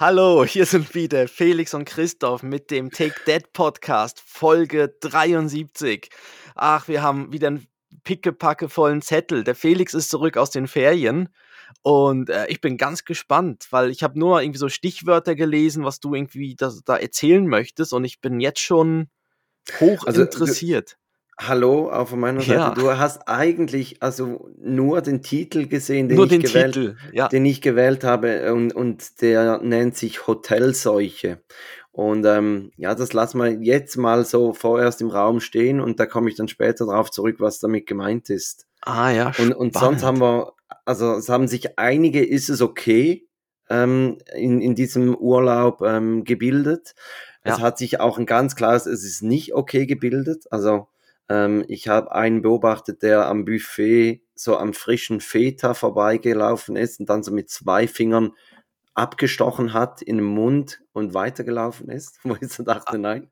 Hallo, 0.00 0.44
hier 0.44 0.64
sind 0.64 0.94
wieder 0.94 1.26
Felix 1.26 1.74
und 1.74 1.84
Christoph 1.84 2.44
mit 2.44 2.70
dem 2.70 2.92
Take 2.92 3.16
That 3.26 3.52
Podcast, 3.52 4.22
Folge 4.24 4.94
73. 5.00 6.08
Ach, 6.54 6.86
wir 6.86 7.02
haben 7.02 7.32
wieder 7.32 7.48
einen 7.48 7.66
pickepackevollen 8.04 9.02
Zettel. 9.02 9.42
Der 9.42 9.56
Felix 9.56 9.94
ist 9.94 10.10
zurück 10.10 10.36
aus 10.36 10.50
den 10.50 10.68
Ferien 10.68 11.30
und 11.82 12.30
äh, 12.30 12.46
ich 12.46 12.60
bin 12.60 12.76
ganz 12.76 13.04
gespannt, 13.04 13.66
weil 13.70 13.90
ich 13.90 14.04
habe 14.04 14.16
nur 14.16 14.40
irgendwie 14.40 14.60
so 14.60 14.68
Stichwörter 14.68 15.34
gelesen, 15.34 15.82
was 15.82 15.98
du 15.98 16.14
irgendwie 16.14 16.54
da, 16.54 16.72
da 16.84 16.96
erzählen 16.96 17.48
möchtest 17.48 17.92
und 17.92 18.04
ich 18.04 18.20
bin 18.20 18.38
jetzt 18.38 18.60
schon 18.60 19.08
hoch 19.80 20.06
also, 20.06 20.22
interessiert. 20.22 20.96
Hallo, 21.40 21.88
auch 21.90 22.08
von 22.08 22.18
meiner 22.18 22.40
Seite. 22.40 22.54
Ja. 22.54 22.74
Du 22.74 22.90
hast 22.98 23.28
eigentlich 23.28 24.02
also 24.02 24.50
nur 24.58 25.02
den 25.02 25.22
Titel 25.22 25.68
gesehen, 25.68 26.08
den, 26.08 26.16
nur 26.16 26.26
ich, 26.26 26.32
den, 26.32 26.42
gewählt, 26.42 26.74
Titel, 26.74 26.96
ja. 27.12 27.28
den 27.28 27.44
ich 27.46 27.60
gewählt 27.60 28.02
habe 28.02 28.52
und, 28.52 28.74
und 28.74 29.20
der 29.22 29.60
nennt 29.62 29.96
sich 29.96 30.26
Hotelseuche. 30.26 31.40
Und 31.92 32.26
ähm, 32.26 32.72
ja, 32.76 32.94
das 32.94 33.12
lassen 33.12 33.38
wir 33.38 33.50
jetzt 33.62 33.96
mal 33.96 34.24
so 34.24 34.52
vorerst 34.52 35.00
im 35.00 35.10
Raum 35.10 35.40
stehen 35.40 35.80
und 35.80 36.00
da 36.00 36.06
komme 36.06 36.28
ich 36.28 36.36
dann 36.36 36.48
später 36.48 36.86
darauf 36.86 37.10
zurück, 37.10 37.36
was 37.38 37.60
damit 37.60 37.86
gemeint 37.86 38.30
ist. 38.30 38.66
Ah 38.82 39.10
ja, 39.10 39.32
und, 39.38 39.52
und 39.52 39.74
sonst 39.74 40.02
haben 40.02 40.20
wir, 40.20 40.52
also 40.84 41.14
es 41.14 41.28
haben 41.28 41.46
sich 41.46 41.78
einige, 41.78 42.24
ist 42.24 42.48
es 42.48 42.60
okay, 42.60 43.28
ähm, 43.70 44.18
in, 44.34 44.60
in 44.60 44.74
diesem 44.74 45.14
Urlaub 45.14 45.82
ähm, 45.82 46.24
gebildet. 46.24 46.94
Ja. 47.44 47.54
Es 47.54 47.60
hat 47.60 47.78
sich 47.78 48.00
auch 48.00 48.18
ein 48.18 48.26
ganz 48.26 48.56
klares, 48.56 48.86
es 48.86 49.04
ist 49.04 49.22
nicht 49.22 49.54
okay 49.54 49.86
gebildet. 49.86 50.46
Also 50.50 50.88
ähm, 51.28 51.64
ich 51.68 51.88
habe 51.88 52.12
einen 52.12 52.42
beobachtet, 52.42 53.02
der 53.02 53.26
am 53.26 53.44
Buffet 53.44 54.22
so 54.34 54.56
am 54.56 54.72
frischen 54.72 55.20
Feta 55.20 55.74
vorbeigelaufen 55.74 56.76
ist 56.76 57.00
und 57.00 57.08
dann 57.08 57.22
so 57.22 57.32
mit 57.32 57.50
zwei 57.50 57.88
Fingern 57.88 58.32
abgestochen 58.94 59.72
hat 59.72 60.02
in 60.02 60.16
den 60.16 60.26
Mund 60.26 60.80
und 60.92 61.14
weitergelaufen 61.14 61.88
ist, 61.88 62.18
wo 62.24 62.36
ich 62.40 62.48
so 62.48 62.62
dachte, 62.62 62.94
ah. 62.94 62.98
nein, 62.98 63.30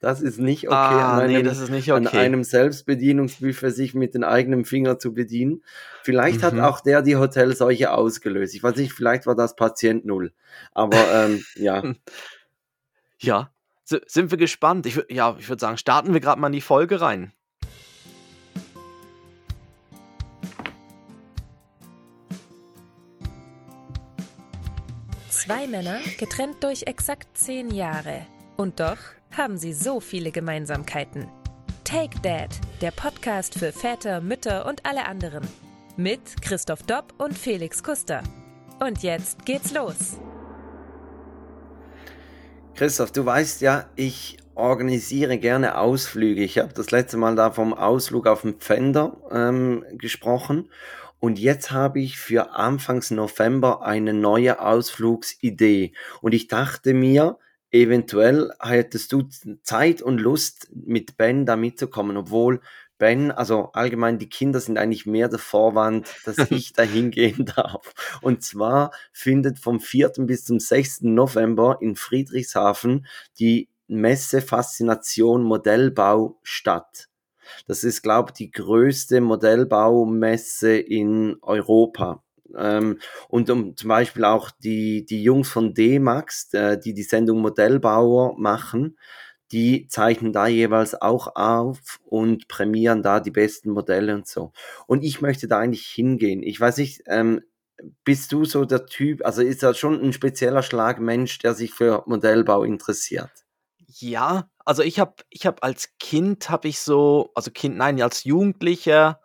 das 0.00 0.20
ist 0.20 0.38
nicht 0.38 0.68
okay, 0.68 0.76
ah, 0.76 1.14
an, 1.14 1.20
einem, 1.22 1.32
nee, 1.32 1.42
das 1.42 1.58
ist 1.58 1.70
nicht 1.70 1.90
okay. 1.90 1.98
an 1.98 2.06
einem 2.06 2.44
Selbstbedienungsbuffet 2.44 3.70
sich 3.70 3.94
mit 3.94 4.14
den 4.14 4.22
eigenen 4.22 4.64
Finger 4.64 4.98
zu 4.98 5.14
bedienen. 5.14 5.62
Vielleicht 6.02 6.38
mhm. 6.38 6.42
hat 6.42 6.60
auch 6.60 6.80
der 6.80 7.02
die 7.02 7.16
Hotelseuche 7.16 7.90
ausgelöst. 7.90 8.54
Ich 8.54 8.62
weiß 8.62 8.76
nicht, 8.76 8.92
vielleicht 8.92 9.26
war 9.26 9.34
das 9.34 9.56
Patient 9.56 10.04
Null. 10.04 10.32
Aber 10.72 10.98
ähm, 11.12 11.44
ja. 11.56 11.82
Ja, 13.20 13.50
sind 13.84 14.30
wir 14.30 14.38
gespannt. 14.38 14.86
Ich, 14.86 15.00
ja, 15.08 15.36
ich 15.38 15.48
würde 15.48 15.60
sagen, 15.60 15.76
starten 15.76 16.12
wir 16.12 16.20
gerade 16.20 16.40
mal 16.40 16.48
in 16.48 16.54
die 16.54 16.60
Folge 16.60 17.00
rein. 17.00 17.32
Zwei 25.28 25.66
Männer, 25.66 26.00
getrennt 26.18 26.64
durch 26.64 26.84
exakt 26.86 27.36
zehn 27.36 27.70
Jahre. 27.70 28.26
Und 28.56 28.80
doch 28.80 28.96
haben 29.36 29.58
sie 29.58 29.74
so 29.74 30.00
viele 30.00 30.30
Gemeinsamkeiten. 30.30 31.28
Take 31.84 32.18
Dad, 32.20 32.48
der 32.80 32.92
Podcast 32.92 33.58
für 33.58 33.70
Väter, 33.72 34.22
Mütter 34.22 34.64
und 34.64 34.86
alle 34.86 35.04
anderen. 35.04 35.46
Mit 35.96 36.40
Christoph 36.40 36.82
Dopp 36.84 37.12
und 37.18 37.36
Felix 37.36 37.82
Kuster. 37.82 38.22
Und 38.80 39.02
jetzt 39.02 39.44
geht's 39.44 39.72
los. 39.72 40.16
Christoph, 42.76 43.12
du 43.12 43.24
weißt 43.24 43.60
ja, 43.60 43.88
ich 43.94 44.36
organisiere 44.56 45.38
gerne 45.38 45.78
Ausflüge. 45.78 46.42
Ich 46.42 46.58
habe 46.58 46.72
das 46.74 46.90
letzte 46.90 47.16
Mal 47.16 47.36
da 47.36 47.52
vom 47.52 47.72
Ausflug 47.72 48.26
auf 48.26 48.42
den 48.42 48.54
Pfänder 48.54 49.16
ähm, 49.30 49.84
gesprochen. 49.92 50.70
Und 51.20 51.38
jetzt 51.38 51.70
habe 51.70 52.00
ich 52.00 52.18
für 52.18 52.50
Anfangs 52.50 53.12
November 53.12 53.82
eine 53.82 54.12
neue 54.12 54.60
Ausflugsidee. 54.60 55.92
Und 56.20 56.34
ich 56.34 56.48
dachte 56.48 56.94
mir, 56.94 57.38
eventuell 57.70 58.50
hättest 58.60 59.12
du 59.12 59.28
Zeit 59.62 60.02
und 60.02 60.20
Lust, 60.20 60.68
mit 60.74 61.16
Ben 61.16 61.46
da 61.46 61.54
mitzukommen, 61.54 62.16
obwohl 62.16 62.60
Ben, 62.98 63.32
also 63.32 63.70
allgemein 63.72 64.18
die 64.18 64.28
Kinder 64.28 64.60
sind 64.60 64.78
eigentlich 64.78 65.06
mehr 65.06 65.28
der 65.28 65.38
Vorwand, 65.38 66.08
dass 66.24 66.38
ich 66.50 66.72
da 66.72 66.82
hingehen 66.82 67.46
darf. 67.56 67.92
Und 68.22 68.42
zwar 68.42 68.92
findet 69.12 69.58
vom 69.58 69.80
4. 69.80 70.12
bis 70.18 70.44
zum 70.44 70.60
6. 70.60 71.02
November 71.02 71.78
in 71.80 71.96
Friedrichshafen 71.96 73.06
die 73.38 73.68
Messe 73.86 74.40
Faszination 74.40 75.42
Modellbau 75.42 76.38
statt. 76.42 77.08
Das 77.66 77.84
ist, 77.84 78.02
glaube 78.02 78.30
ich, 78.30 78.34
die 78.34 78.50
größte 78.50 79.20
Modellbaumesse 79.20 80.76
in 80.76 81.36
Europa. 81.42 82.22
Ähm, 82.56 82.98
und 83.28 83.50
um 83.50 83.76
zum 83.76 83.88
Beispiel 83.88 84.24
auch 84.24 84.50
die, 84.50 85.04
die 85.04 85.22
Jungs 85.22 85.48
von 85.48 85.74
D-Max, 85.74 86.52
äh, 86.54 86.78
die 86.78 86.94
die 86.94 87.02
Sendung 87.02 87.40
Modellbauer 87.40 88.38
machen, 88.38 88.96
die 89.54 89.86
zeichnen 89.86 90.32
da 90.32 90.48
jeweils 90.48 91.00
auch 91.00 91.36
auf 91.36 92.00
und 92.04 92.48
prämieren 92.48 93.04
da 93.04 93.20
die 93.20 93.30
besten 93.30 93.70
Modelle 93.70 94.12
und 94.12 94.26
so. 94.26 94.50
Und 94.88 95.04
ich 95.04 95.20
möchte 95.20 95.46
da 95.46 95.60
eigentlich 95.60 95.86
hingehen. 95.86 96.42
Ich 96.42 96.60
weiß 96.60 96.78
nicht, 96.78 97.02
ähm, 97.06 97.40
bist 98.02 98.32
du 98.32 98.44
so 98.44 98.64
der 98.64 98.86
Typ, 98.86 99.24
also 99.24 99.42
ist 99.42 99.62
das 99.62 99.78
schon 99.78 100.02
ein 100.02 100.12
spezieller 100.12 100.64
Schlag 100.64 100.98
Mensch, 100.98 101.38
der 101.38 101.54
sich 101.54 101.72
für 101.72 102.02
Modellbau 102.06 102.64
interessiert? 102.64 103.30
Ja, 103.86 104.50
also 104.64 104.82
ich 104.82 104.98
habe 104.98 105.14
ich 105.30 105.46
habe 105.46 105.62
als 105.62 105.90
Kind 106.00 106.50
habe 106.50 106.66
ich 106.66 106.80
so 106.80 107.30
also 107.36 107.52
Kind 107.52 107.76
nein, 107.76 108.02
als 108.02 108.24
Jugendlicher 108.24 109.20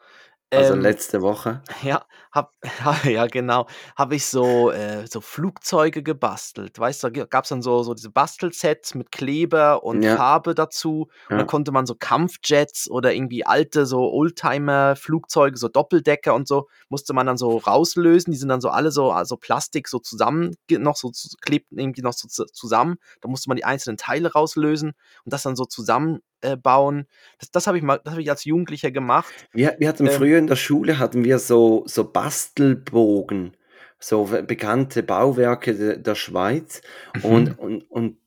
also 0.52 0.74
ähm, 0.74 0.82
letzte 0.82 1.22
Woche? 1.22 1.64
Ja, 1.84 2.06
hab, 2.32 2.54
ja 3.06 3.26
genau, 3.28 3.68
habe 3.96 4.16
ich 4.16 4.26
so, 4.26 4.72
äh, 4.72 5.08
so 5.08 5.22
Flugzeuge 5.22 6.04
gebastelt. 6.04 6.78
Weißt 6.78 7.04
du, 7.04 7.10
da 7.10 7.26
gab 7.26 7.44
es 7.46 7.50
dann 7.50 7.62
so, 7.62 7.84
so 7.84 7.94
diese 7.94 8.10
Bastelsets 8.10 8.96
mit 8.96 9.12
Kleber 9.12 9.84
und 9.84 10.04
ja. 10.04 10.16
Farbe 10.16 10.54
dazu. 10.54 11.10
Und 11.30 11.32
ja. 11.32 11.38
dann 11.38 11.48
konnte 11.48 11.72
man 11.72 11.86
so 11.86 11.96
Kampfjets 11.96 12.90
oder 12.90 13.14
irgendwie 13.14 13.46
alte 13.46 13.86
so 13.86 14.12
Oldtimer-Flugzeuge, 14.12 15.58
so 15.58 15.68
Doppeldecker 15.68 16.34
und 16.34 16.48
so, 16.48 16.68
musste 16.90 17.14
man 17.14 17.26
dann 17.26 17.38
so 17.38 17.58
rauslösen. 17.58 18.32
Die 18.32 18.38
sind 18.38 18.50
dann 18.50 18.62
so 18.62 18.70
alle 18.70 18.92
so 18.92 19.12
also 19.12 19.38
Plastik 19.38 19.88
so 19.88 20.00
zusammen, 20.00 20.56
noch 20.70 20.96
so 20.96 21.12
klebten 21.42 21.80
irgendwie 21.80 22.02
noch 22.02 22.14
so 22.14 22.28
zusammen. 22.28 22.98
Da 23.22 23.30
musste 23.30 23.50
man 23.50 23.58
die 23.58 23.66
einzelnen 23.66 23.98
Teile 23.98 24.32
rauslösen 24.32 24.94
und 25.26 25.34
das 25.34 25.44
dann 25.44 25.56
so 25.56 25.66
zusammen 25.66 26.20
äh, 26.42 26.56
bauen. 26.56 27.08
Das, 27.40 27.52
das 27.52 27.68
habe 27.68 27.78
ich 27.78 27.84
mal, 27.84 28.00
das 28.04 28.12
habe 28.12 28.22
ich 28.22 28.30
als 28.30 28.46
Jugendlicher 28.46 28.92
gemacht. 28.92 29.34
Wir, 29.52 29.76
wir 29.80 29.88
hatten 29.88 30.08
ähm, 30.08 30.14
früher 30.14 30.38
in 30.38 30.48
der 30.48 30.56
Schule 30.56 31.00
hatten 31.00 31.24
wir 31.24 31.40
so, 31.40 31.84
so 31.86 32.10
Bastelbogen, 32.12 33.56
so 34.00 34.30
bekannte 34.46 35.04
Bauwerke 35.04 35.76
de, 35.76 36.02
der 36.02 36.16
Schweiz. 36.16 36.82
Mhm. 37.16 37.26
Und, 37.26 37.60
und, 37.60 37.82
und 37.92 38.18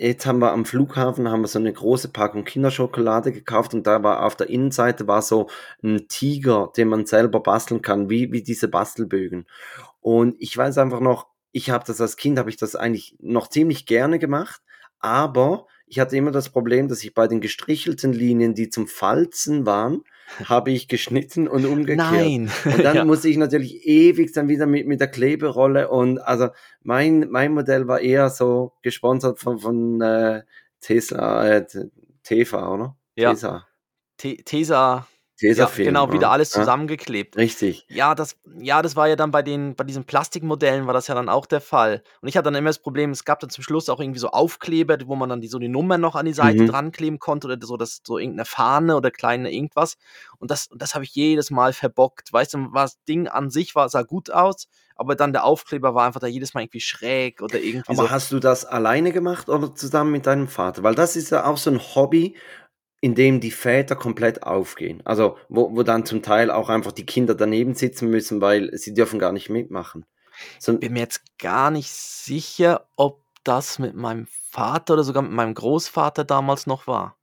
jetzt 0.00 0.26
haben 0.26 0.38
wir 0.38 0.52
am 0.52 0.64
Flughafen 0.64 1.28
haben 1.28 1.42
wir 1.42 1.48
so 1.48 1.58
eine 1.58 1.72
große 1.72 2.08
Packung 2.08 2.44
Kinderschokolade 2.44 3.32
gekauft 3.32 3.74
und 3.74 3.86
da 3.86 4.02
war 4.02 4.24
auf 4.24 4.36
der 4.36 4.48
Innenseite 4.48 5.08
war 5.08 5.22
so 5.22 5.48
ein 5.82 6.08
Tiger, 6.08 6.72
den 6.76 6.88
man 6.88 7.06
selber 7.06 7.40
basteln 7.40 7.82
kann, 7.82 8.08
wie, 8.10 8.32
wie 8.32 8.42
diese 8.42 8.68
Bastelbögen. 8.68 9.46
Und 10.00 10.36
ich 10.38 10.56
weiß 10.56 10.78
einfach 10.78 11.00
noch, 11.00 11.26
ich 11.52 11.70
habe 11.70 11.84
das 11.86 12.00
als 12.00 12.16
Kind, 12.16 12.38
habe 12.38 12.50
ich 12.50 12.56
das 12.56 12.76
eigentlich 12.76 13.16
noch 13.20 13.48
ziemlich 13.48 13.86
gerne 13.86 14.18
gemacht, 14.18 14.60
aber 15.00 15.66
ich 15.88 15.98
hatte 15.98 16.16
immer 16.16 16.30
das 16.30 16.50
Problem, 16.50 16.88
dass 16.88 17.02
ich 17.02 17.14
bei 17.14 17.26
den 17.26 17.40
gestrichelten 17.40 18.12
Linien, 18.12 18.54
die 18.54 18.70
zum 18.70 18.86
Falzen 18.86 19.66
waren, 19.66 20.04
habe 20.44 20.70
ich 20.70 20.88
geschnitten 20.88 21.48
und 21.48 21.64
umgekehrt. 21.64 22.10
Nein. 22.10 22.50
Und 22.64 22.84
dann 22.84 22.96
ja. 22.96 23.04
musste 23.04 23.28
ich 23.28 23.36
natürlich 23.36 23.86
ewig 23.86 24.32
dann 24.32 24.48
wieder 24.48 24.66
mit, 24.66 24.86
mit 24.86 25.00
der 25.00 25.08
Kleberolle 25.08 25.88
und 25.88 26.18
also 26.18 26.48
mein, 26.82 27.28
mein 27.30 27.52
Modell 27.52 27.88
war 27.88 28.00
eher 28.00 28.30
so 28.30 28.72
gesponsert 28.82 29.38
von, 29.38 29.58
von 29.58 30.00
äh, 30.00 30.42
Tesla, 30.80 31.48
äh, 31.48 31.66
Teva, 32.22 32.74
oder? 32.74 32.96
Ja. 33.16 33.30
Tesa. 33.30 33.66
Tesa 34.16 35.06
Tesafilm. 35.38 35.86
Ja, 35.86 35.90
genau, 35.90 36.12
wieder 36.12 36.30
alles 36.30 36.50
zusammengeklebt. 36.50 37.36
Richtig. 37.36 37.86
Ja, 37.88 38.14
das, 38.14 38.36
ja, 38.58 38.82
das 38.82 38.96
war 38.96 39.08
ja 39.08 39.14
dann 39.16 39.30
bei 39.30 39.42
den, 39.42 39.76
bei 39.76 39.84
diesen 39.84 40.04
Plastikmodellen 40.04 40.86
war 40.86 40.94
das 40.94 41.06
ja 41.06 41.14
dann 41.14 41.28
auch 41.28 41.46
der 41.46 41.60
Fall. 41.60 42.02
Und 42.20 42.28
ich 42.28 42.36
hatte 42.36 42.46
dann 42.46 42.56
immer 42.56 42.70
das 42.70 42.80
Problem, 42.80 43.10
es 43.10 43.24
gab 43.24 43.38
dann 43.38 43.48
zum 43.48 43.62
Schluss 43.62 43.88
auch 43.88 44.00
irgendwie 44.00 44.18
so 44.18 44.30
Aufkleber, 44.30 44.98
wo 45.06 45.14
man 45.14 45.28
dann 45.28 45.40
die, 45.40 45.46
so 45.48 45.58
die 45.58 45.68
Nummer 45.68 45.96
noch 45.96 46.16
an 46.16 46.26
die 46.26 46.32
Seite 46.32 46.62
mhm. 46.62 46.66
dran 46.66 46.92
kleben 46.92 47.20
konnte 47.20 47.46
oder 47.46 47.58
so, 47.64 47.76
das, 47.76 48.00
so 48.04 48.18
irgendeine 48.18 48.46
Fahne 48.46 48.96
oder 48.96 49.12
kleine 49.12 49.52
irgendwas. 49.52 49.96
Und 50.38 50.50
das, 50.50 50.68
das 50.74 50.94
habe 50.94 51.04
ich 51.04 51.14
jedes 51.14 51.50
Mal 51.50 51.72
verbockt. 51.72 52.32
Weißt 52.32 52.54
du, 52.54 52.68
das 52.74 53.02
Ding 53.04 53.28
an 53.28 53.50
sich 53.50 53.76
war, 53.76 53.88
sah 53.88 54.02
gut 54.02 54.30
aus, 54.30 54.68
aber 54.96 55.14
dann 55.14 55.32
der 55.32 55.44
Aufkleber 55.44 55.94
war 55.94 56.06
einfach 56.06 56.20
da 56.20 56.26
jedes 56.26 56.54
Mal 56.54 56.62
irgendwie 56.62 56.80
schräg 56.80 57.40
oder 57.40 57.60
irgendwie 57.60 57.92
aber 57.92 58.08
so. 58.08 58.10
hast 58.10 58.32
du 58.32 58.40
das 58.40 58.64
alleine 58.64 59.12
gemacht 59.12 59.48
oder 59.48 59.72
zusammen 59.72 60.10
mit 60.10 60.26
deinem 60.26 60.48
Vater? 60.48 60.82
Weil 60.82 60.96
das 60.96 61.14
ist 61.14 61.30
ja 61.30 61.46
auch 61.46 61.56
so 61.56 61.70
ein 61.70 61.78
Hobby, 61.78 62.34
in 63.00 63.14
dem 63.14 63.40
die 63.40 63.50
Väter 63.50 63.96
komplett 63.96 64.42
aufgehen. 64.42 65.02
Also 65.04 65.36
wo, 65.48 65.74
wo 65.74 65.82
dann 65.82 66.04
zum 66.04 66.22
Teil 66.22 66.50
auch 66.50 66.68
einfach 66.68 66.92
die 66.92 67.06
Kinder 67.06 67.34
daneben 67.34 67.74
sitzen 67.74 68.10
müssen, 68.10 68.40
weil 68.40 68.76
sie 68.76 68.94
dürfen 68.94 69.18
gar 69.18 69.32
nicht 69.32 69.50
mitmachen. 69.50 70.04
So, 70.58 70.76
bin 70.76 70.92
mir 70.92 71.00
jetzt 71.00 71.22
gar 71.38 71.70
nicht 71.70 71.90
sicher, 71.90 72.88
ob 72.96 73.22
das 73.44 73.78
mit 73.78 73.94
meinem 73.94 74.26
Vater 74.50 74.94
oder 74.94 75.04
sogar 75.04 75.22
mit 75.22 75.32
meinem 75.32 75.54
Großvater 75.54 76.24
damals 76.24 76.66
noch 76.66 76.86
war. 76.86 77.17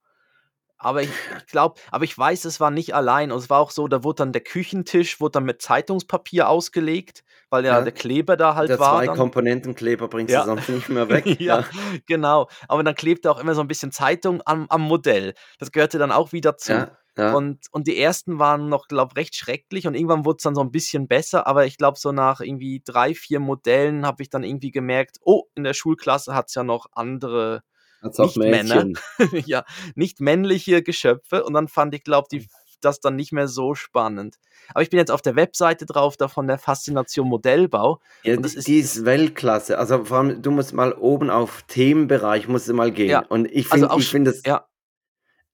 Aber 0.86 1.02
ich, 1.02 1.10
ich 1.40 1.48
glaube, 1.48 1.82
aber 1.90 2.04
ich 2.04 2.16
weiß, 2.16 2.46
es 2.46 2.60
war 2.60 2.70
nicht 2.70 2.94
allein. 2.94 3.32
Und 3.32 3.40
es 3.40 3.50
war 3.50 3.60
auch 3.60 3.72
so, 3.72 3.88
da 3.88 4.04
wurde 4.04 4.18
dann 4.18 4.34
der 4.34 4.44
Küchentisch 4.44 5.20
wurde 5.20 5.32
dann 5.32 5.46
mit 5.46 5.60
Zeitungspapier 5.60 6.48
ausgelegt, 6.48 7.24
weil 7.50 7.66
ja, 7.66 7.80
ja 7.80 7.82
der 7.82 7.92
Kleber 7.92 8.38
da 8.38 8.54
halt 8.54 8.70
der 8.70 8.78
war. 8.78 9.04
Zwei 9.04 9.08
Komponenten 9.16 9.74
Kleber 9.74 10.08
bringst 10.08 10.32
ja. 10.32 10.42
du 10.42 10.46
sonst 10.46 10.70
nicht 10.70 10.90
mehr 10.90 11.10
weg. 11.10 11.26
ja, 11.42 11.62
ja, 11.62 11.66
genau. 12.06 12.50
Aber 12.68 12.84
dann 12.84 12.94
klebte 12.94 13.32
auch 13.32 13.40
immer 13.40 13.56
so 13.56 13.62
ein 13.62 13.68
bisschen 13.68 13.92
Zeitung 13.92 14.44
am, 14.46 14.68
am 14.70 14.82
Modell. 14.82 15.34
Das 15.58 15.72
gehörte 15.72 15.98
dann 15.98 16.12
auch 16.12 16.34
wieder 16.34 16.56
zu. 16.56 16.74
Ja. 16.74 16.98
Ja. 17.18 17.34
Und, 17.34 17.66
und 17.72 17.88
die 17.88 17.98
ersten 17.98 18.38
waren 18.38 18.70
noch, 18.70 18.88
glaube 18.88 19.14
ich, 19.14 19.18
recht 19.18 19.36
schrecklich 19.38 19.88
und 19.88 19.96
irgendwann 19.96 20.26
wurde 20.26 20.38
es 20.38 20.44
dann 20.44 20.54
so 20.54 20.62
ein 20.62 20.72
bisschen 20.72 21.08
besser, 21.08 21.48
aber 21.48 21.66
ich 21.66 21.78
glaube, 21.78 21.98
so 21.98 22.12
nach 22.12 22.42
irgendwie 22.42 22.82
drei, 22.84 23.16
vier 23.16 23.40
Modellen 23.40 24.06
habe 24.06 24.22
ich 24.22 24.30
dann 24.30 24.44
irgendwie 24.44 24.72
gemerkt, 24.72 25.20
oh, 25.22 25.44
in 25.56 25.64
der 25.64 25.74
Schulklasse 25.74 26.36
hat 26.36 26.50
es 26.50 26.56
ja 26.56 26.64
noch 26.64 26.88
andere 26.92 27.64
Hat's 28.06 28.20
nicht 28.20 28.38
Männer, 28.38 28.88
ja, 29.46 29.66
nicht 29.96 30.22
männliche 30.22 30.84
Geschöpfe 30.84 31.44
und 31.44 31.54
dann 31.54 31.68
fand 31.68 31.94
ich, 31.96 32.04
glaube 32.04 32.28
ich, 32.32 32.48
das 32.82 33.00
dann 33.00 33.16
nicht 33.16 33.32
mehr 33.32 33.48
so 33.48 33.74
spannend. 33.74 34.36
Aber 34.70 34.82
ich 34.82 34.90
bin 34.90 35.00
jetzt 35.00 35.12
auf 35.12 35.22
der 35.22 35.36
Webseite 35.36 35.86
drauf, 35.86 36.18
da 36.18 36.28
von 36.28 36.48
der 36.48 36.58
Faszination 36.58 37.28
Modellbau. 37.28 38.00
Ja, 38.24 38.36
das 38.38 38.56
ist, 38.56 38.68
die 38.68 38.80
ist 38.80 39.06
Weltklasse. 39.06 39.78
Also 39.78 40.06
vor 40.06 40.18
allem, 40.18 40.42
du 40.42 40.52
musst 40.52 40.74
mal 40.74 40.94
oben 40.94 41.30
auf 41.30 41.64
Themenbereich, 41.64 42.48
musst 42.48 42.68
du 42.68 42.74
mal 42.74 42.92
gehen. 42.92 43.10
Ja, 43.10 43.26
und 43.28 43.46
ich 43.52 43.68
finde 43.68 43.90
also 43.90 44.00
ich 44.00 44.10
find 44.10 44.28
das, 44.28 44.42
ja 44.46 44.66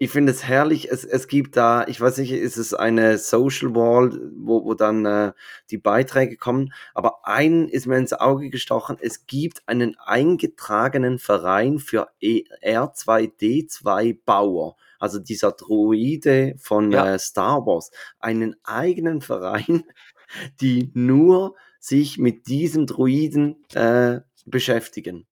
ich 0.01 0.09
finde 0.09 0.31
es 0.31 0.43
herrlich. 0.43 0.91
Es, 0.91 1.05
es 1.05 1.27
gibt 1.27 1.55
da, 1.55 1.85
ich 1.87 2.01
weiß 2.01 2.17
nicht, 2.17 2.31
ist 2.31 2.57
es 2.57 2.73
eine 2.73 3.19
Social 3.19 3.75
Wall, 3.75 4.31
wo, 4.35 4.65
wo 4.65 4.73
dann 4.73 5.05
äh, 5.05 5.33
die 5.69 5.77
Beiträge 5.77 6.37
kommen. 6.37 6.73
Aber 6.95 7.27
ein 7.27 7.67
ist 7.67 7.85
mir 7.85 7.99
ins 7.99 8.11
Auge 8.11 8.49
gestochen. 8.49 8.97
Es 8.99 9.27
gibt 9.27 9.61
einen 9.67 9.95
eingetragenen 9.99 11.19
Verein 11.19 11.77
für 11.77 12.07
e 12.19 12.45
R2D2 12.63 14.17
Bauer. 14.25 14.75
Also 14.97 15.19
dieser 15.19 15.51
Druide 15.51 16.55
von 16.57 16.91
ja. 16.91 17.13
äh, 17.13 17.19
Star 17.19 17.67
Wars. 17.67 17.91
Einen 18.17 18.55
eigenen 18.63 19.21
Verein, 19.21 19.83
die 20.61 20.89
nur 20.95 21.53
sich 21.79 22.17
mit 22.17 22.47
diesem 22.47 22.87
Druiden 22.87 23.63
äh, 23.75 24.21
beschäftigen. 24.47 25.27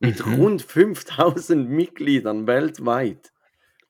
Mit 0.00 0.26
mhm. 0.26 0.34
rund 0.34 0.62
5000 0.62 1.70
Mitgliedern 1.70 2.48
weltweit. 2.48 3.30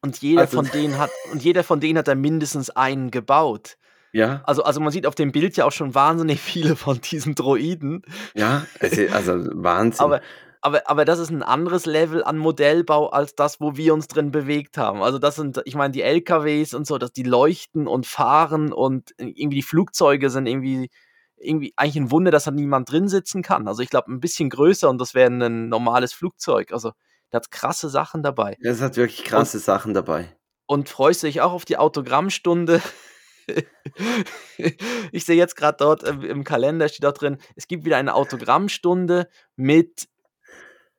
Und 0.00 0.18
jeder 0.18 0.42
also, 0.42 0.58
von 0.58 0.66
denen 0.72 0.98
hat 0.98 1.10
und 1.32 1.42
jeder 1.42 1.64
von 1.64 1.80
denen 1.80 1.98
hat 1.98 2.08
da 2.08 2.14
mindestens 2.14 2.70
einen 2.70 3.10
gebaut. 3.10 3.76
Ja. 4.12 4.42
Also, 4.44 4.62
also 4.62 4.80
man 4.80 4.90
sieht 4.90 5.06
auf 5.06 5.14
dem 5.14 5.32
Bild 5.32 5.56
ja 5.56 5.64
auch 5.64 5.72
schon 5.72 5.94
wahnsinnig 5.94 6.40
viele 6.40 6.76
von 6.76 7.00
diesen 7.00 7.34
Droiden. 7.34 8.02
Ja, 8.34 8.66
also 8.80 9.34
Wahnsinn. 9.52 10.04
aber, 10.04 10.20
aber, 10.60 10.88
aber 10.88 11.04
das 11.04 11.18
ist 11.18 11.30
ein 11.30 11.42
anderes 11.42 11.86
Level 11.86 12.24
an 12.24 12.38
Modellbau 12.38 13.08
als 13.08 13.34
das, 13.34 13.60
wo 13.60 13.76
wir 13.76 13.94
uns 13.94 14.08
drin 14.08 14.30
bewegt 14.30 14.78
haben. 14.78 15.02
Also 15.02 15.18
das 15.18 15.36
sind, 15.36 15.60
ich 15.64 15.74
meine, 15.74 15.92
die 15.92 16.02
LKWs 16.02 16.74
und 16.74 16.86
so, 16.86 16.98
dass 16.98 17.12
die 17.12 17.22
leuchten 17.22 17.86
und 17.86 18.06
fahren 18.06 18.72
und 18.72 19.14
irgendwie 19.18 19.56
die 19.56 19.62
Flugzeuge 19.62 20.30
sind 20.30 20.46
irgendwie, 20.46 20.90
irgendwie 21.36 21.72
eigentlich 21.76 21.96
ein 21.96 22.10
Wunder, 22.10 22.30
dass 22.30 22.44
da 22.44 22.50
niemand 22.50 22.90
drin 22.90 23.08
sitzen 23.08 23.42
kann. 23.42 23.68
Also 23.68 23.82
ich 23.82 23.90
glaube, 23.90 24.10
ein 24.10 24.20
bisschen 24.20 24.50
größer 24.50 24.88
und 24.88 24.98
das 25.00 25.14
wäre 25.14 25.30
ein 25.30 25.68
normales 25.68 26.12
Flugzeug. 26.12 26.72
Also 26.72 26.92
der 27.32 27.40
hat 27.40 27.50
krasse 27.50 27.88
Sachen 27.88 28.22
dabei. 28.22 28.56
Es 28.60 28.80
hat 28.80 28.96
wirklich 28.96 29.24
krasse 29.24 29.58
und, 29.58 29.64
Sachen 29.64 29.94
dabei. 29.94 30.36
Und 30.66 30.88
freust 30.88 31.22
du 31.22 31.26
dich 31.26 31.40
auch 31.40 31.52
auf 31.52 31.64
die 31.64 31.76
Autogrammstunde? 31.76 32.82
ich 35.12 35.24
sehe 35.24 35.36
jetzt 35.36 35.56
gerade 35.56 35.76
dort 35.78 36.02
im, 36.02 36.22
im, 36.22 36.44
Kalender 36.44 36.88
steht 36.88 37.04
dort 37.04 37.20
drin, 37.20 37.38
es 37.56 37.66
gibt 37.66 37.84
wieder 37.84 37.96
eine 37.96 38.14
Autogrammstunde 38.14 39.28
mit 39.56 40.08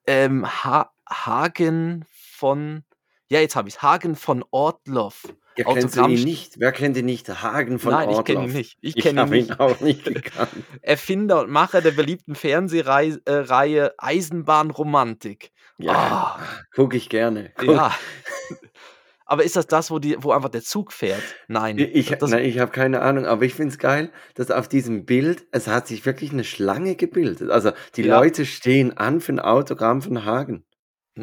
ähm, 0.08 0.48
ha 0.64 0.92
Hagen 1.08 2.06
von, 2.12 2.84
ja, 3.30 3.40
jetzt 3.40 3.56
habe 3.56 3.68
ich 3.68 3.76
es, 3.76 3.82
Hagen 3.82 4.16
von 4.16 4.44
Ortloff. 4.52 5.24
Kennst 5.66 5.98
du 5.98 6.06
ihn 6.08 6.24
nicht? 6.24 6.60
Wer 6.60 6.72
kennt 6.72 6.98
ihn 6.98 7.06
nicht? 7.06 7.28
Hagen 7.42 7.80
von 7.80 7.92
Nein, 7.92 8.10
Ortloff. 8.10 8.28
ich 8.28 8.34
kenne 8.36 8.48
ihn 8.48 8.54
nicht. 8.54 8.78
Ich, 8.82 8.98
ich 8.98 9.04
kenne 9.04 9.26
ihn, 9.26 9.46
ihn 9.46 9.52
auch 9.54 9.80
nicht 9.80 10.06
gekannt. 10.14 10.50
Erfinder 10.82 11.42
und 11.42 11.50
Macher 11.50 11.82
der 11.82 11.92
beliebten 11.92 12.36
Fernsehreihe 12.36 13.20
äh, 13.26 13.90
Eisenbahnromantik. 13.98 15.52
Ja, 15.78 16.38
oh. 16.38 16.66
gucke 16.76 16.98
ich 16.98 17.10
gerne. 17.10 17.52
Guck. 17.56 17.76
Ja. 17.76 17.96
Aber 19.30 19.44
ist 19.44 19.56
das 19.56 19.68
das, 19.68 19.92
wo, 19.92 20.00
die, 20.00 20.16
wo 20.20 20.32
einfach 20.32 20.50
der 20.50 20.64
Zug 20.64 20.92
fährt? 20.92 21.22
Nein. 21.48 21.78
Ich, 21.78 22.12
ich 22.12 22.60
habe 22.60 22.72
keine 22.72 23.04
Ahnung, 23.04 23.28
aber 23.28 23.46
ich 23.46 23.54
finde 23.54 23.72
es 23.72 23.78
geil, 23.78 24.12
dass 24.34 24.50
auf 24.50 24.68
diesem 24.68 25.06
Bild, 25.06 25.46
es 25.52 25.68
hat 25.68 25.88
sich 25.88 26.04
wirklich 26.08 26.32
eine 26.32 26.44
Schlange 26.44 26.96
gebildet. 26.96 27.52
Also 27.52 27.72
die 27.96 28.06
ja. 28.06 28.18
Leute 28.18 28.48
stehen 28.48 28.98
an 28.98 29.22
für 29.22 29.34
ein 29.34 29.40
Autogramm 29.40 30.02
von 30.02 30.26
Hagen. 30.26 30.66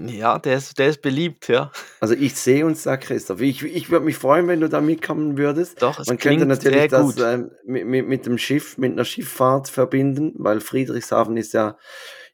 Ja, 0.05 0.39
der 0.39 0.57
ist, 0.57 0.79
der 0.79 0.89
ist 0.89 1.03
beliebt, 1.03 1.49
ja. 1.49 1.71
Also 2.01 2.15
ich 2.15 2.35
sehe 2.35 2.67
uns 2.67 2.83
da, 2.83 2.97
Christoph. 2.97 3.41
Ich, 3.41 3.63
ich 3.63 3.91
würde 3.91 4.05
mich 4.05 4.17
freuen, 4.17 4.49
wenn 4.49 4.61
du 4.61 4.69
da 4.69 4.81
mitkommen 4.81 5.39
würdest. 5.39 5.83
Doch, 5.83 5.99
es 5.99 6.07
Man 6.07 6.19
könnte 6.19 6.47
natürlich 6.47 6.89
das 6.89 7.17
äh, 7.19 7.45
mit, 7.65 7.87
mit, 7.87 8.09
mit 8.09 8.27
dem 8.27 8.39
Schiff, 8.39 8.79
mit 8.79 8.93
einer 8.93 9.05
Schifffahrt 9.05 9.69
verbinden, 9.69 10.33
weil 10.37 10.61
Friedrichshafen 10.61 11.37
ist 11.37 11.55
ja 11.55 11.77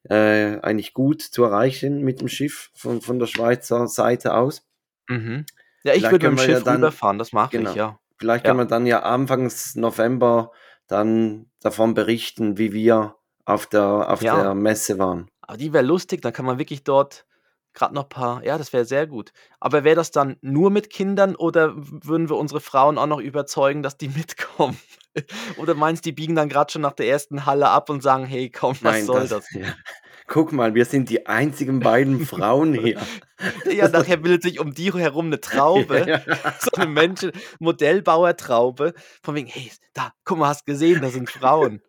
äh, 0.08 0.58
eigentlich 0.60 0.94
gut 0.94 1.22
zu 1.22 1.44
erreichen 1.44 2.02
mit 2.02 2.20
dem 2.20 2.28
Schiff 2.28 2.70
von, 2.74 3.00
von 3.00 3.18
der 3.18 3.26
Schweizer 3.26 3.86
Seite 3.86 4.34
aus. 4.34 4.66
Mhm. 5.08 5.46
Ja, 5.84 5.94
ich 5.94 6.02
würde 6.02 6.30
mit 6.30 6.38
dem 6.38 6.44
Schiff 6.44 6.58
ja 6.58 6.60
dann, 6.60 6.76
rüberfahren, 6.76 7.18
das 7.18 7.32
mache 7.32 7.56
genau, 7.56 7.70
ich, 7.70 7.76
ja. 7.76 7.98
Vielleicht 8.18 8.44
ja. 8.44 8.50
kann 8.50 8.56
man 8.56 8.68
dann 8.68 8.86
ja 8.86 9.02
anfangs 9.02 9.74
November 9.74 10.52
dann 10.86 11.46
davon 11.60 11.94
berichten, 11.94 12.58
wie 12.58 12.72
wir 12.72 13.16
auf 13.44 13.66
der, 13.66 14.10
auf 14.10 14.22
ja. 14.22 14.40
der 14.40 14.54
Messe 14.54 14.98
waren. 14.98 15.28
Aber 15.40 15.56
die 15.56 15.72
wäre 15.72 15.84
lustig, 15.84 16.22
dann 16.22 16.32
kann 16.32 16.44
man 16.44 16.58
wirklich 16.58 16.84
dort 16.84 17.26
gerade 17.74 17.94
noch 17.94 18.04
ein 18.04 18.08
paar, 18.08 18.44
ja, 18.44 18.58
das 18.58 18.72
wäre 18.72 18.84
sehr 18.84 19.06
gut. 19.06 19.32
Aber 19.60 19.84
wäre 19.84 19.96
das 19.96 20.10
dann 20.10 20.36
nur 20.40 20.70
mit 20.70 20.90
Kindern 20.90 21.36
oder 21.36 21.72
würden 21.76 22.28
wir 22.28 22.36
unsere 22.36 22.60
Frauen 22.60 22.98
auch 22.98 23.06
noch 23.06 23.20
überzeugen, 23.20 23.82
dass 23.82 23.96
die 23.96 24.08
mitkommen? 24.16 24.78
oder 25.58 25.74
meinst 25.74 26.04
du, 26.04 26.08
die 26.08 26.12
biegen 26.12 26.34
dann 26.34 26.48
gerade 26.48 26.72
schon 26.72 26.82
nach 26.82 26.92
der 26.92 27.06
ersten 27.06 27.44
Halle 27.44 27.68
ab 27.68 27.90
und 27.90 28.02
sagen, 28.02 28.24
hey, 28.24 28.50
komm, 28.50 28.72
was 28.72 28.80
Nein, 28.80 29.06
soll 29.06 29.28
das? 29.28 29.30
das? 29.30 29.50
Ja. 29.52 29.74
Guck 30.26 30.52
mal, 30.52 30.74
wir 30.74 30.84
sind 30.84 31.10
die 31.10 31.26
einzigen 31.26 31.80
beiden 31.80 32.24
Frauen 32.24 32.74
hier. 32.80 33.00
ja, 33.70 33.88
nachher 33.88 34.16
bildet 34.16 34.42
sich 34.42 34.60
um 34.60 34.74
die 34.74 34.92
herum 34.92 35.26
eine 35.26 35.40
Traube. 35.40 36.06
Ja. 36.06 36.20
So 36.58 36.70
eine 36.76 36.90
Menschen, 36.90 37.32
Modellbauertraube. 37.58 38.94
Von 39.22 39.34
wegen, 39.34 39.48
hey, 39.48 39.70
da, 39.94 40.12
guck 40.24 40.38
mal, 40.38 40.48
hast 40.48 40.66
gesehen, 40.66 41.00
da 41.00 41.08
sind 41.08 41.30
Frauen. 41.30 41.80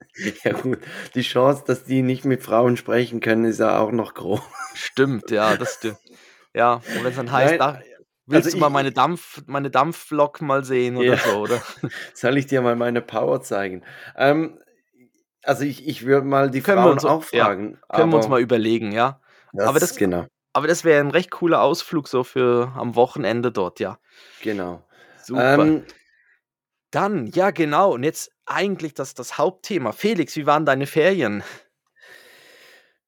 Ja, 0.44 0.54
gut. 0.54 0.80
Die 1.16 1.22
Chance, 1.22 1.64
dass 1.66 1.84
die 1.84 2.02
nicht 2.02 2.26
mit 2.26 2.44
Frauen 2.44 2.78
sprechen 2.78 3.20
können, 3.20 3.46
ist 3.46 3.60
ja 3.60 3.80
auch 3.80 3.92
noch 3.92 4.14
groß. 4.14 4.42
Stimmt, 4.76 5.32
ja, 5.32 5.58
das 5.58 5.76
stimmt. 5.76 5.98
Ja, 6.54 6.76
und 6.76 7.04
wenn 7.04 7.06
es 7.08 7.16
dann 7.16 7.32
heißt, 7.32 7.58
Nein, 7.58 7.60
da, 7.60 7.80
willst 8.26 8.48
also 8.48 8.58
du 8.58 8.62
mal 8.62 8.70
meine 8.70 8.92
Dampf, 8.92 9.42
meine 9.48 9.70
Dampflok 9.70 10.42
mal 10.42 10.64
sehen 10.64 10.98
oder 10.98 11.16
ja. 11.16 11.18
so, 11.18 11.40
oder? 11.40 11.62
Soll 12.14 12.38
ich 12.38 12.46
dir 12.46 12.62
mal 12.62 12.76
meine 12.76 13.02
Power 13.02 13.42
zeigen? 13.42 13.84
Ähm, 14.16 14.60
also 15.44 15.64
ich, 15.64 15.88
ich 15.88 16.06
würde 16.06 16.26
mal 16.26 16.50
die 16.50 16.62
können 16.62 16.82
Frauen 16.82 16.94
uns, 16.94 17.06
auch 17.06 17.24
fragen. 17.24 17.78
Ja, 17.90 17.98
können 17.98 18.12
wir 18.12 18.18
uns 18.18 18.28
mal 18.28 18.42
überlegen, 18.42 18.92
ja. 18.92 19.20
Das, 19.54 19.68
aber 19.68 19.80
das, 19.80 19.96
genau. 19.96 20.26
Aber 20.54 20.68
das 20.68 20.84
wäre 20.84 21.00
ein 21.00 21.12
recht 21.12 21.32
cooler 21.32 21.62
Ausflug 21.62 22.08
so 22.08 22.24
für 22.24 22.72
am 22.76 22.96
Wochenende 22.96 23.52
dort, 23.52 23.80
ja. 23.80 24.00
Genau. 24.42 24.84
Super. 25.22 25.60
Ähm, 25.60 25.84
Dann, 26.92 27.28
ja 27.28 27.52
genau, 27.52 27.94
und 27.94 28.04
jetzt 28.04 28.32
eigentlich 28.46 28.94
das, 28.94 29.14
das 29.14 29.38
Hauptthema. 29.38 29.94
Felix, 29.94 30.36
wie 30.36 30.46
waren 30.46 30.66
deine 30.66 30.86
Ferien? 30.86 31.44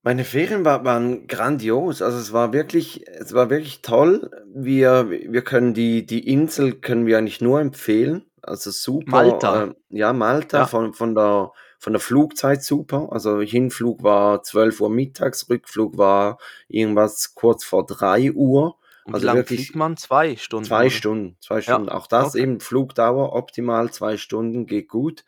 Meine 0.02 0.24
Ferien 0.24 0.66
war, 0.66 0.86
waren 0.86 1.28
grandios. 1.28 2.02
Also 2.02 2.18
es 2.18 2.32
war 2.32 2.54
wirklich, 2.54 3.08
es 3.08 3.34
war 3.34 3.50
wirklich 3.50 3.82
toll. 3.82 4.30
Wir, 4.54 5.10
wir 5.10 5.44
können 5.44 5.74
die, 5.74 6.06
die 6.06 6.28
Insel 6.28 6.76
können 6.76 7.06
wir 7.06 7.18
eigentlich 7.18 7.42
nur 7.42 7.60
empfehlen. 7.60 8.26
Also 8.42 8.70
super. 8.72 9.10
Malta. 9.10 9.64
Äh, 9.64 9.74
ja, 9.90 10.14
Malta 10.14 10.60
ja. 10.60 10.66
Von, 10.68 10.94
von 10.94 11.16
der 11.16 11.52
von 11.86 11.94
der 11.94 12.00
Flugzeit 12.00 12.64
super. 12.64 13.10
Also 13.12 13.42
Hinflug 13.42 14.02
war 14.02 14.42
12 14.42 14.82
Uhr 14.82 14.90
mittags, 14.90 15.48
Rückflug 15.52 16.00
war 16.00 16.40
irgendwas 16.68 17.36
kurz 17.36 17.64
vor 17.64 17.86
3 17.86 18.32
Uhr. 18.32 18.80
Und 19.04 19.14
also 19.14 19.22
wie 19.22 19.28
lange 19.28 19.44
fliegt 19.44 19.76
man? 19.76 19.96
Zwei 19.96 20.36
Stunden? 20.36 20.66
Zwei? 20.66 20.90
Stunden, 20.90 21.38
zwei 21.42 21.62
Stunden. 21.62 21.90
Ja. 21.90 21.94
Auch 21.94 22.08
das 22.08 22.30
okay. 22.30 22.42
eben, 22.42 22.60
Flugdauer 22.60 23.34
optimal, 23.34 23.92
zwei 23.92 24.18
Stunden, 24.18 24.66
geht 24.66 24.88
gut. 24.88 25.26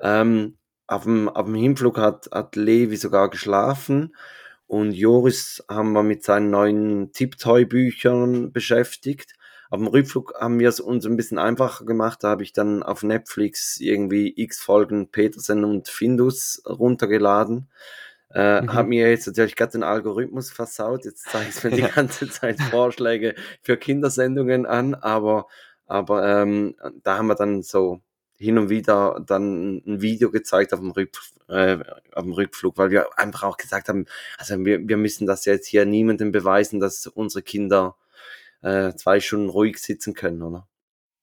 Ähm, 0.00 0.56
auf, 0.88 1.04
dem, 1.04 1.28
auf 1.28 1.44
dem 1.44 1.54
Hinflug 1.54 1.96
hat, 1.96 2.28
hat 2.32 2.56
Levi 2.56 2.96
sogar 2.96 3.30
geschlafen 3.30 4.12
und 4.66 4.90
Joris 4.90 5.64
haben 5.68 5.92
wir 5.92 6.02
mit 6.02 6.24
seinen 6.24 6.50
neuen 6.50 7.12
Tipptoy-Büchern 7.12 8.50
beschäftigt. 8.50 9.34
Auf 9.70 9.78
dem 9.78 9.86
Rückflug 9.86 10.34
haben 10.38 10.58
wir 10.58 10.68
es 10.68 10.80
uns 10.80 11.06
ein 11.06 11.16
bisschen 11.16 11.38
einfacher 11.38 11.84
gemacht. 11.84 12.24
Da 12.24 12.30
habe 12.30 12.42
ich 12.42 12.52
dann 12.52 12.82
auf 12.82 13.04
Netflix 13.04 13.78
irgendwie 13.78 14.32
x 14.36 14.60
Folgen 14.60 15.08
Petersen 15.12 15.64
und 15.64 15.88
Findus 15.88 16.60
runtergeladen. 16.66 17.68
Äh, 18.34 18.62
mhm. 18.62 18.72
Habe 18.72 18.88
mir 18.88 19.10
jetzt 19.10 19.28
natürlich 19.28 19.54
gerade 19.54 19.72
den 19.72 19.84
Algorithmus 19.84 20.50
versaut. 20.50 21.04
Jetzt 21.04 21.28
zeige 21.30 21.50
ich 21.50 21.64
mir 21.64 21.70
die 21.70 21.82
ganze 21.94 22.28
Zeit 22.28 22.60
Vorschläge 22.60 23.36
für 23.62 23.76
Kindersendungen 23.76 24.66
an, 24.66 24.94
aber, 24.94 25.46
aber 25.86 26.42
ähm, 26.42 26.74
da 27.04 27.18
haben 27.18 27.28
wir 27.28 27.36
dann 27.36 27.62
so 27.62 28.00
hin 28.38 28.58
und 28.58 28.70
wieder 28.70 29.22
dann 29.24 29.82
ein 29.86 30.00
Video 30.00 30.32
gezeigt 30.32 30.72
auf 30.72 30.80
dem, 30.80 30.90
Rück, 30.90 31.10
äh, 31.48 31.78
auf 32.12 32.24
dem 32.24 32.32
Rückflug, 32.32 32.76
weil 32.76 32.90
wir 32.90 33.18
einfach 33.18 33.44
auch 33.44 33.56
gesagt 33.56 33.88
haben, 33.88 34.06
also 34.36 34.64
wir, 34.64 34.88
wir 34.88 34.96
müssen 34.96 35.26
das 35.26 35.44
jetzt 35.44 35.66
hier 35.66 35.84
niemandem 35.84 36.32
beweisen, 36.32 36.80
dass 36.80 37.06
unsere 37.06 37.42
Kinder 37.42 37.96
äh, 38.62 38.94
zwei 38.94 39.20
Stunden 39.20 39.48
ruhig 39.48 39.78
sitzen 39.78 40.14
können, 40.14 40.42
oder? 40.42 40.68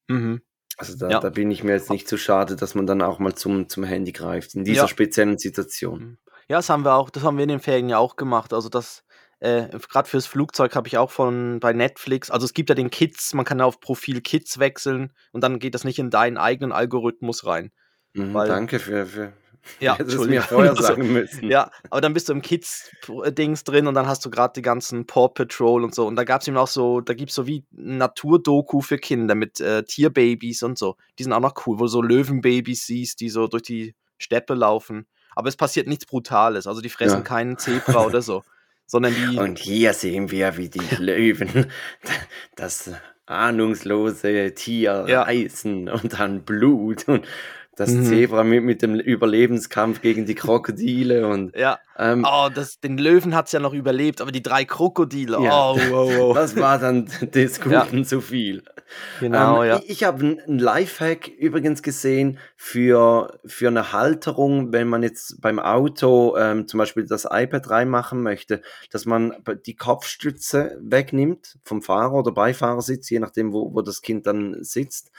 Mhm. 0.08 0.42
Also 0.76 0.96
da, 0.96 1.10
ja. 1.10 1.20
da 1.20 1.30
bin 1.30 1.50
ich 1.50 1.64
mir 1.64 1.72
jetzt 1.72 1.90
nicht 1.90 2.08
zu 2.08 2.16
so 2.16 2.22
schade, 2.22 2.54
dass 2.54 2.74
man 2.74 2.86
dann 2.86 3.02
auch 3.02 3.18
mal 3.18 3.34
zum, 3.34 3.68
zum 3.68 3.82
Handy 3.82 4.12
greift, 4.12 4.54
in 4.54 4.64
dieser 4.64 4.82
ja. 4.82 4.88
speziellen 4.88 5.38
Situation. 5.38 6.00
Mhm. 6.00 6.18
Ja, 6.48 6.56
das 6.56 6.70
haben 6.70 6.84
wir 6.84 6.94
auch, 6.94 7.10
das 7.10 7.24
haben 7.24 7.36
wir 7.36 7.42
in 7.42 7.50
den 7.50 7.60
Ferien 7.60 7.88
ja 7.88 7.98
auch 7.98 8.16
gemacht. 8.16 8.52
Also 8.52 8.68
das, 8.68 9.04
äh, 9.40 9.68
gerade 9.68 10.08
fürs 10.08 10.26
Flugzeug 10.26 10.74
habe 10.74 10.88
ich 10.88 10.96
auch 10.96 11.10
von 11.10 11.60
bei 11.60 11.72
Netflix, 11.72 12.30
also 12.30 12.44
es 12.44 12.54
gibt 12.54 12.70
ja 12.70 12.74
den 12.74 12.90
Kids, 12.90 13.34
man 13.34 13.44
kann 13.44 13.58
ja 13.58 13.64
auf 13.64 13.80
Profil 13.80 14.20
Kids 14.20 14.58
wechseln 14.58 15.12
und 15.32 15.42
dann 15.42 15.58
geht 15.58 15.74
das 15.74 15.84
nicht 15.84 15.98
in 15.98 16.10
deinen 16.10 16.38
eigenen 16.38 16.72
Algorithmus 16.72 17.44
rein. 17.44 17.70
Mhm, 18.14 18.32
danke 18.32 18.78
für, 18.78 19.06
für, 19.06 19.32
ja, 19.80 19.96
das 19.98 20.14
mir 20.26 20.42
vorher 20.42 20.74
sagen 20.80 21.12
müssen. 21.12 21.48
Ja, 21.50 21.70
aber 21.90 22.00
dann 22.00 22.14
bist 22.14 22.28
du 22.28 22.32
im 22.32 22.42
Kids-Dings 22.42 23.64
drin 23.64 23.86
und 23.86 23.94
dann 23.94 24.06
hast 24.06 24.24
du 24.24 24.30
gerade 24.30 24.52
die 24.54 24.62
ganzen 24.62 25.06
Paw 25.06 25.28
Patrol 25.28 25.84
und 25.84 25.94
so. 25.94 26.06
Und 26.06 26.16
da 26.16 26.24
gab 26.24 26.40
es 26.40 26.48
eben 26.48 26.56
auch 26.56 26.68
so, 26.68 27.00
da 27.00 27.14
gibt 27.14 27.30
es 27.30 27.34
so 27.34 27.46
wie 27.46 27.64
Naturdoku 27.72 28.80
für 28.80 28.98
Kinder 28.98 29.34
mit 29.34 29.60
äh, 29.60 29.82
Tierbabys 29.82 30.62
und 30.62 30.78
so. 30.78 30.96
Die 31.18 31.22
sind 31.22 31.32
auch 31.32 31.40
noch 31.40 31.54
cool, 31.66 31.78
wo 31.78 31.84
du 31.84 31.88
so 31.88 32.02
Löwenbabys 32.02 32.86
siehst, 32.86 33.20
die 33.20 33.28
so 33.28 33.46
durch 33.46 33.62
die 33.62 33.94
Steppe 34.18 34.54
laufen. 34.54 35.06
Aber 35.34 35.48
es 35.48 35.56
passiert 35.56 35.86
nichts 35.86 36.06
Brutales. 36.06 36.66
Also 36.66 36.80
die 36.80 36.88
fressen 36.88 37.18
ja. 37.18 37.22
keinen 37.22 37.58
Zebra 37.58 38.04
oder 38.04 38.22
so. 38.22 38.42
Sondern 38.86 39.14
die. 39.14 39.38
Und 39.38 39.58
hier 39.58 39.92
sehen 39.92 40.30
wir, 40.30 40.56
wie 40.56 40.68
die 40.68 40.80
Löwen 40.98 41.70
das 42.56 42.90
ahnungslose 43.28 44.54
Tier 44.54 45.04
ja. 45.06 45.22
reißen 45.22 45.88
und 45.88 46.18
dann 46.18 46.44
Blut 46.44 47.06
und 47.08 47.26
das 47.78 47.90
mhm. 47.90 48.04
Zebra 48.04 48.42
mit, 48.42 48.64
mit 48.64 48.82
dem 48.82 48.96
Überlebenskampf 48.96 50.00
gegen 50.00 50.26
die 50.26 50.34
Krokodile 50.34 51.28
und 51.28 51.56
ja. 51.56 51.78
Ähm, 51.96 52.24
oh, 52.28 52.48
das, 52.52 52.78
den 52.78 52.96
Löwen 52.96 53.34
hat 53.34 53.46
es 53.46 53.52
ja 53.52 53.58
noch 53.58 53.72
überlebt, 53.72 54.20
aber 54.20 54.30
die 54.30 54.42
drei 54.42 54.64
Krokodile, 54.64 55.42
ja. 55.42 55.70
oh, 55.70 55.78
wow, 55.90 56.16
wow. 56.16 56.34
das 56.34 56.54
war 56.56 56.78
dann 56.78 57.06
des 57.34 57.60
Guten 57.60 57.98
ja. 57.98 58.04
zu 58.04 58.20
viel. 58.20 58.62
Genau, 59.20 59.62
ähm, 59.62 59.68
ja. 59.68 59.76
Ich, 59.78 59.90
ich 59.90 60.04
habe 60.04 60.24
einen 60.46 60.58
Lifehack 60.58 61.28
übrigens 61.28 61.82
gesehen 61.82 62.38
für, 62.56 63.38
für 63.44 63.68
eine 63.68 63.92
Halterung, 63.92 64.72
wenn 64.72 64.88
man 64.88 65.02
jetzt 65.02 65.40
beim 65.40 65.58
Auto 65.58 66.36
ähm, 66.36 66.68
zum 66.68 66.78
Beispiel 66.78 67.06
das 67.06 67.26
iPad 67.28 67.70
reinmachen 67.70 68.22
möchte, 68.22 68.62
dass 68.90 69.04
man 69.04 69.34
die 69.66 69.76
Kopfstütze 69.76 70.78
wegnimmt 70.80 71.58
vom 71.64 71.82
Fahrer 71.82 72.14
oder 72.14 72.32
Beifahrersitz, 72.32 73.10
je 73.10 73.18
nachdem, 73.18 73.52
wo, 73.52 73.74
wo 73.74 73.82
das 73.82 74.02
Kind 74.02 74.26
dann 74.26 74.56
sitzt 74.62 75.10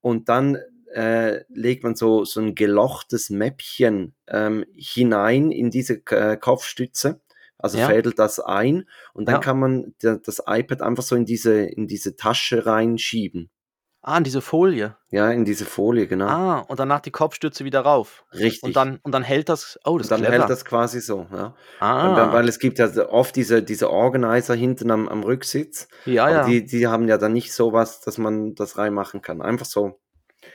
und 0.00 0.28
dann 0.28 0.58
äh, 0.92 1.44
legt 1.48 1.84
man 1.84 1.94
so, 1.94 2.24
so 2.24 2.40
ein 2.40 2.54
gelochtes 2.54 3.30
Mäppchen 3.30 4.14
ähm, 4.26 4.64
hinein 4.74 5.50
in 5.50 5.70
diese 5.70 6.02
äh, 6.10 6.36
Kopfstütze. 6.36 7.20
Also 7.60 7.78
ja. 7.78 7.88
fädelt 7.88 8.20
das 8.20 8.38
ein 8.38 8.88
und 9.14 9.26
dann 9.26 9.36
ja. 9.36 9.40
kann 9.40 9.58
man 9.58 9.92
das 10.00 10.42
iPad 10.46 10.80
einfach 10.80 11.02
so 11.02 11.16
in 11.16 11.24
diese, 11.24 11.62
in 11.62 11.88
diese 11.88 12.14
Tasche 12.14 12.66
reinschieben. 12.66 13.50
Ah, 14.00 14.16
in 14.16 14.24
diese 14.24 14.40
Folie. 14.40 14.96
Ja, 15.10 15.30
in 15.32 15.44
diese 15.44 15.64
Folie, 15.64 16.06
genau. 16.06 16.28
Ah, 16.28 16.58
und 16.60 16.78
danach 16.78 17.00
die 17.00 17.10
Kopfstütze 17.10 17.64
wieder 17.64 17.80
rauf. 17.80 18.24
Richtig. 18.32 18.62
Und 18.62 18.76
dann, 18.76 19.00
und 19.02 19.10
dann 19.12 19.24
hält 19.24 19.48
das, 19.48 19.78
oh, 19.84 19.98
das 19.98 20.06
ist 20.06 20.10
Dann 20.12 20.20
clever. 20.20 20.38
hält 20.38 20.48
das 20.50 20.64
quasi 20.64 21.00
so, 21.00 21.26
ja. 21.32 21.54
Ah. 21.80 22.32
Weil 22.32 22.48
es 22.48 22.60
gibt 22.60 22.78
ja 22.78 22.88
oft 23.08 23.34
diese, 23.34 23.62
diese 23.62 23.90
Organizer 23.90 24.54
hinten 24.54 24.92
am, 24.92 25.08
am 25.08 25.24
Rücksitz. 25.24 25.88
Ja, 26.06 26.30
ja. 26.30 26.46
Die, 26.46 26.64
die 26.64 26.86
haben 26.86 27.08
ja 27.08 27.18
dann 27.18 27.32
nicht 27.32 27.52
sowas, 27.52 28.00
dass 28.00 28.18
man 28.18 28.54
das 28.54 28.78
reinmachen 28.78 29.20
kann. 29.20 29.42
Einfach 29.42 29.66
so 29.66 30.00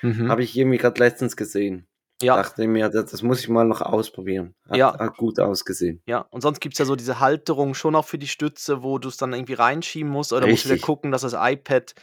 Mhm. 0.02 0.30
Habe 0.30 0.44
ich 0.44 0.58
irgendwie 0.58 0.78
gerade 0.78 1.00
letztens 1.00 1.36
gesehen. 1.36 1.88
Ja. 2.22 2.38
Dachte 2.38 2.68
mir, 2.68 2.90
das, 2.90 3.12
das, 3.12 3.22
muss 3.22 3.42
ich 3.42 3.50
mal 3.50 3.66
noch 3.66 3.82
ausprobieren. 3.82 4.56
Hat, 4.70 4.78
ja. 4.78 4.98
hat 4.98 5.18
gut 5.18 5.40
ausgesehen. 5.40 6.02
Ja, 6.06 6.20
und 6.30 6.42
sonst 6.42 6.62
gibt 6.62 6.76
es 6.76 6.80
ja 6.80 6.86
so 6.86 6.96
diese 6.96 7.20
Halterung 7.20 7.74
schon 7.74 7.96
auch 7.96 8.06
für 8.06 8.18
die 8.18 8.28
Stütze, 8.28 8.82
wo 8.82 8.98
du 8.98 9.10
es 9.10 9.18
dann 9.18 9.34
irgendwie 9.34 9.56
reinschieben 9.56 10.10
musst. 10.10 10.32
Oder 10.32 10.46
Richtig. 10.46 10.54
musst 10.54 10.66
du 10.66 10.70
wieder 10.76 10.86
gucken, 10.86 11.12
dass 11.12 11.22
das 11.24 11.36
iPad 11.38 11.96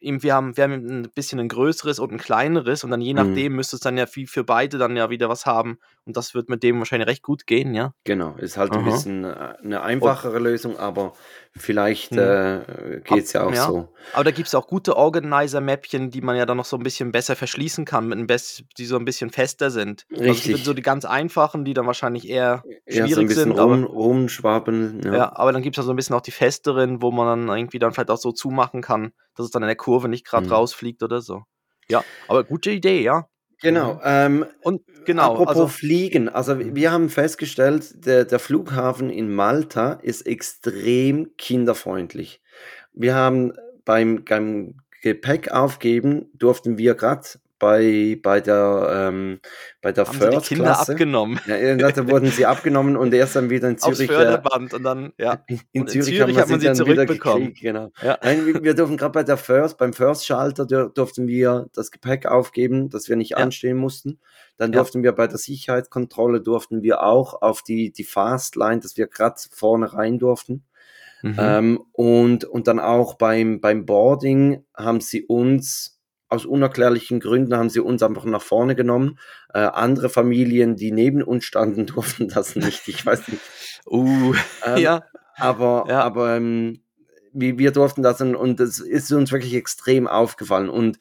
wir 0.00 0.34
haben, 0.34 0.56
wir 0.56 0.64
haben 0.64 0.72
ein 0.72 1.10
bisschen 1.14 1.40
ein 1.40 1.48
größeres 1.48 1.98
und 1.98 2.12
ein 2.12 2.18
kleineres 2.18 2.84
und 2.84 2.90
dann 2.90 3.00
je 3.00 3.12
mhm. 3.12 3.16
nachdem 3.16 3.52
mhm. 3.52 3.56
müsste 3.56 3.76
es 3.76 3.80
dann 3.80 3.98
ja 3.98 4.06
für, 4.06 4.26
für 4.26 4.44
beide 4.44 4.78
dann 4.78 4.96
ja 4.96 5.10
wieder 5.10 5.28
was 5.28 5.46
haben 5.46 5.78
und 6.04 6.16
das 6.16 6.34
wird 6.34 6.48
mit 6.48 6.62
dem 6.62 6.78
wahrscheinlich 6.78 7.08
recht 7.08 7.22
gut 7.22 7.46
gehen, 7.46 7.74
ja. 7.74 7.94
Genau, 8.04 8.34
ist 8.36 8.56
halt 8.56 8.72
Aha. 8.72 8.78
ein 8.78 8.84
bisschen 8.84 9.24
äh, 9.24 9.54
eine 9.62 9.82
einfachere 9.82 10.36
und, 10.36 10.42
Lösung, 10.42 10.76
aber 10.76 11.12
vielleicht 11.56 12.10
hm. 12.10 12.18
äh, 12.18 13.00
geht 13.04 13.24
es 13.24 13.32
ja 13.32 13.44
auch 13.44 13.54
ja. 13.54 13.66
so. 13.66 13.88
Aber 14.12 14.24
da 14.24 14.32
gibt 14.32 14.48
es 14.48 14.54
auch 14.54 14.66
gute 14.66 14.96
Organizer-Mäppchen, 14.96 16.10
die 16.10 16.20
man 16.20 16.36
ja 16.36 16.44
dann 16.44 16.56
noch 16.56 16.64
so 16.64 16.76
ein 16.76 16.82
bisschen 16.82 17.12
besser 17.12 17.36
verschließen 17.36 17.84
kann, 17.84 18.08
mit 18.08 18.18
ein 18.18 18.26
Best 18.26 18.64
die 18.78 18.84
so 18.84 18.96
ein 18.96 19.04
bisschen 19.04 19.30
fester 19.30 19.70
sind. 19.70 20.06
Also 20.10 20.24
Richtig. 20.24 20.52
Also 20.54 20.64
so 20.64 20.74
die 20.74 20.82
ganz 20.82 21.04
einfachen, 21.04 21.64
die 21.64 21.74
dann 21.74 21.86
wahrscheinlich 21.86 22.28
eher 22.28 22.64
schwierig 22.88 23.10
ja, 23.10 23.14
so 23.14 23.20
ein 23.20 23.26
bisschen 23.28 23.44
sind. 23.44 23.60
Rum, 23.60 23.84
aber, 23.84 23.92
rumschwabbeln. 23.92 25.02
Ja. 25.04 25.14
ja, 25.14 25.36
aber 25.36 25.52
dann 25.52 25.62
gibt 25.62 25.76
es 25.76 25.82
ja 25.82 25.86
so 25.86 25.92
ein 25.92 25.96
bisschen 25.96 26.16
auch 26.16 26.20
die 26.20 26.32
festeren, 26.32 27.00
wo 27.00 27.12
man 27.12 27.46
dann 27.46 27.56
irgendwie 27.56 27.78
dann 27.78 27.92
vielleicht 27.92 28.10
auch 28.10 28.18
so 28.18 28.32
zumachen 28.32 28.82
kann, 28.82 29.12
dass 29.36 29.46
es 29.46 29.52
dann 29.52 29.62
in 29.62 29.68
der 29.68 29.76
Kurve 29.76 30.08
nicht 30.08 30.26
gerade 30.26 30.46
mhm. 30.46 30.52
rausfliegt 30.52 31.02
oder 31.02 31.20
so. 31.20 31.44
Ja, 31.88 32.04
aber 32.28 32.44
gute 32.44 32.70
Idee, 32.70 33.02
ja. 33.02 33.28
Genau. 33.62 34.00
Ähm, 34.04 34.44
und 34.62 34.82
genau. 35.04 35.32
Apropos 35.32 35.48
also, 35.48 35.68
Fliegen, 35.68 36.28
also 36.28 36.54
mhm. 36.54 36.74
wir 36.74 36.90
haben 36.92 37.08
festgestellt, 37.08 38.06
der, 38.06 38.24
der 38.24 38.38
Flughafen 38.38 39.08
in 39.08 39.32
Malta 39.32 39.94
ist 39.94 40.26
extrem 40.26 41.36
kinderfreundlich. 41.36 42.42
Wir 42.92 43.14
haben 43.14 43.52
beim, 43.84 44.24
beim 44.24 44.74
Gepäck 45.02 45.50
aufgeben, 45.50 46.30
durften 46.34 46.78
wir 46.78 46.94
gerade 46.94 47.26
bei, 47.62 48.18
bei 48.20 48.40
der, 48.40 49.08
ähm, 49.08 49.38
bei 49.80 49.92
der 49.92 50.04
Haben 50.04 50.18
First 50.18 50.50
die 50.50 50.54
Kinder 50.56 50.72
Klasse. 50.72 50.92
abgenommen. 50.92 51.38
Ja, 51.46 51.92
da 51.92 52.10
wurden 52.10 52.26
sie 52.26 52.44
abgenommen 52.44 52.96
und 52.96 53.14
erst 53.14 53.36
dann 53.36 53.50
wieder 53.50 53.68
in 53.68 53.78
Zürich. 53.78 54.10
Aufs 54.10 54.18
Förderband 54.18 54.74
und 54.74 54.82
dann, 54.82 55.12
ja. 55.16 55.44
In, 55.46 55.60
in 55.70 55.86
Zürich, 55.86 56.18
Zürich 56.18 56.36
hat 56.36 56.48
man 56.48 56.58
sie 56.58 56.72
zurückbekommen. 56.72 57.54
Genau. 57.54 57.92
Ja. 58.02 58.18
Nein, 58.20 58.46
wir, 58.46 58.64
wir 58.64 58.74
durften 58.74 58.96
gerade 58.96 59.12
bei 59.12 59.22
der 59.22 59.36
First, 59.36 59.78
beim 59.78 59.92
First-Schalter 59.92 60.66
durften 60.88 61.28
wir 61.28 61.68
das 61.72 61.92
Gepäck 61.92 62.26
aufgeben, 62.26 62.90
dass 62.90 63.08
wir 63.08 63.14
nicht 63.14 63.30
ja. 63.30 63.36
anstehen 63.36 63.76
mussten. 63.76 64.18
Dann 64.56 64.72
durften 64.72 64.98
ja. 64.98 65.04
wir 65.04 65.12
bei 65.12 65.28
der 65.28 65.38
Sicherheitskontrolle 65.38 66.40
durften 66.40 66.82
wir 66.82 67.04
auch 67.04 67.42
auf 67.42 67.62
die, 67.62 67.92
die 67.92 68.02
Fastline, 68.02 68.80
dass 68.80 68.96
wir 68.96 69.06
gerade 69.06 69.36
vorne 69.52 69.92
rein 69.92 70.18
durften. 70.18 70.64
Mhm. 71.22 71.36
Ähm, 71.38 71.84
und, 71.92 72.44
und 72.44 72.66
dann 72.66 72.80
auch 72.80 73.14
beim, 73.14 73.60
beim 73.60 73.86
Boarding 73.86 74.64
haben 74.76 75.00
sie 75.00 75.22
uns 75.22 75.91
aus 76.32 76.46
unerklärlichen 76.46 77.20
Gründen 77.20 77.54
haben 77.54 77.70
sie 77.70 77.80
uns 77.80 78.02
einfach 78.02 78.24
nach 78.24 78.42
vorne 78.42 78.74
genommen. 78.74 79.18
Äh, 79.52 79.60
andere 79.60 80.08
Familien, 80.08 80.76
die 80.76 80.90
neben 80.90 81.22
uns 81.22 81.44
standen, 81.44 81.86
durften 81.86 82.28
das 82.28 82.56
nicht. 82.56 82.88
Ich 82.88 83.04
weiß 83.04 83.28
nicht. 83.28 83.42
Uh, 83.84 84.32
ähm, 84.64 84.76
ja. 84.76 85.02
Aber, 85.36 85.86
ja. 85.88 86.02
aber 86.02 86.36
ähm, 86.36 86.82
wir, 87.32 87.58
wir 87.58 87.72
durften 87.72 88.04
das 88.04 88.20
und, 88.20 88.36
und 88.36 88.60
das 88.60 88.78
ist 88.78 89.10
uns 89.10 89.32
wirklich 89.32 89.54
extrem 89.54 90.06
aufgefallen. 90.06 90.68
Und 90.68 91.00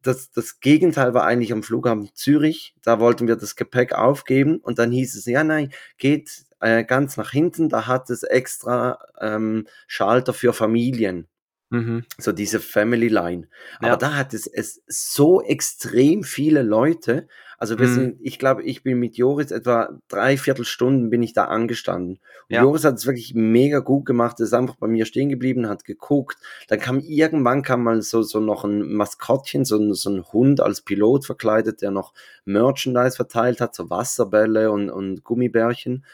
das, 0.00 0.30
das 0.30 0.60
Gegenteil 0.60 1.12
war 1.12 1.24
eigentlich 1.24 1.52
am 1.52 1.62
Flughafen 1.62 2.08
Zürich. 2.14 2.74
Da 2.82 2.98
wollten 2.98 3.28
wir 3.28 3.36
das 3.36 3.56
Gepäck 3.56 3.92
aufgeben 3.92 4.56
und 4.56 4.78
dann 4.78 4.90
hieß 4.90 5.16
es, 5.16 5.26
ja, 5.26 5.44
nein, 5.44 5.70
geht 5.98 6.46
äh, 6.60 6.82
ganz 6.82 7.18
nach 7.18 7.30
hinten, 7.30 7.68
da 7.68 7.86
hat 7.86 8.08
es 8.08 8.22
extra 8.22 8.98
ähm, 9.20 9.66
Schalter 9.86 10.32
für 10.32 10.54
Familien. 10.54 11.28
Mhm. 11.70 12.04
So 12.18 12.32
diese 12.32 12.60
Family 12.60 13.08
Line. 13.08 13.48
Aber 13.78 13.88
ja. 13.88 13.96
da 13.96 14.14
hat 14.14 14.34
es, 14.34 14.46
es 14.46 14.82
so 14.86 15.42
extrem 15.42 16.22
viele 16.22 16.62
Leute. 16.62 17.26
Also 17.58 17.78
wir 17.78 17.86
mhm. 17.86 17.94
sind, 17.94 18.18
ich 18.20 18.38
glaube, 18.38 18.62
ich 18.62 18.82
bin 18.82 18.98
mit 18.98 19.16
Joris 19.16 19.50
etwa 19.50 19.98
dreiviertel 20.08 20.64
Stunden 20.64 21.10
bin 21.10 21.22
ich 21.22 21.32
da 21.32 21.46
angestanden. 21.46 22.20
Und 22.48 22.54
ja. 22.54 22.62
Joris 22.62 22.84
hat 22.84 22.94
es 22.94 23.06
wirklich 23.06 23.34
mega 23.34 23.78
gut 23.78 24.04
gemacht, 24.06 24.38
ist 24.40 24.52
einfach 24.52 24.76
bei 24.76 24.86
mir 24.86 25.06
stehen 25.06 25.28
geblieben, 25.28 25.68
hat 25.68 25.84
geguckt. 25.84 26.38
Dann 26.68 26.80
kam 26.80 27.00
irgendwann 27.00 27.62
kam 27.62 27.82
mal 27.82 28.02
so, 28.02 28.22
so 28.22 28.40
noch 28.40 28.64
ein 28.64 28.92
Maskottchen, 28.92 29.64
so 29.64 29.78
ein, 29.78 29.94
so 29.94 30.10
ein 30.10 30.22
Hund 30.24 30.60
als 30.60 30.82
Pilot 30.82 31.26
verkleidet, 31.26 31.82
der 31.82 31.90
noch 31.90 32.12
Merchandise 32.44 33.16
verteilt 33.16 33.60
hat, 33.60 33.74
so 33.74 33.90
Wasserbälle 33.90 34.70
und, 34.70 34.90
und 34.90 35.24
Gummibärchen. 35.24 36.04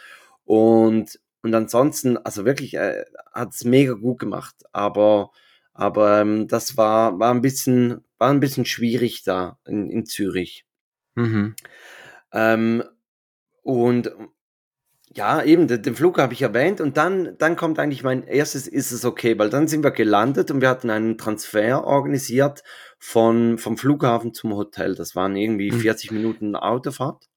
Und, 0.45 1.19
und 1.43 1.55
ansonsten, 1.55 2.19
also 2.19 2.45
wirklich, 2.45 2.75
äh, 2.75 3.05
hat 3.33 3.55
es 3.55 3.65
mega 3.65 3.95
gut 3.95 4.19
gemacht. 4.19 4.57
Aber 4.73 5.31
aber 5.81 6.21
ähm, 6.21 6.47
das 6.47 6.77
war, 6.77 7.19
war, 7.19 7.33
ein 7.33 7.41
bisschen, 7.41 8.05
war 8.19 8.31
ein 8.31 8.41
bisschen 8.41 8.67
schwierig 8.67 9.23
da 9.23 9.59
in, 9.67 9.89
in 9.89 10.05
Zürich. 10.05 10.67
Mhm. 11.15 11.55
Ähm, 12.33 12.85
und 13.63 14.15
ja, 15.13 15.43
eben, 15.43 15.67
den, 15.67 15.95
Flug 15.95 16.19
habe 16.19 16.35
ich 16.35 16.43
erwähnt 16.43 16.81
und 16.81 16.97
dann, 16.97 17.37
dann 17.39 17.57
kommt 17.57 17.79
eigentlich 17.79 18.05
mein 18.05 18.23
erstes, 18.25 18.69
ist 18.69 18.93
es 18.93 19.05
okay, 19.05 19.39
weil 19.39 19.51
dann 19.51 19.67
sind 19.67 19.83
wir 19.83 19.91
gelandet 19.91 20.51
und 20.51 20.61
wir 20.61 20.69
hatten 20.69 20.91
einen 20.91 21.19
Transfer 21.19 21.85
organisiert 21.85 22.63
von, 22.99 23.57
vom 23.57 23.79
Flughafen 23.79 24.35
zum 24.35 24.55
Hotel. 24.55 24.95
Das 24.95 25.17
waren 25.17 25.35
irgendwie 25.35 25.73
40 25.73 26.11
mhm. 26.11 26.17
Minuten 26.19 26.57
Autofahrt. 26.57 27.29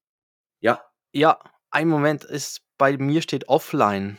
Ja. 0.60 0.84
Ja, 1.12 1.38
ein 1.70 1.88
Moment 1.88 2.24
ist, 2.24 2.60
bei 2.78 2.96
mir 2.96 3.22
steht 3.22 3.48
offline. 3.48 4.18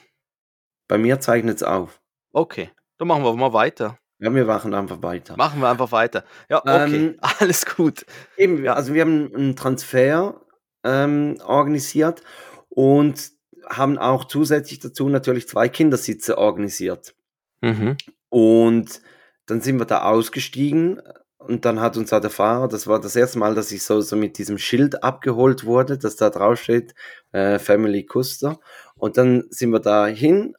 Bei 0.88 0.98
mir 0.98 1.20
zeichnet 1.20 1.58
es 1.58 1.64
auf. 1.64 2.02
Okay, 2.32 2.70
dann 2.98 3.08
machen 3.08 3.24
wir 3.24 3.34
mal 3.36 3.54
weiter. 3.54 3.98
Ja, 4.20 4.34
wir 4.34 4.46
machen 4.46 4.74
einfach 4.74 5.02
weiter. 5.02 5.36
Machen 5.36 5.60
wir 5.60 5.70
einfach 5.70 5.92
weiter. 5.92 6.24
Ja, 6.50 6.60
okay, 6.60 6.96
ähm, 6.96 7.18
alles 7.40 7.66
gut. 7.66 8.06
Eben, 8.38 8.64
ja. 8.64 8.74
also 8.74 8.94
wir 8.94 9.02
haben 9.02 9.34
einen 9.36 9.56
Transfer 9.56 10.42
ähm, 10.84 11.38
organisiert 11.46 12.22
und 12.70 13.32
haben 13.68 13.98
auch 13.98 14.26
zusätzlich 14.26 14.80
dazu 14.80 15.10
natürlich 15.10 15.48
zwei 15.48 15.68
Kindersitze 15.68 16.38
organisiert. 16.38 17.16
Mhm. 17.62 17.98
Und 18.30 19.02
dann 19.48 19.62
sind 19.62 19.80
wir 19.80 19.86
da 19.86 20.04
ausgestiegen 20.04 21.02
und 21.48 21.66
dann 21.66 21.80
hat 21.80 21.98
uns 21.98 22.10
da 22.10 22.20
der 22.20 22.30
Fahrer, 22.30 22.68
das 22.68 22.88
war 22.88 23.00
das 23.00 23.16
erste 23.16 23.40
Mal, 23.40 23.56
dass 23.56 23.72
ich 23.72 23.84
so, 23.84 24.02
so 24.02 24.16
mit 24.16 24.38
diesem 24.38 24.58
Schild 24.58 25.04
abgeholt 25.04 25.66
wurde, 25.66 25.98
dass 25.98 26.16
da 26.16 26.30
drauf 26.30 26.60
steht, 26.62 26.94
äh, 27.32 27.60
Family 27.60 28.06
Custer. 28.06 28.60
Und 28.96 29.18
dann 29.18 29.46
sind 29.50 29.72
wir 29.72 29.80
da 29.80 30.08
hin 30.08 30.56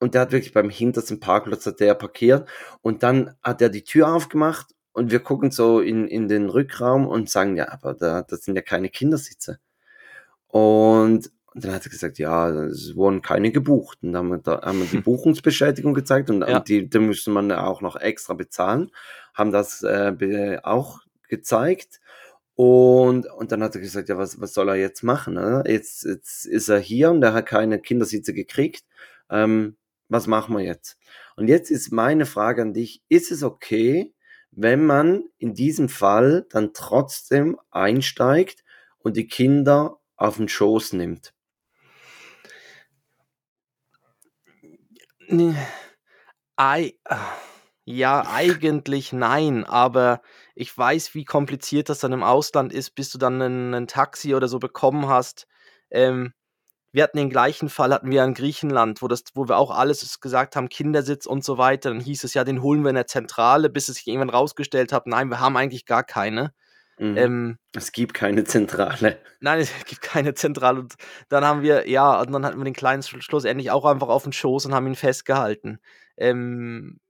und 0.00 0.14
der 0.14 0.22
hat 0.22 0.32
wirklich 0.32 0.52
beim 0.52 0.70
hintersten 0.70 1.20
Parkplatz 1.20 1.66
hat 1.66 1.80
der 1.80 1.94
parkiert 1.94 2.48
und 2.80 3.02
dann 3.02 3.34
hat 3.42 3.62
er 3.62 3.68
die 3.68 3.84
Tür 3.84 4.12
aufgemacht 4.14 4.74
und 4.92 5.10
wir 5.10 5.20
gucken 5.20 5.50
so 5.50 5.80
in, 5.80 6.08
in 6.08 6.28
den 6.28 6.48
Rückraum 6.48 7.06
und 7.06 7.30
sagen, 7.30 7.56
ja, 7.56 7.68
aber 7.70 7.94
da, 7.94 8.22
das 8.22 8.42
sind 8.42 8.56
ja 8.56 8.62
keine 8.62 8.88
Kindersitze. 8.90 9.58
Und 10.48 11.30
und 11.54 11.64
dann 11.64 11.74
hat 11.74 11.84
er 11.84 11.90
gesagt, 11.90 12.18
ja, 12.18 12.48
es 12.64 12.96
wurden 12.96 13.20
keine 13.20 13.52
gebucht. 13.52 13.98
Und 14.02 14.12
dann 14.12 14.24
haben 14.24 14.30
wir, 14.30 14.38
da, 14.38 14.62
haben 14.62 14.80
wir 14.80 14.86
die 14.86 15.00
Buchungsbestätigung 15.04 15.94
gezeigt 15.94 16.30
und, 16.30 16.40
ja. 16.40 16.60
die, 16.60 16.88
die 16.88 16.98
müsste 16.98 17.30
man 17.30 17.52
auch 17.52 17.82
noch 17.82 17.96
extra 17.96 18.34
bezahlen. 18.34 18.90
Haben 19.34 19.52
das 19.52 19.82
äh, 19.82 20.58
auch 20.62 21.00
gezeigt. 21.28 22.00
Und, 22.54 23.26
und 23.26 23.52
dann 23.52 23.62
hat 23.62 23.74
er 23.74 23.80
gesagt, 23.80 24.08
ja, 24.08 24.18
was, 24.18 24.40
was 24.40 24.54
soll 24.54 24.68
er 24.68 24.76
jetzt 24.76 25.02
machen? 25.02 25.34
Ne? 25.34 25.62
Jetzt, 25.66 26.04
jetzt 26.04 26.46
ist 26.46 26.68
er 26.68 26.78
hier 26.78 27.10
und 27.10 27.22
er 27.22 27.32
hat 27.34 27.46
keine 27.46 27.78
Kindersitze 27.80 28.34
gekriegt. 28.34 28.84
Ähm, 29.30 29.76
was 30.08 30.26
machen 30.26 30.56
wir 30.56 30.62
jetzt? 30.62 30.98
Und 31.36 31.48
jetzt 31.48 31.70
ist 31.70 31.92
meine 31.92 32.26
Frage 32.26 32.62
an 32.62 32.74
dich, 32.74 33.02
ist 33.08 33.32
es 33.32 33.42
okay, 33.42 34.14
wenn 34.50 34.84
man 34.84 35.24
in 35.38 35.54
diesem 35.54 35.88
Fall 35.88 36.46
dann 36.50 36.74
trotzdem 36.74 37.58
einsteigt 37.70 38.64
und 38.98 39.16
die 39.16 39.26
Kinder 39.26 39.98
auf 40.16 40.36
den 40.36 40.48
Schoß 40.48 40.92
nimmt? 40.92 41.32
Ei 46.58 46.94
ja, 47.84 48.24
eigentlich 48.28 49.12
nein, 49.12 49.64
aber 49.64 50.22
ich 50.54 50.76
weiß, 50.76 51.14
wie 51.14 51.24
kompliziert 51.24 51.88
das 51.88 52.00
dann 52.00 52.12
im 52.12 52.22
Ausland 52.22 52.72
ist, 52.72 52.94
bis 52.94 53.10
du 53.10 53.18
dann 53.18 53.38
'nen 53.38 53.86
Taxi 53.88 54.34
oder 54.34 54.48
so 54.48 54.58
bekommen 54.60 55.08
hast. 55.08 55.48
Ähm, 55.90 56.32
wir 56.92 57.04
hatten 57.04 57.18
den 57.18 57.30
gleichen 57.30 57.68
Fall 57.70 57.92
hatten 57.94 58.10
wir 58.10 58.24
in 58.24 58.34
Griechenland, 58.34 59.02
wo 59.02 59.08
das 59.08 59.24
wo 59.34 59.48
wir 59.48 59.58
auch 59.58 59.70
alles 59.72 60.20
gesagt 60.20 60.56
haben, 60.56 60.68
Kindersitz 60.70 61.26
und 61.26 61.44
so 61.44 61.58
weiter. 61.58 61.90
Dann 61.90 62.00
hieß 62.00 62.24
es: 62.24 62.34
„Ja, 62.34 62.44
den 62.44 62.62
holen 62.62 62.82
wir 62.84 62.90
in 62.90 62.96
der 62.96 63.06
Zentrale“, 63.08 63.70
bis 63.70 63.88
es 63.90 63.96
sich 63.96 64.08
irgendwann 64.08 64.30
rausgestellt 64.30 64.92
hat: 64.92 65.06
„Nein, 65.08 65.28
wir 65.30 65.40
haben 65.40 65.56
eigentlich 65.58 65.86
gar 65.86 66.04
keine.“ 66.04 66.54
Mhm. 67.02 67.16
Ähm, 67.16 67.58
es 67.74 67.90
gibt 67.90 68.14
keine 68.14 68.44
Zentrale. 68.44 69.18
Nein, 69.40 69.58
es 69.58 69.72
gibt 69.86 70.02
keine 70.02 70.34
Zentrale. 70.34 70.78
Und 70.78 70.94
dann 71.28 71.44
haben 71.44 71.62
wir, 71.62 71.88
ja, 71.88 72.20
und 72.20 72.30
dann 72.30 72.46
hatten 72.46 72.58
wir 72.58 72.64
den 72.64 72.74
Kleinen 72.74 73.02
schlussendlich 73.02 73.72
auch 73.72 73.84
einfach 73.84 74.08
auf 74.08 74.22
den 74.22 74.32
Schoß 74.32 74.66
und 74.66 74.74
haben 74.74 74.86
ihn 74.86 74.94
festgehalten. 74.94 75.80
Ähm, 76.16 77.00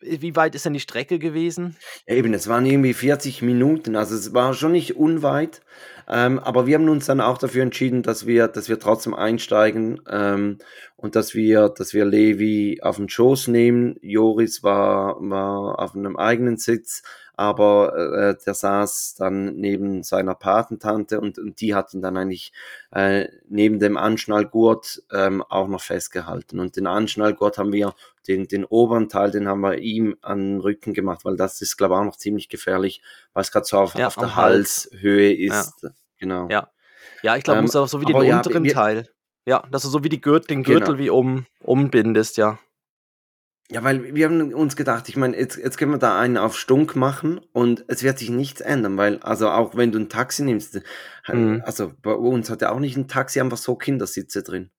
wie 0.00 0.34
weit 0.36 0.54
ist 0.54 0.64
denn 0.64 0.74
die 0.74 0.80
Strecke 0.80 1.18
gewesen? 1.18 1.76
Eben, 2.06 2.34
es 2.34 2.48
waren 2.48 2.66
irgendwie 2.66 2.92
40 2.92 3.40
Minuten, 3.42 3.96
also 3.96 4.14
es 4.14 4.34
war 4.34 4.52
schon 4.52 4.72
nicht 4.72 4.96
unweit. 4.96 5.62
Ähm, 6.08 6.38
aber 6.38 6.66
wir 6.66 6.76
haben 6.76 6.88
uns 6.88 7.06
dann 7.06 7.20
auch 7.20 7.38
dafür 7.38 7.62
entschieden, 7.62 8.02
dass 8.02 8.26
wir, 8.26 8.48
dass 8.48 8.68
wir 8.68 8.78
trotzdem 8.78 9.14
einsteigen 9.14 10.00
ähm, 10.08 10.58
und 10.96 11.16
dass 11.16 11.34
wir, 11.34 11.68
dass 11.68 11.94
wir 11.94 12.04
Levi 12.04 12.80
auf 12.82 12.96
den 12.96 13.08
Schoß 13.08 13.48
nehmen. 13.48 13.96
Joris 14.02 14.62
war, 14.62 15.16
war 15.20 15.78
auf 15.78 15.94
einem 15.94 16.16
eigenen 16.16 16.58
Sitz 16.58 17.02
aber 17.36 17.94
äh, 17.96 18.36
der 18.44 18.54
saß 18.54 19.14
dann 19.16 19.56
neben 19.56 20.02
seiner 20.02 20.34
Patentante 20.34 21.20
und, 21.20 21.38
und 21.38 21.60
die 21.60 21.74
hat 21.74 21.92
ihn 21.92 22.00
dann 22.00 22.16
eigentlich 22.16 22.52
äh, 22.90 23.28
neben 23.48 23.78
dem 23.78 23.98
Anschnallgurt 23.98 25.02
ähm, 25.12 25.42
auch 25.42 25.68
noch 25.68 25.82
festgehalten. 25.82 26.58
Und 26.58 26.76
den 26.76 26.86
Anschnallgurt 26.86 27.58
haben 27.58 27.72
wir, 27.72 27.94
den, 28.26 28.48
den 28.48 28.64
oberen 28.64 29.08
Teil, 29.08 29.30
den 29.30 29.48
haben 29.48 29.60
wir 29.60 29.78
ihm 29.78 30.16
an 30.22 30.38
den 30.38 30.60
Rücken 30.60 30.94
gemacht, 30.94 31.24
weil 31.24 31.36
das 31.36 31.60
ist, 31.60 31.76
glaube 31.76 31.94
ich, 31.94 32.00
auch 32.00 32.04
noch 32.04 32.16
ziemlich 32.16 32.48
gefährlich, 32.48 33.02
weil 33.34 33.42
es 33.42 33.52
gerade 33.52 33.66
so 33.66 33.78
auf, 33.78 33.94
ja, 33.94 34.06
auf 34.06 34.16
der 34.16 34.34
Hals. 34.34 34.88
Halshöhe 34.90 35.34
ist. 35.34 35.82
Ja. 35.82 35.90
Genau. 36.18 36.48
Ja, 36.50 36.70
ja 37.22 37.36
ich 37.36 37.44
glaube, 37.44 37.58
ähm, 37.58 37.64
muss 37.64 37.76
auch 37.76 37.86
so 37.86 38.00
wie 38.00 38.06
den 38.06 38.16
unteren 38.16 38.64
ja, 38.64 38.70
wir, 38.70 38.72
Teil. 38.72 39.08
Ja, 39.44 39.62
dass 39.70 39.82
du 39.82 39.88
so 39.88 40.02
wie 40.02 40.08
die 40.08 40.20
Gürtel, 40.20 40.48
den 40.48 40.62
Gürtel 40.62 40.96
genau. 40.96 40.98
wie 40.98 41.10
um, 41.10 41.46
umbindest, 41.60 42.36
ja. 42.38 42.58
Ja, 43.70 43.82
weil 43.82 44.14
wir 44.14 44.26
haben 44.26 44.54
uns 44.54 44.76
gedacht, 44.76 45.08
ich 45.08 45.16
meine, 45.16 45.36
jetzt, 45.36 45.56
jetzt 45.56 45.76
können 45.76 45.90
wir 45.90 45.98
da 45.98 46.18
einen 46.18 46.36
auf 46.36 46.56
Stunk 46.56 46.94
machen 46.94 47.40
und 47.52 47.84
es 47.88 48.04
wird 48.04 48.18
sich 48.18 48.30
nichts 48.30 48.60
ändern, 48.60 48.96
weil, 48.96 49.18
also 49.22 49.50
auch 49.50 49.74
wenn 49.74 49.90
du 49.90 49.98
ein 49.98 50.08
Taxi 50.08 50.44
nimmst, 50.44 50.80
mhm. 51.26 51.62
also 51.64 51.92
bei 52.00 52.12
uns 52.12 52.48
hat 52.48 52.62
ja 52.62 52.70
auch 52.70 52.78
nicht 52.78 52.96
ein 52.96 53.08
Taxi 53.08 53.40
einfach 53.40 53.56
so 53.56 53.74
Kindersitze 53.74 54.44
drin. 54.44 54.70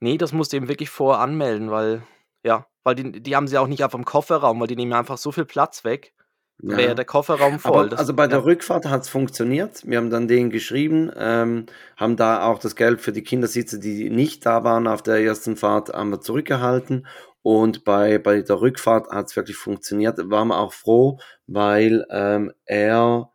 Nee, 0.00 0.18
das 0.18 0.32
musst 0.32 0.52
du 0.52 0.56
eben 0.56 0.68
wirklich 0.68 0.90
vorher 0.90 1.22
anmelden, 1.22 1.70
weil, 1.70 2.02
ja, 2.42 2.66
weil 2.82 2.96
die, 2.96 3.22
die 3.22 3.36
haben 3.36 3.46
sie 3.46 3.58
auch 3.58 3.68
nicht 3.68 3.84
auf 3.84 3.92
dem 3.92 4.04
Kofferraum, 4.04 4.58
weil 4.60 4.66
die 4.66 4.76
nehmen 4.76 4.92
einfach 4.92 5.18
so 5.18 5.30
viel 5.30 5.44
Platz 5.44 5.84
weg. 5.84 6.14
Ja. 6.62 6.76
Wäre 6.76 6.94
der 6.94 7.04
Kofferraum 7.04 7.58
voll. 7.58 7.88
Aber, 7.88 7.98
also 7.98 8.14
bei 8.14 8.28
der 8.28 8.38
ja. 8.38 8.44
Rückfahrt 8.44 8.86
hat 8.86 9.02
es 9.02 9.08
funktioniert. 9.08 9.82
Wir 9.86 9.98
haben 9.98 10.10
dann 10.10 10.28
denen 10.28 10.50
geschrieben, 10.50 11.10
ähm, 11.16 11.66
haben 11.96 12.16
da 12.16 12.44
auch 12.46 12.58
das 12.58 12.76
Geld 12.76 13.00
für 13.00 13.12
die 13.12 13.22
Kindersitze, 13.22 13.80
die 13.80 14.08
nicht 14.08 14.46
da 14.46 14.62
waren 14.62 14.86
auf 14.86 15.02
der 15.02 15.16
ersten 15.16 15.56
Fahrt, 15.56 15.92
haben 15.92 16.10
wir 16.10 16.20
zurückgehalten 16.20 17.06
und 17.44 17.84
bei, 17.84 18.16
bei 18.16 18.40
der 18.40 18.62
Rückfahrt 18.62 19.10
hat 19.10 19.26
es 19.26 19.36
wirklich 19.36 19.58
funktioniert. 19.58 20.18
Waren 20.30 20.48
wir 20.48 20.58
auch 20.58 20.72
froh, 20.72 21.18
weil 21.46 22.06
ähm, 22.08 22.54
er 22.64 23.32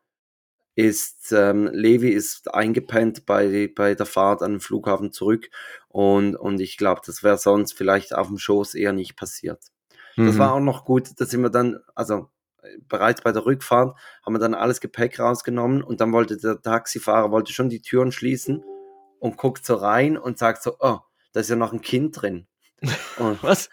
ist, 0.74 1.32
ähm, 1.32 1.70
Levi 1.72 2.10
ist 2.10 2.52
eingepennt 2.52 3.28
bei, 3.28 3.72
bei 3.74 3.94
der 3.94 4.08
Fahrt 4.08 4.42
an 4.42 4.54
den 4.54 4.60
Flughafen 4.62 5.12
zurück 5.12 5.52
und, 5.90 6.36
und 6.36 6.60
ich 6.60 6.78
glaube, 6.78 7.02
das 7.06 7.22
wäre 7.22 7.38
sonst 7.38 7.74
vielleicht 7.74 8.16
auf 8.16 8.30
dem 8.30 8.40
Schoß 8.40 8.74
eher 8.74 8.94
nicht 8.94 9.16
passiert. 9.16 9.62
Mhm. 10.16 10.26
Das 10.26 10.40
war 10.40 10.54
auch 10.54 10.60
noch 10.60 10.86
gut, 10.86 11.10
da 11.18 11.26
sind 11.26 11.42
wir 11.42 11.52
dann, 11.52 11.78
also 11.94 12.32
bereits 12.88 13.22
bei 13.22 13.32
der 13.32 13.46
Rückfahrt 13.46 13.96
haben 14.26 14.34
wir 14.34 14.40
dann 14.40 14.56
alles 14.56 14.82
Gepäck 14.82 15.20
rausgenommen 15.20 15.84
und 15.84 16.02
dann 16.02 16.14
wollte 16.14 16.38
der 16.38 16.60
Taxifahrer 16.60 17.30
wollte 17.30 17.54
schon 17.54 17.70
die 17.70 17.84
Türen 17.84 18.12
schließen 18.12 18.64
und 19.20 19.38
guckt 19.38 19.68
so 19.68 19.76
rein 19.76 20.18
und 20.18 20.40
sagt 20.40 20.64
so, 20.64 20.78
oh, 20.80 20.98
da 21.32 21.42
ist 21.42 21.52
ja 21.52 21.56
noch 21.56 21.74
ein 21.74 21.82
Kind 21.82 22.20
drin. 22.20 22.48
Was? 23.42 23.70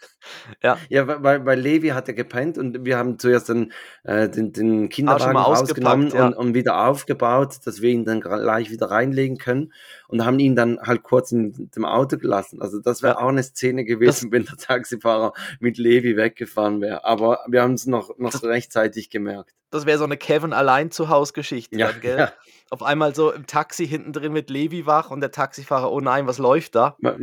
Ja. 0.62 0.78
Ja, 0.88 1.22
weil, 1.22 1.44
weil 1.46 1.60
Levi 1.60 1.88
hat 1.88 2.08
ja 2.08 2.14
gepennt 2.14 2.58
und 2.58 2.84
wir 2.84 2.98
haben 2.98 3.18
zuerst 3.18 3.48
den, 3.48 3.72
äh, 4.02 4.28
den, 4.28 4.52
den 4.52 4.88
Kinderwagen 4.88 5.36
rausgenommen 5.36 6.10
ja. 6.10 6.26
und, 6.26 6.34
und 6.34 6.54
wieder 6.54 6.86
aufgebaut, 6.86 7.58
dass 7.64 7.80
wir 7.80 7.90
ihn 7.90 8.04
dann 8.04 8.20
gleich 8.20 8.70
wieder 8.70 8.90
reinlegen 8.90 9.38
können 9.38 9.72
und 10.08 10.24
haben 10.24 10.38
ihn 10.38 10.56
dann 10.56 10.80
halt 10.80 11.02
kurz 11.02 11.32
in 11.32 11.70
dem 11.74 11.84
Auto 11.84 12.18
gelassen. 12.18 12.60
Also 12.60 12.80
das 12.80 13.02
wäre 13.02 13.14
ja. 13.14 13.20
auch 13.20 13.28
eine 13.28 13.42
Szene 13.42 13.84
gewesen, 13.84 14.06
das, 14.06 14.24
wenn 14.32 14.44
der 14.44 14.56
Taxifahrer 14.56 15.32
mit 15.60 15.78
Levi 15.78 16.16
weggefahren 16.16 16.80
wäre. 16.80 17.04
Aber 17.04 17.40
wir 17.48 17.62
haben 17.62 17.74
es 17.74 17.86
noch, 17.86 18.18
noch 18.18 18.32
so 18.32 18.46
rechtzeitig 18.46 19.10
gemerkt. 19.10 19.52
Das 19.70 19.84
wäre 19.84 19.98
so 19.98 20.04
eine 20.04 20.16
Kevin 20.16 20.52
allein 20.52 20.90
zu 20.90 21.08
Haus 21.08 21.34
Geschichte, 21.34 21.76
ja, 21.76 21.90
dann, 21.90 22.00
gell? 22.00 22.18
Ja. 22.18 22.32
Auf 22.70 22.82
einmal 22.82 23.14
so 23.14 23.32
im 23.32 23.46
Taxi 23.46 23.86
hinten 23.86 24.12
drin 24.12 24.32
mit 24.32 24.48
Levi 24.48 24.86
wach 24.86 25.10
und 25.10 25.20
der 25.20 25.30
Taxifahrer, 25.32 25.90
oh 25.90 26.00
nein, 26.00 26.26
was 26.26 26.38
läuft 26.38 26.74
da? 26.74 26.96
Ja. 27.00 27.16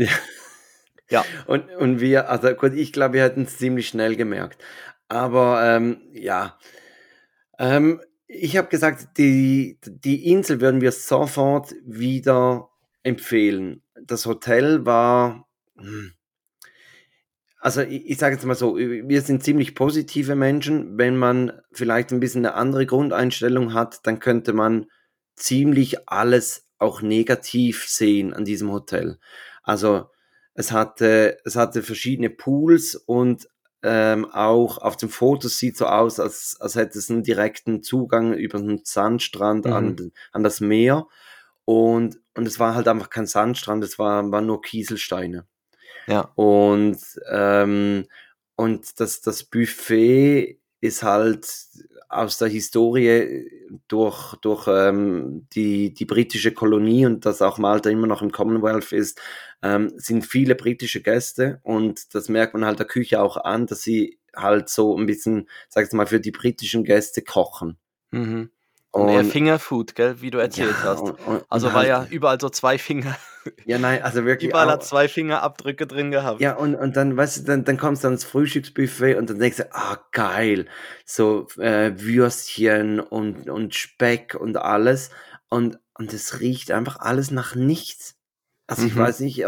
Ja. 1.10 1.26
Und, 1.48 1.70
und 1.72 2.00
wir, 2.00 2.30
also 2.30 2.54
gut, 2.54 2.74
ich 2.74 2.94
glaube, 2.94 3.16
wir 3.16 3.24
hätten 3.24 3.44
es 3.44 3.58
ziemlich 3.58 3.88
schnell 3.88 4.16
gemerkt. 4.16 4.64
Aber 5.10 5.62
ähm, 5.64 6.02
ja, 6.14 6.58
ähm, 7.60 8.02
ich 8.28 8.58
habe 8.58 8.70
gesagt, 8.70 9.18
die, 9.18 9.80
die 9.86 10.32
Insel 10.32 10.60
würden 10.62 10.82
wir 10.82 10.92
sofort 10.92 11.74
wieder 11.86 12.70
empfehlen. 13.04 13.84
Das 14.02 14.26
Hotel 14.26 14.86
war, 14.86 15.48
hm, 15.78 16.14
also 17.60 17.82
ich, 17.82 18.10
ich 18.10 18.18
sage 18.18 18.36
jetzt 18.36 18.46
mal 18.46 18.56
so, 18.56 18.76
wir 18.76 19.22
sind 19.22 19.44
ziemlich 19.44 19.76
positive 19.76 20.36
Menschen. 20.36 20.98
Wenn 20.98 21.16
man 21.16 21.62
vielleicht 21.72 22.12
ein 22.12 22.20
bisschen 22.20 22.46
eine 22.46 22.56
andere 22.56 22.86
Grundeinstellung 22.86 23.74
hat, 23.74 24.06
dann 24.06 24.20
könnte 24.20 24.52
man 24.52 24.88
ziemlich 25.36 26.10
alles 26.10 26.68
auch 26.78 27.02
negativ 27.02 27.86
sehen 27.88 28.34
an 28.34 28.44
diesem 28.46 28.72
Hotel. 28.72 29.18
Also 29.64 30.10
es 30.54 30.72
hatte, 30.72 31.38
es 31.46 31.56
hatte 31.56 31.82
verschiedene 31.84 32.30
Pools 32.30 32.96
und 32.96 33.48
ähm, 33.82 34.26
auch 34.32 34.78
auf 34.78 34.96
dem 34.96 35.10
Foto 35.10 35.50
sieht 35.50 35.76
so 35.76 35.88
aus, 35.88 36.20
als, 36.20 36.58
als 36.60 36.76
hätte 36.76 36.98
es 36.98 37.10
einen 37.10 37.24
direkten 37.24 37.84
Zugang 37.84 38.34
über 38.34 38.60
den 38.60 38.82
Sandstrand 38.84 39.66
mhm. 39.66 39.74
an, 39.74 40.12
an 40.32 40.44
das 40.44 40.62
Meer. 40.62 41.08
Und, 41.66 42.20
und 42.36 42.48
es 42.48 42.60
war 42.60 42.76
halt 42.76 42.88
einfach 42.88 43.10
kein 43.10 43.26
Sandstrand, 43.28 43.84
es 43.84 44.00
war, 44.00 44.32
waren 44.32 44.46
nur 44.46 44.62
Kieselsteine. 44.62 45.46
Ja. 46.08 46.32
Und, 46.36 47.00
ähm, 47.30 48.06
und 48.56 49.00
das, 49.00 49.22
das 49.22 49.44
Buffet 49.44 50.60
ist 50.84 51.02
halt 51.02 51.48
aus 52.10 52.38
der 52.40 52.50
Historie 52.50 53.50
durch, 53.88 54.36
durch 54.42 54.68
ähm, 54.68 55.48
die, 55.54 55.94
die 55.94 56.04
britische 56.04 56.52
Kolonie 56.52 57.06
und 57.06 57.26
dass 57.26 57.42
auch 57.42 57.58
Malta 57.58 57.90
immer 57.90 58.06
noch 58.06 58.22
im 58.22 58.34
Commonwealth 58.34 58.92
ist, 58.92 59.22
ähm, 59.62 59.94
sind 59.96 60.26
viele 60.26 60.56
britische 60.56 61.02
Gäste 61.02 61.62
und 61.64 62.14
das 62.14 62.28
merkt 62.28 62.54
man 62.54 62.66
halt 62.66 62.80
der 62.80 62.86
Küche 62.86 63.22
auch 63.22 63.38
an, 63.38 63.66
dass 63.66 63.82
sie 63.82 64.20
halt 64.36 64.68
so 64.68 64.98
ein 64.98 65.06
bisschen, 65.06 65.48
sag 65.70 65.88
ich 65.88 65.94
mal, 65.94 66.06
für 66.06 66.20
die 66.20 66.32
britischen 66.32 66.84
Gäste 66.84 67.22
kochen. 67.22 67.78
Mhm. 68.12 68.52
Und, 68.94 69.10
und 69.10 69.26
Fingerfood, 69.26 69.96
gell, 69.96 70.22
wie 70.22 70.30
du 70.30 70.38
erzählt 70.38 70.76
ja, 70.84 70.84
hast. 70.84 71.02
Und, 71.02 71.20
und, 71.26 71.44
also 71.50 71.74
war 71.74 71.86
ja 71.86 72.06
überall 72.12 72.40
so 72.40 72.50
zwei 72.50 72.78
Finger. 72.78 73.18
Ja, 73.66 73.78
nein, 73.78 74.02
also 74.04 74.24
wirklich. 74.24 74.52
Überall 74.52 74.68
auch, 74.68 74.74
hat 74.74 74.86
zwei 74.86 75.10
Fingerabdrücke 75.10 75.86
drin 75.88 76.12
gehabt. 76.12 76.40
Ja, 76.40 76.56
und, 76.56 76.76
und 76.76 76.96
dann, 76.96 77.18
weißt 77.18 77.40
du, 77.40 77.44
dann, 77.44 77.66
dann 77.66 77.78
kommst 77.78 78.04
du 78.04 78.08
ans 78.08 78.24
Frühstücksbuffet 78.24 79.16
und 79.16 79.30
dann 79.30 79.40
denkst 79.40 79.58
du, 79.58 79.74
ah, 79.74 79.98
geil, 80.12 80.68
so 81.06 81.48
äh, 81.58 81.92
Würstchen 81.98 83.00
und, 83.02 83.50
und 83.50 83.76
Speck 83.76 84.36
und 84.40 84.58
alles. 84.58 85.10
Und, 85.50 85.80
und 85.96 86.14
es 86.14 86.40
riecht 86.40 86.72
einfach 86.72 87.00
alles 87.00 87.32
nach 87.32 87.56
nichts. 87.56 88.16
Also 88.68 88.86
ich 88.86 88.96
mhm. 88.96 89.00
weiß 89.00 89.20
nicht, 89.22 89.44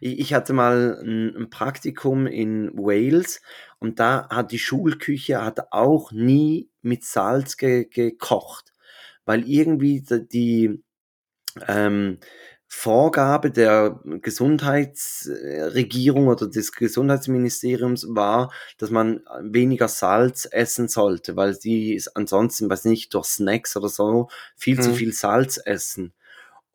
ich 0.00 0.34
hatte 0.34 0.52
mal 0.52 0.98
ein, 1.00 1.36
ein, 1.36 1.50
Praktikum 1.50 2.26
in 2.26 2.70
Wales 2.74 3.40
und 3.78 4.00
da 4.00 4.28
hat 4.30 4.50
die 4.50 4.58
Schulküche 4.58 5.44
hat 5.44 5.72
auch 5.72 6.10
nie 6.10 6.71
mit 6.82 7.04
Salz 7.04 7.56
ge 7.56 7.84
gekocht, 7.84 8.72
weil 9.24 9.48
irgendwie 9.48 10.02
die 10.02 10.82
ähm, 11.68 12.18
Vorgabe 12.74 13.50
der 13.50 14.00
Gesundheitsregierung 14.22 16.28
oder 16.28 16.48
des 16.48 16.72
Gesundheitsministeriums 16.72 18.06
war, 18.08 18.50
dass 18.78 18.88
man 18.88 19.20
weniger 19.42 19.88
Salz 19.88 20.48
essen 20.50 20.88
sollte, 20.88 21.36
weil 21.36 21.54
die 21.54 22.02
ansonsten, 22.14 22.70
weiß 22.70 22.86
nicht, 22.86 23.12
durch 23.12 23.26
Snacks 23.26 23.76
oder 23.76 23.90
so 23.90 24.30
viel 24.56 24.78
hm. 24.78 24.84
zu 24.84 24.94
viel 24.94 25.12
Salz 25.12 25.60
essen. 25.62 26.14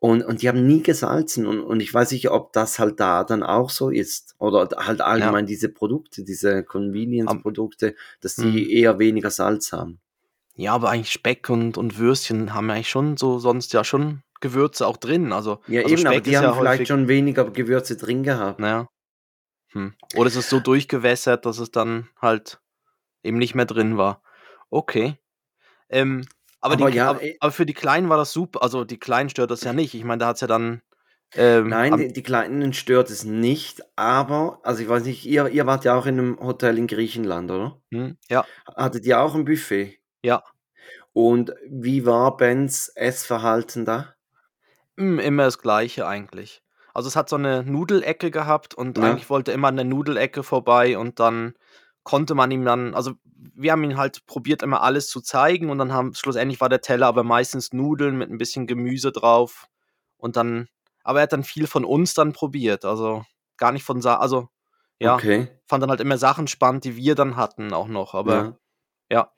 Und, 0.00 0.22
und 0.22 0.42
die 0.42 0.48
haben 0.48 0.66
nie 0.66 0.82
gesalzen. 0.82 1.46
Und, 1.46 1.60
und 1.60 1.80
ich 1.80 1.92
weiß 1.92 2.12
nicht, 2.12 2.30
ob 2.30 2.52
das 2.52 2.78
halt 2.78 3.00
da 3.00 3.24
dann 3.24 3.42
auch 3.42 3.70
so 3.70 3.90
ist. 3.90 4.36
Oder 4.38 4.68
halt 4.76 5.00
allgemein 5.00 5.44
ja. 5.44 5.48
diese 5.48 5.68
Produkte, 5.68 6.22
diese 6.22 6.62
Convenience-Produkte, 6.62 7.96
dass 8.20 8.36
die 8.36 8.64
mhm. 8.64 8.70
eher 8.70 8.98
weniger 8.98 9.30
Salz 9.30 9.72
haben. 9.72 9.98
Ja, 10.54 10.74
aber 10.74 10.90
eigentlich 10.90 11.12
Speck 11.12 11.50
und, 11.50 11.78
und 11.78 11.98
Würstchen 11.98 12.54
haben 12.54 12.70
eigentlich 12.70 12.88
schon 12.88 13.16
so 13.16 13.38
sonst 13.38 13.72
ja 13.72 13.84
schon 13.84 14.22
Gewürze 14.40 14.86
auch 14.86 14.96
drin. 14.96 15.32
Also, 15.32 15.60
ja, 15.66 15.82
also 15.82 15.94
eben, 15.94 16.00
Speck 16.00 16.12
aber 16.12 16.20
die 16.20 16.36
haben 16.36 16.44
ja 16.44 16.52
vielleicht 16.52 16.88
schon 16.88 17.08
weniger 17.08 17.50
Gewürze 17.50 17.96
drin 17.96 18.22
gehabt. 18.22 18.60
Naja. 18.60 18.88
Hm. 19.72 19.94
Oder 20.14 20.28
es 20.28 20.36
ist 20.36 20.48
so 20.48 20.60
durchgewässert, 20.60 21.44
dass 21.44 21.58
es 21.58 21.70
dann 21.70 22.08
halt 22.20 22.60
eben 23.22 23.38
nicht 23.38 23.54
mehr 23.54 23.66
drin 23.66 23.96
war. 23.98 24.22
Okay. 24.70 25.16
Ähm, 25.88 26.24
aber, 26.60 26.74
aber, 26.74 26.90
die, 26.90 26.96
ja, 26.96 27.10
aber, 27.10 27.20
aber, 27.40 27.52
für 27.52 27.66
die 27.66 27.74
Kleinen 27.74 28.08
war 28.08 28.16
das 28.16 28.32
super. 28.32 28.62
Also 28.62 28.84
die 28.84 28.98
Kleinen 28.98 29.30
stört 29.30 29.50
das 29.50 29.62
ja 29.62 29.72
nicht. 29.72 29.94
Ich 29.94 30.04
meine, 30.04 30.18
da 30.18 30.26
hat 30.28 30.36
es 30.36 30.40
ja 30.40 30.46
dann. 30.46 30.82
Ähm, 31.34 31.68
Nein, 31.68 31.96
die, 31.98 32.12
die, 32.12 32.22
Kleinen 32.22 32.72
stört 32.72 33.10
es 33.10 33.22
nicht, 33.24 33.82
aber, 33.96 34.60
also 34.62 34.82
ich 34.82 34.88
weiß 34.88 35.04
nicht, 35.04 35.26
ihr, 35.26 35.46
ihr 35.48 35.66
wart 35.66 35.84
ja 35.84 35.94
auch 35.94 36.06
in 36.06 36.18
einem 36.18 36.40
Hotel 36.40 36.78
in 36.78 36.86
Griechenland, 36.86 37.50
oder? 37.50 37.78
Hm, 37.92 38.16
ja. 38.30 38.46
Hattet 38.74 39.04
ihr 39.04 39.20
auch 39.20 39.34
ein 39.34 39.44
Buffet? 39.44 39.98
Ja. 40.22 40.42
Und 41.12 41.52
wie 41.68 42.06
war 42.06 42.34
Bens 42.38 42.88
Essverhalten 42.94 43.84
da? 43.84 44.14
Hm, 44.96 45.18
immer 45.18 45.44
das 45.44 45.58
Gleiche 45.58 46.06
eigentlich. 46.06 46.62
Also 46.94 47.08
es 47.08 47.16
hat 47.16 47.28
so 47.28 47.36
eine 47.36 47.62
Nudelecke 47.62 48.30
gehabt 48.30 48.74
und 48.74 48.96
ja. 48.96 49.04
eigentlich 49.04 49.28
wollte 49.28 49.52
immer 49.52 49.68
an 49.68 49.76
der 49.76 49.84
Nudelecke 49.84 50.42
vorbei 50.42 50.96
und 50.96 51.20
dann 51.20 51.54
konnte 52.08 52.34
man 52.34 52.50
ihm 52.50 52.64
dann, 52.64 52.94
also 52.94 53.12
wir 53.34 53.70
haben 53.70 53.84
ihn 53.84 53.98
halt 53.98 54.24
probiert, 54.24 54.62
immer 54.62 54.80
alles 54.80 55.10
zu 55.10 55.20
zeigen 55.20 55.68
und 55.68 55.76
dann 55.76 55.92
haben, 55.92 56.14
schlussendlich 56.14 56.58
war 56.58 56.70
der 56.70 56.80
Teller 56.80 57.06
aber 57.06 57.22
meistens 57.22 57.74
Nudeln 57.74 58.16
mit 58.16 58.30
ein 58.30 58.38
bisschen 58.38 58.66
Gemüse 58.66 59.12
drauf 59.12 59.66
und 60.16 60.38
dann, 60.38 60.68
aber 61.04 61.18
er 61.18 61.24
hat 61.24 61.34
dann 61.34 61.44
viel 61.44 61.66
von 61.66 61.84
uns 61.84 62.14
dann 62.14 62.32
probiert, 62.32 62.86
also 62.86 63.26
gar 63.58 63.72
nicht 63.72 63.84
von, 63.84 64.00
Sa 64.00 64.16
also 64.16 64.48
ja, 64.98 65.16
okay. 65.16 65.48
fand 65.66 65.82
dann 65.82 65.90
halt 65.90 66.00
immer 66.00 66.16
Sachen 66.16 66.46
spannend, 66.46 66.84
die 66.84 66.96
wir 66.96 67.14
dann 67.14 67.36
hatten 67.36 67.74
auch 67.74 67.88
noch, 67.88 68.14
aber 68.14 68.56
ja. 69.10 69.10
ja. 69.10 69.32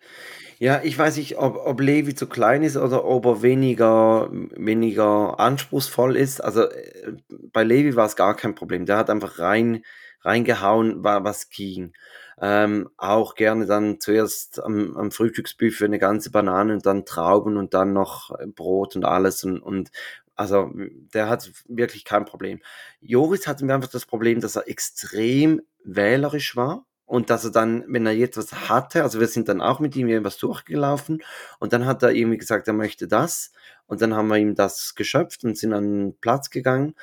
Ja, 0.60 0.80
ich 0.84 0.96
weiß 0.96 1.16
nicht, 1.16 1.38
ob, 1.38 1.56
ob 1.56 1.80
Levi 1.80 2.14
zu 2.14 2.28
klein 2.28 2.62
ist 2.62 2.76
oder 2.76 3.04
ob 3.04 3.24
er 3.24 3.42
weniger, 3.42 4.28
weniger 4.30 5.40
anspruchsvoll 5.40 6.14
ist. 6.14 6.40
Also 6.40 6.70
äh, 6.70 7.16
bei 7.50 7.64
Levi 7.64 7.96
war 7.96 8.06
es 8.06 8.14
gar 8.14 8.36
kein 8.36 8.54
Problem. 8.54 8.84
Der 8.84 8.98
hat 8.98 9.08
einfach 9.08 9.38
rein, 9.38 9.82
reingehauen, 10.20 11.02
war 11.02 11.24
was 11.24 11.48
ging. 11.48 11.94
Ähm, 12.42 12.88
auch 12.96 13.34
gerne 13.34 13.66
dann 13.66 14.00
zuerst 14.00 14.62
am, 14.62 14.96
am 14.96 15.10
Frühstücksbuffet 15.10 15.84
eine 15.84 15.98
ganze 15.98 16.30
Banane 16.30 16.72
und 16.72 16.86
dann 16.86 17.04
Trauben 17.04 17.58
und 17.58 17.74
dann 17.74 17.92
noch 17.92 18.30
äh, 18.38 18.46
Brot 18.46 18.96
und 18.96 19.04
alles 19.04 19.44
und, 19.44 19.60
und 19.60 19.90
also 20.36 20.70
der 20.74 21.28
hat 21.28 21.52
wirklich 21.68 22.06
kein 22.06 22.24
Problem. 22.24 22.60
Joris 23.00 23.46
hatte 23.46 23.66
mir 23.66 23.74
einfach 23.74 23.90
das 23.90 24.06
Problem, 24.06 24.40
dass 24.40 24.56
er 24.56 24.68
extrem 24.68 25.60
wählerisch 25.84 26.56
war 26.56 26.86
und 27.04 27.28
dass 27.28 27.44
er 27.44 27.50
dann, 27.50 27.84
wenn 27.88 28.06
er 28.06 28.12
jetzt 28.12 28.38
was 28.38 28.70
hatte, 28.70 29.02
also 29.02 29.20
wir 29.20 29.26
sind 29.26 29.48
dann 29.50 29.60
auch 29.60 29.80
mit 29.80 29.94
ihm 29.96 30.08
irgendwas 30.08 30.38
durchgelaufen 30.38 31.22
und 31.58 31.74
dann 31.74 31.84
hat 31.84 32.02
er 32.02 32.12
irgendwie 32.12 32.38
gesagt, 32.38 32.68
er 32.68 32.74
möchte 32.74 33.06
das 33.06 33.52
und 33.86 34.00
dann 34.00 34.14
haben 34.14 34.28
wir 34.28 34.38
ihm 34.38 34.54
das 34.54 34.94
geschöpft 34.94 35.44
und 35.44 35.58
sind 35.58 35.74
an 35.74 35.84
den 35.84 36.20
Platz 36.20 36.48
gegangen 36.48 36.94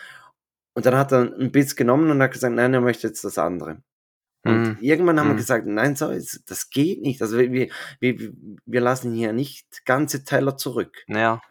und 0.73 0.85
dann 0.87 0.95
hat 0.95 1.11
er 1.11 1.31
ein 1.37 1.51
Biss 1.51 1.75
genommen 1.75 2.09
und 2.09 2.21
hat 2.23 2.31
gesagt, 2.31 2.55
nein, 2.55 2.73
er 2.73 2.81
möchte 2.81 3.05
jetzt 3.05 3.23
das 3.23 3.37
andere. 3.37 3.83
Und 4.47 4.63
mhm. 4.63 4.77
irgendwann 4.81 5.19
haben 5.19 5.27
mhm. 5.27 5.33
wir 5.33 5.37
gesagt, 5.37 5.67
nein, 5.67 5.95
so, 5.95 6.11
das 6.11 6.69
geht 6.69 7.01
nicht. 7.01 7.21
Also 7.21 7.37
wir, 7.37 7.69
wir, 7.99 8.33
wir 8.65 8.81
lassen 8.81 9.13
hier 9.13 9.33
nicht 9.33 9.85
ganze 9.85 10.23
Teller 10.23 10.57
zurück. 10.57 11.03
Ja. 11.07 11.41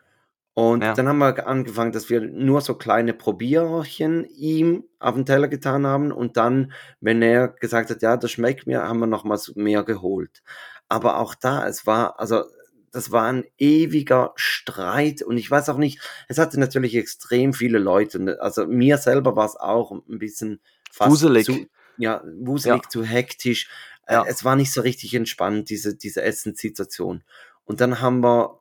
Und 0.55 0.83
ja. 0.83 0.95
dann 0.95 1.07
haben 1.07 1.19
wir 1.19 1.47
angefangen, 1.47 1.93
dass 1.93 2.09
wir 2.09 2.23
nur 2.23 2.63
so 2.63 2.75
kleine 2.77 3.13
Probierchen 3.13 4.25
ihm 4.25 4.85
auf 4.99 5.15
den 5.15 5.27
Teller 5.27 5.49
getan 5.49 5.87
haben. 5.87 6.13
Und 6.13 6.39
dann, 6.39 6.73
wenn 7.01 7.21
er 7.21 7.49
gesagt 7.49 7.91
hat, 7.91 8.01
ja, 8.01 8.17
das 8.17 8.31
schmeckt 8.31 8.67
mir, 8.67 8.83
haben 8.83 9.01
wir 9.01 9.07
nochmals 9.07 9.55
mehr 9.55 9.83
geholt. 9.83 10.43
Aber 10.89 11.19
auch 11.19 11.35
da, 11.35 11.67
es 11.69 11.87
war, 11.87 12.19
also 12.19 12.45
das 12.91 13.13
war 13.13 13.25
ein 13.25 13.45
ewiger 13.59 14.33
Streit 14.37 15.21
und 15.21 15.37
ich 15.37 15.51
weiß 15.51 15.69
auch 15.69 15.77
nicht, 15.77 16.01
es 16.29 16.39
hatte 16.39 16.59
natürlich 16.59 16.95
extrem 16.97 17.53
viele 17.53 17.79
Leute. 17.79 18.39
Also 18.41 18.67
mir 18.67 18.97
selber 18.97 19.37
war 19.37 19.45
es 19.45 19.57
auch 19.57 19.93
ein 19.93 20.19
bisschen 20.19 20.61
fast 20.91 21.19
zu, 21.19 21.67
ja, 21.99 22.23
wuselig, 22.41 22.83
ja. 22.85 22.89
zu 22.89 23.05
hektisch. 23.05 23.69
Äh, 24.07 24.15
ja. 24.15 24.25
Es 24.27 24.45
war 24.45 24.57
nicht 24.57 24.73
so 24.73 24.81
richtig 24.81 25.15
entspannt, 25.15 25.71
diese, 25.71 25.97
diese 25.97 26.23
Essenssituation. 26.23 27.25
Und 27.65 27.81
dann 27.81 28.01
haben 28.01 28.23
wir 28.23 28.61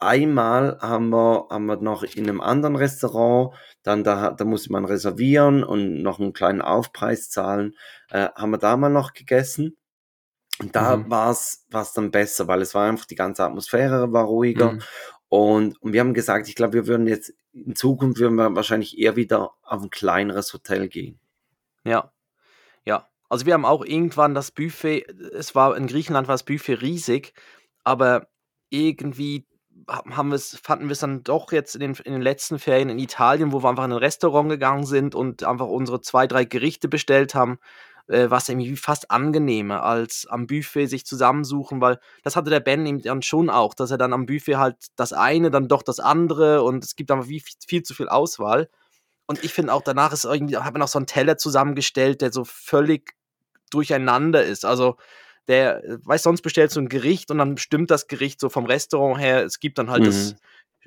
einmal 0.00 0.78
haben 0.80 1.10
wir, 1.10 1.46
haben 1.50 1.66
wir 1.66 1.76
noch 1.76 2.02
in 2.02 2.24
einem 2.24 2.40
anderen 2.40 2.76
Restaurant, 2.76 3.54
dann 3.82 4.04
da, 4.04 4.30
da 4.30 4.44
musste 4.44 4.72
man 4.72 4.84
reservieren 4.84 5.64
und 5.64 6.02
noch 6.02 6.20
einen 6.20 6.32
kleinen 6.32 6.62
Aufpreis 6.62 7.30
zahlen, 7.30 7.74
äh, 8.10 8.28
haben 8.34 8.50
wir 8.50 8.58
da 8.58 8.76
mal 8.76 8.90
noch 8.90 9.12
gegessen. 9.12 9.76
Und 10.60 10.76
da 10.76 10.96
mhm. 10.96 11.10
war 11.10 11.30
es 11.30 11.92
dann 11.94 12.10
besser, 12.12 12.46
weil 12.46 12.62
es 12.62 12.74
war 12.74 12.88
einfach 12.88 13.06
die 13.06 13.16
ganze 13.16 13.44
Atmosphäre 13.44 14.12
war 14.12 14.24
ruhiger. 14.24 14.72
Mhm. 14.72 14.82
Und, 15.28 15.82
und 15.82 15.92
wir 15.92 16.00
haben 16.00 16.14
gesagt, 16.14 16.48
ich 16.48 16.54
glaube, 16.54 16.74
wir 16.74 16.86
würden 16.86 17.08
jetzt 17.08 17.34
in 17.52 17.74
Zukunft 17.74 18.20
würden 18.20 18.36
wir 18.36 18.54
wahrscheinlich 18.54 18.98
eher 18.98 19.16
wieder 19.16 19.52
auf 19.62 19.82
ein 19.82 19.90
kleineres 19.90 20.52
Hotel 20.52 20.88
gehen. 20.88 21.18
Ja, 21.84 21.90
ja, 21.94 22.13
also 23.34 23.46
wir 23.46 23.54
haben 23.54 23.64
auch 23.64 23.84
irgendwann 23.84 24.32
das 24.32 24.52
Buffet, 24.52 25.06
es 25.32 25.56
war 25.56 25.76
in 25.76 25.88
Griechenland 25.88 26.28
war 26.28 26.34
das 26.34 26.44
Buffet 26.44 26.74
riesig, 26.74 27.34
aber 27.82 28.28
irgendwie 28.70 29.44
haben 29.88 30.30
wir's, 30.30 30.56
fanden 30.62 30.84
wir 30.86 30.92
es 30.92 31.00
dann 31.00 31.24
doch 31.24 31.50
jetzt 31.50 31.74
in 31.74 31.80
den, 31.80 31.94
in 32.04 32.12
den 32.12 32.22
letzten 32.22 32.60
Ferien 32.60 32.90
in 32.90 33.00
Italien, 33.00 33.50
wo 33.50 33.60
wir 33.60 33.68
einfach 33.68 33.86
in 33.86 33.92
ein 33.92 33.98
Restaurant 33.98 34.48
gegangen 34.48 34.86
sind 34.86 35.16
und 35.16 35.42
einfach 35.42 35.66
unsere 35.66 36.00
zwei, 36.00 36.28
drei 36.28 36.44
Gerichte 36.44 36.86
bestellt 36.86 37.34
haben, 37.34 37.58
äh, 38.06 38.30
was 38.30 38.48
irgendwie 38.48 38.76
fast 38.76 39.10
angenehmer 39.10 39.82
als 39.82 40.28
am 40.30 40.46
Buffet 40.46 40.86
sich 40.86 41.04
zusammensuchen, 41.04 41.80
weil 41.80 41.98
das 42.22 42.36
hatte 42.36 42.50
der 42.50 42.60
Ben 42.60 42.86
eben 42.86 43.02
dann 43.02 43.22
schon 43.22 43.50
auch, 43.50 43.74
dass 43.74 43.90
er 43.90 43.98
dann 43.98 44.12
am 44.12 44.26
Buffet 44.26 44.58
halt 44.58 44.76
das 44.94 45.12
eine, 45.12 45.50
dann 45.50 45.66
doch 45.66 45.82
das 45.82 45.98
andere 45.98 46.62
und 46.62 46.84
es 46.84 46.94
gibt 46.94 47.10
einfach 47.10 47.26
viel, 47.26 47.42
viel 47.66 47.82
zu 47.82 47.94
viel 47.94 48.08
Auswahl. 48.08 48.68
Und 49.26 49.42
ich 49.42 49.52
finde 49.52 49.72
auch 49.72 49.82
danach 49.82 50.12
ist 50.12 50.24
irgendwie, 50.24 50.56
hat 50.56 50.72
man 50.72 50.82
auch 50.82 50.88
so 50.88 50.98
einen 51.00 51.06
Teller 51.06 51.36
zusammengestellt, 51.36 52.20
der 52.20 52.32
so 52.32 52.44
völlig 52.44 53.14
durcheinander 53.74 54.44
ist. 54.44 54.64
Also 54.64 54.96
der, 55.48 55.82
weiß 56.04 56.22
sonst 56.22 56.42
bestellst 56.42 56.76
du 56.76 56.80
ein 56.80 56.88
Gericht 56.88 57.30
und 57.30 57.38
dann 57.38 57.58
stimmt 57.58 57.90
das 57.90 58.06
Gericht 58.06 58.40
so 58.40 58.48
vom 58.48 58.64
Restaurant 58.66 59.20
her. 59.20 59.44
Es 59.44 59.60
gibt 59.60 59.78
dann 59.78 59.90
halt 59.90 60.02
mhm. 60.02 60.06
das 60.06 60.36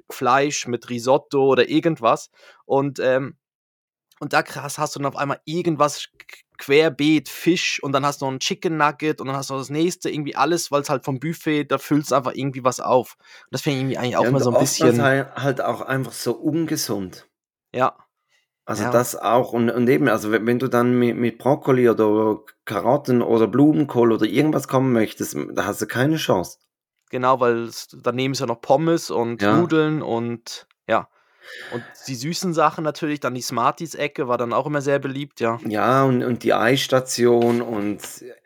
Fleisch 0.10 0.68
mit 0.68 0.90
Risotto 0.90 1.46
oder 1.46 1.70
irgendwas. 1.70 2.30
Und, 2.66 3.00
ähm, 3.00 3.36
und 4.20 4.34
da 4.34 4.42
krass 4.42 4.80
hast 4.80 4.96
du 4.96 5.00
dann 5.00 5.08
auf 5.08 5.16
einmal 5.16 5.40
irgendwas 5.46 6.10
querbeet, 6.58 7.30
Fisch 7.30 7.82
und 7.84 7.92
dann 7.92 8.04
hast 8.04 8.22
du 8.22 8.26
noch 8.26 8.32
ein 8.32 8.40
Chicken 8.40 8.78
Nugget 8.78 9.22
und 9.22 9.28
dann 9.28 9.36
hast 9.36 9.50
du 9.50 9.54
noch 9.54 9.62
das 9.62 9.70
nächste, 9.70 10.10
irgendwie 10.10 10.36
alles, 10.36 10.72
weil 10.72 10.82
es 10.82 10.90
halt 10.90 11.06
vom 11.06 11.20
Buffet, 11.20 11.66
da 11.66 11.78
füllst 11.78 12.10
du 12.10 12.16
einfach 12.16 12.34
irgendwie 12.34 12.64
was 12.64 12.80
auf. 12.80 13.16
Und 13.20 13.52
das 13.52 13.62
finde 13.62 13.78
ich 13.78 13.82
irgendwie 13.84 13.98
eigentlich 14.00 14.18
auch 14.18 14.24
ja, 14.24 14.32
mal 14.32 14.42
so 14.42 14.52
ein 14.52 14.60
bisschen. 14.60 15.02
halt 15.02 15.62
auch 15.62 15.82
einfach 15.82 16.14
so 16.14 16.34
ungesund. 16.34 17.28
Ja. 17.76 17.96
Also 18.68 18.84
ja. 18.84 18.92
das 18.92 19.16
auch 19.16 19.54
und, 19.54 19.70
und 19.70 19.88
eben, 19.88 20.10
also 20.10 20.30
wenn, 20.30 20.46
wenn 20.46 20.60
du 20.60 20.68
dann 20.68 21.00
mit, 21.00 21.16
mit 21.16 21.38
Brokkoli 21.38 21.88
oder 21.88 22.40
Karotten 22.66 23.22
oder 23.22 23.48
Blumenkohl 23.48 24.12
oder 24.12 24.26
irgendwas 24.26 24.68
kommen 24.68 24.92
möchtest, 24.92 25.38
da 25.54 25.66
hast 25.66 25.82
du 25.82 25.88
keine 25.88 26.18
Chance. 26.18 26.58
Genau, 27.10 27.40
weil 27.40 27.70
daneben 28.04 28.34
ist 28.34 28.42
ja 28.42 28.46
noch 28.46 28.60
Pommes 28.60 29.10
und 29.10 29.42
ja. 29.42 29.58
Nudeln 29.58 30.02
und 30.02 30.68
ja. 30.86 31.08
Und 31.72 31.82
die 32.10 32.16
süßen 32.16 32.54
Sachen 32.54 32.84
natürlich, 32.84 33.22
dann 33.22 33.36
die 33.36 33.42
Smarties-Ecke 33.42 34.28
war 34.28 34.38
dann 34.38 34.52
auch 34.52 34.66
immer 34.66 34.82
sehr 34.82 35.00
beliebt, 35.00 35.40
ja. 35.40 35.60
Ja, 35.66 36.04
und, 36.04 36.22
und 36.22 36.44
die 36.44 36.54
Eisstation 36.54 37.62
und 37.62 38.02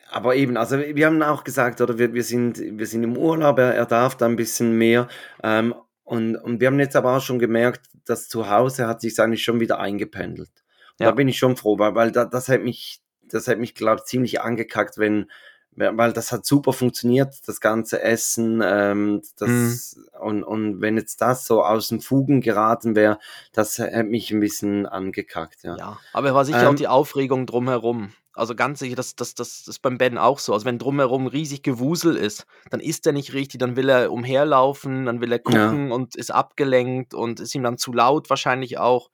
aber 0.08 0.36
eben, 0.36 0.56
also 0.56 0.78
wir 0.78 1.06
haben 1.06 1.20
auch 1.24 1.42
gesagt, 1.42 1.80
oder 1.80 1.98
wir, 1.98 2.14
wir, 2.14 2.22
sind, 2.22 2.60
wir 2.60 2.86
sind 2.86 3.02
im 3.02 3.16
Urlaub, 3.16 3.58
er, 3.58 3.74
er 3.74 3.86
darf 3.86 4.14
da 4.14 4.26
ein 4.26 4.36
bisschen 4.36 4.78
mehr. 4.78 5.08
Ähm, 5.42 5.74
und, 6.04 6.36
und 6.36 6.60
wir 6.60 6.68
haben 6.68 6.78
jetzt 6.78 6.94
aber 6.94 7.16
auch 7.16 7.22
schon 7.22 7.38
gemerkt, 7.38 7.88
dass 8.04 8.28
zu 8.28 8.48
Hause 8.48 8.86
hat 8.86 9.00
sich 9.00 9.18
eigentlich 9.20 9.42
schon 9.42 9.60
wieder 9.60 9.78
eingependelt. 9.78 10.50
Ja. 10.98 11.06
Da 11.06 11.12
bin 11.12 11.28
ich 11.28 11.38
schon 11.38 11.56
froh, 11.56 11.78
weil, 11.78 11.94
weil 11.94 12.12
da, 12.12 12.24
das 12.24 12.48
hat 12.48 12.62
mich, 12.62 13.00
das 13.22 13.48
hat 13.48 13.58
mich, 13.58 13.74
glaube 13.74 14.00
ich, 14.00 14.04
ziemlich 14.04 14.40
angekackt, 14.40 14.98
wenn, 14.98 15.30
weil 15.74 16.12
das 16.12 16.32
hat 16.32 16.44
super 16.44 16.72
funktioniert, 16.72 17.34
das 17.46 17.60
ganze 17.60 18.02
Essen, 18.02 18.62
ähm, 18.64 19.22
das, 19.38 19.96
mhm. 19.96 20.20
und, 20.20 20.42
und 20.44 20.80
wenn 20.80 20.96
jetzt 20.96 21.20
das 21.22 21.46
so 21.46 21.62
aus 21.62 21.88
den 21.88 22.00
Fugen 22.00 22.40
geraten 22.40 22.94
wäre, 22.94 23.18
das 23.52 23.78
hat 23.78 24.06
mich 24.06 24.30
ein 24.30 24.40
bisschen 24.40 24.86
angekackt, 24.86 25.62
ja. 25.62 25.76
Ja, 25.76 26.00
aber 26.12 26.34
war 26.34 26.44
sicher 26.44 26.62
ähm, 26.62 26.68
auch 26.68 26.74
die 26.74 26.88
Aufregung 26.88 27.46
drumherum. 27.46 28.12
Also 28.34 28.54
ganz 28.54 28.78
sicher, 28.78 28.96
das, 28.96 29.14
das, 29.14 29.34
das, 29.34 29.68
ist 29.68 29.80
beim 29.82 29.98
Ben 29.98 30.16
auch 30.16 30.38
so. 30.38 30.54
Also 30.54 30.64
wenn 30.64 30.78
drumherum 30.78 31.26
riesig 31.26 31.62
Gewusel 31.62 32.16
ist, 32.16 32.46
dann 32.70 32.80
isst 32.80 33.06
er 33.06 33.12
nicht 33.12 33.34
richtig, 33.34 33.60
dann 33.60 33.76
will 33.76 33.88
er 33.90 34.10
umherlaufen, 34.10 35.04
dann 35.04 35.20
will 35.20 35.32
er 35.32 35.38
gucken 35.38 35.88
ja. 35.88 35.94
und 35.94 36.16
ist 36.16 36.30
abgelenkt 36.30 37.12
und 37.12 37.40
ist 37.40 37.54
ihm 37.54 37.62
dann 37.62 37.76
zu 37.76 37.92
laut 37.92 38.30
wahrscheinlich 38.30 38.78
auch. 38.78 39.10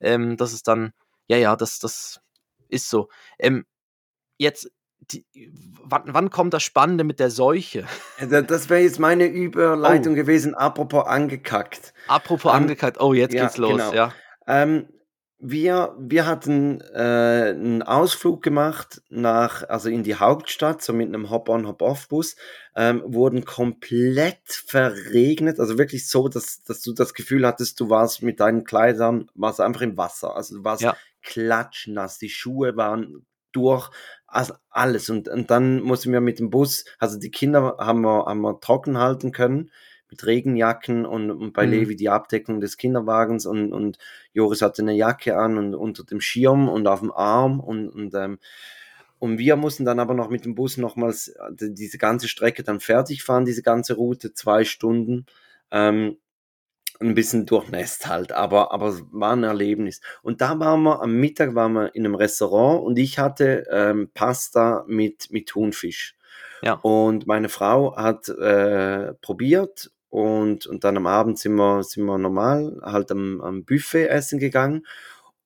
Ähm, 0.00 0.36
das 0.36 0.52
ist 0.52 0.68
dann, 0.68 0.92
ja, 1.28 1.36
ja, 1.36 1.54
das, 1.54 1.78
das 1.80 2.20
ist 2.68 2.88
so. 2.88 3.08
Ähm, 3.38 3.66
jetzt 4.38 4.70
die, 5.10 5.26
wann, 5.84 6.04
wann, 6.06 6.30
kommt 6.30 6.54
das 6.54 6.62
Spannende 6.62 7.04
mit 7.04 7.20
der 7.20 7.30
Seuche? 7.30 7.86
Das 8.20 8.70
wäre 8.70 8.80
jetzt 8.80 8.98
meine 8.98 9.26
Überleitung 9.26 10.12
oh. 10.12 10.16
gewesen, 10.16 10.54
apropos 10.54 11.06
angekackt. 11.06 11.92
Apropos 12.08 12.52
um, 12.52 12.56
angekackt, 12.58 13.00
oh, 13.00 13.12
jetzt 13.12 13.34
ja, 13.34 13.44
geht's 13.44 13.56
los, 13.56 13.72
genau. 13.72 13.92
ja. 13.92 14.12
Ähm, 14.46 14.88
wir, 15.44 15.96
wir 15.98 16.24
hatten 16.24 16.80
äh, 16.94 17.50
einen 17.50 17.82
Ausflug 17.82 18.42
gemacht 18.42 19.02
nach, 19.08 19.68
also 19.68 19.88
in 19.88 20.04
die 20.04 20.14
Hauptstadt, 20.14 20.82
so 20.82 20.92
mit 20.92 21.08
einem 21.08 21.30
Hop-on, 21.30 21.66
Hop-off-Bus, 21.66 22.36
ähm, 22.76 23.02
wurden 23.04 23.44
komplett 23.44 24.40
verregnet, 24.46 25.58
also 25.58 25.78
wirklich 25.78 26.08
so, 26.08 26.28
dass, 26.28 26.62
dass 26.62 26.80
du 26.80 26.92
das 26.92 27.12
Gefühl 27.12 27.44
hattest, 27.44 27.80
du 27.80 27.90
warst 27.90 28.22
mit 28.22 28.38
deinen 28.38 28.62
Kleidern, 28.62 29.28
warst 29.34 29.60
einfach 29.60 29.82
im 29.82 29.96
Wasser, 29.96 30.36
also 30.36 30.58
du 30.58 30.64
warst 30.64 30.82
ja. 30.82 30.96
klatschnass, 31.22 32.18
die 32.18 32.30
Schuhe 32.30 32.76
waren 32.76 33.26
durch, 33.50 33.90
also 34.28 34.54
alles. 34.70 35.10
Und, 35.10 35.28
und 35.28 35.50
dann 35.50 35.80
mussten 35.80 36.12
wir 36.12 36.20
mit 36.20 36.38
dem 36.38 36.50
Bus, 36.50 36.84
also 37.00 37.18
die 37.18 37.32
Kinder 37.32 37.78
haben 37.80 38.02
wir, 38.02 38.26
haben 38.26 38.42
wir 38.42 38.60
trocken 38.60 38.96
halten 38.96 39.32
können 39.32 39.72
mit 40.12 40.24
Regenjacken 40.24 41.04
und, 41.04 41.30
und 41.30 41.52
bei 41.52 41.66
mhm. 41.66 41.72
Levi 41.72 41.96
die 41.96 42.08
Abdeckung 42.08 42.60
des 42.60 42.76
Kinderwagens 42.76 43.46
und, 43.46 43.72
und 43.72 43.98
Joris 44.32 44.62
hatte 44.62 44.82
eine 44.82 44.94
Jacke 44.94 45.36
an 45.36 45.58
und 45.58 45.74
unter 45.74 46.04
dem 46.04 46.20
Schirm 46.20 46.68
und 46.68 46.86
auf 46.86 47.00
dem 47.00 47.10
Arm 47.10 47.58
und, 47.58 47.88
und 47.88 48.14
ähm, 48.14 48.38
und 49.18 49.38
wir 49.38 49.54
mussten 49.54 49.84
dann 49.84 50.00
aber 50.00 50.14
noch 50.14 50.30
mit 50.30 50.44
dem 50.44 50.56
Bus 50.56 50.78
nochmals 50.78 51.28
äh, 51.28 51.52
diese 51.56 51.96
ganze 51.96 52.26
Strecke 52.26 52.64
dann 52.64 52.80
fertig 52.80 53.22
fahren, 53.22 53.44
diese 53.44 53.62
ganze 53.62 53.94
Route, 53.94 54.34
zwei 54.34 54.64
Stunden. 54.64 55.26
Ähm, 55.70 56.16
ein 57.00 57.14
bisschen 57.14 57.46
durchnässt 57.46 58.08
halt, 58.08 58.32
aber, 58.32 58.72
aber 58.72 58.88
es 58.88 59.02
war 59.12 59.34
ein 59.34 59.44
Erlebnis. 59.44 60.00
Und 60.22 60.40
da 60.40 60.58
waren 60.58 60.82
wir, 60.82 61.02
am 61.02 61.14
Mittag 61.14 61.54
waren 61.54 61.72
wir 61.72 61.94
in 61.94 62.04
einem 62.04 62.16
Restaurant 62.16 62.84
und 62.84 62.98
ich 62.98 63.18
hatte 63.18 63.64
ähm, 63.70 64.10
Pasta 64.12 64.84
mit, 64.88 65.30
mit 65.30 65.48
Thunfisch. 65.48 66.16
Ja. 66.62 66.74
Und 66.74 67.26
meine 67.26 67.48
Frau 67.48 67.96
hat 67.96 68.28
äh, 68.28 69.14
probiert 69.14 69.90
und, 70.12 70.66
und 70.66 70.84
dann 70.84 70.98
am 70.98 71.06
Abend 71.06 71.38
sind 71.38 71.54
wir, 71.54 71.82
sind 71.82 72.04
wir 72.04 72.18
normal 72.18 72.78
halt 72.82 73.10
am, 73.10 73.40
am 73.40 73.64
Buffet 73.64 74.08
essen 74.08 74.38
gegangen. 74.38 74.86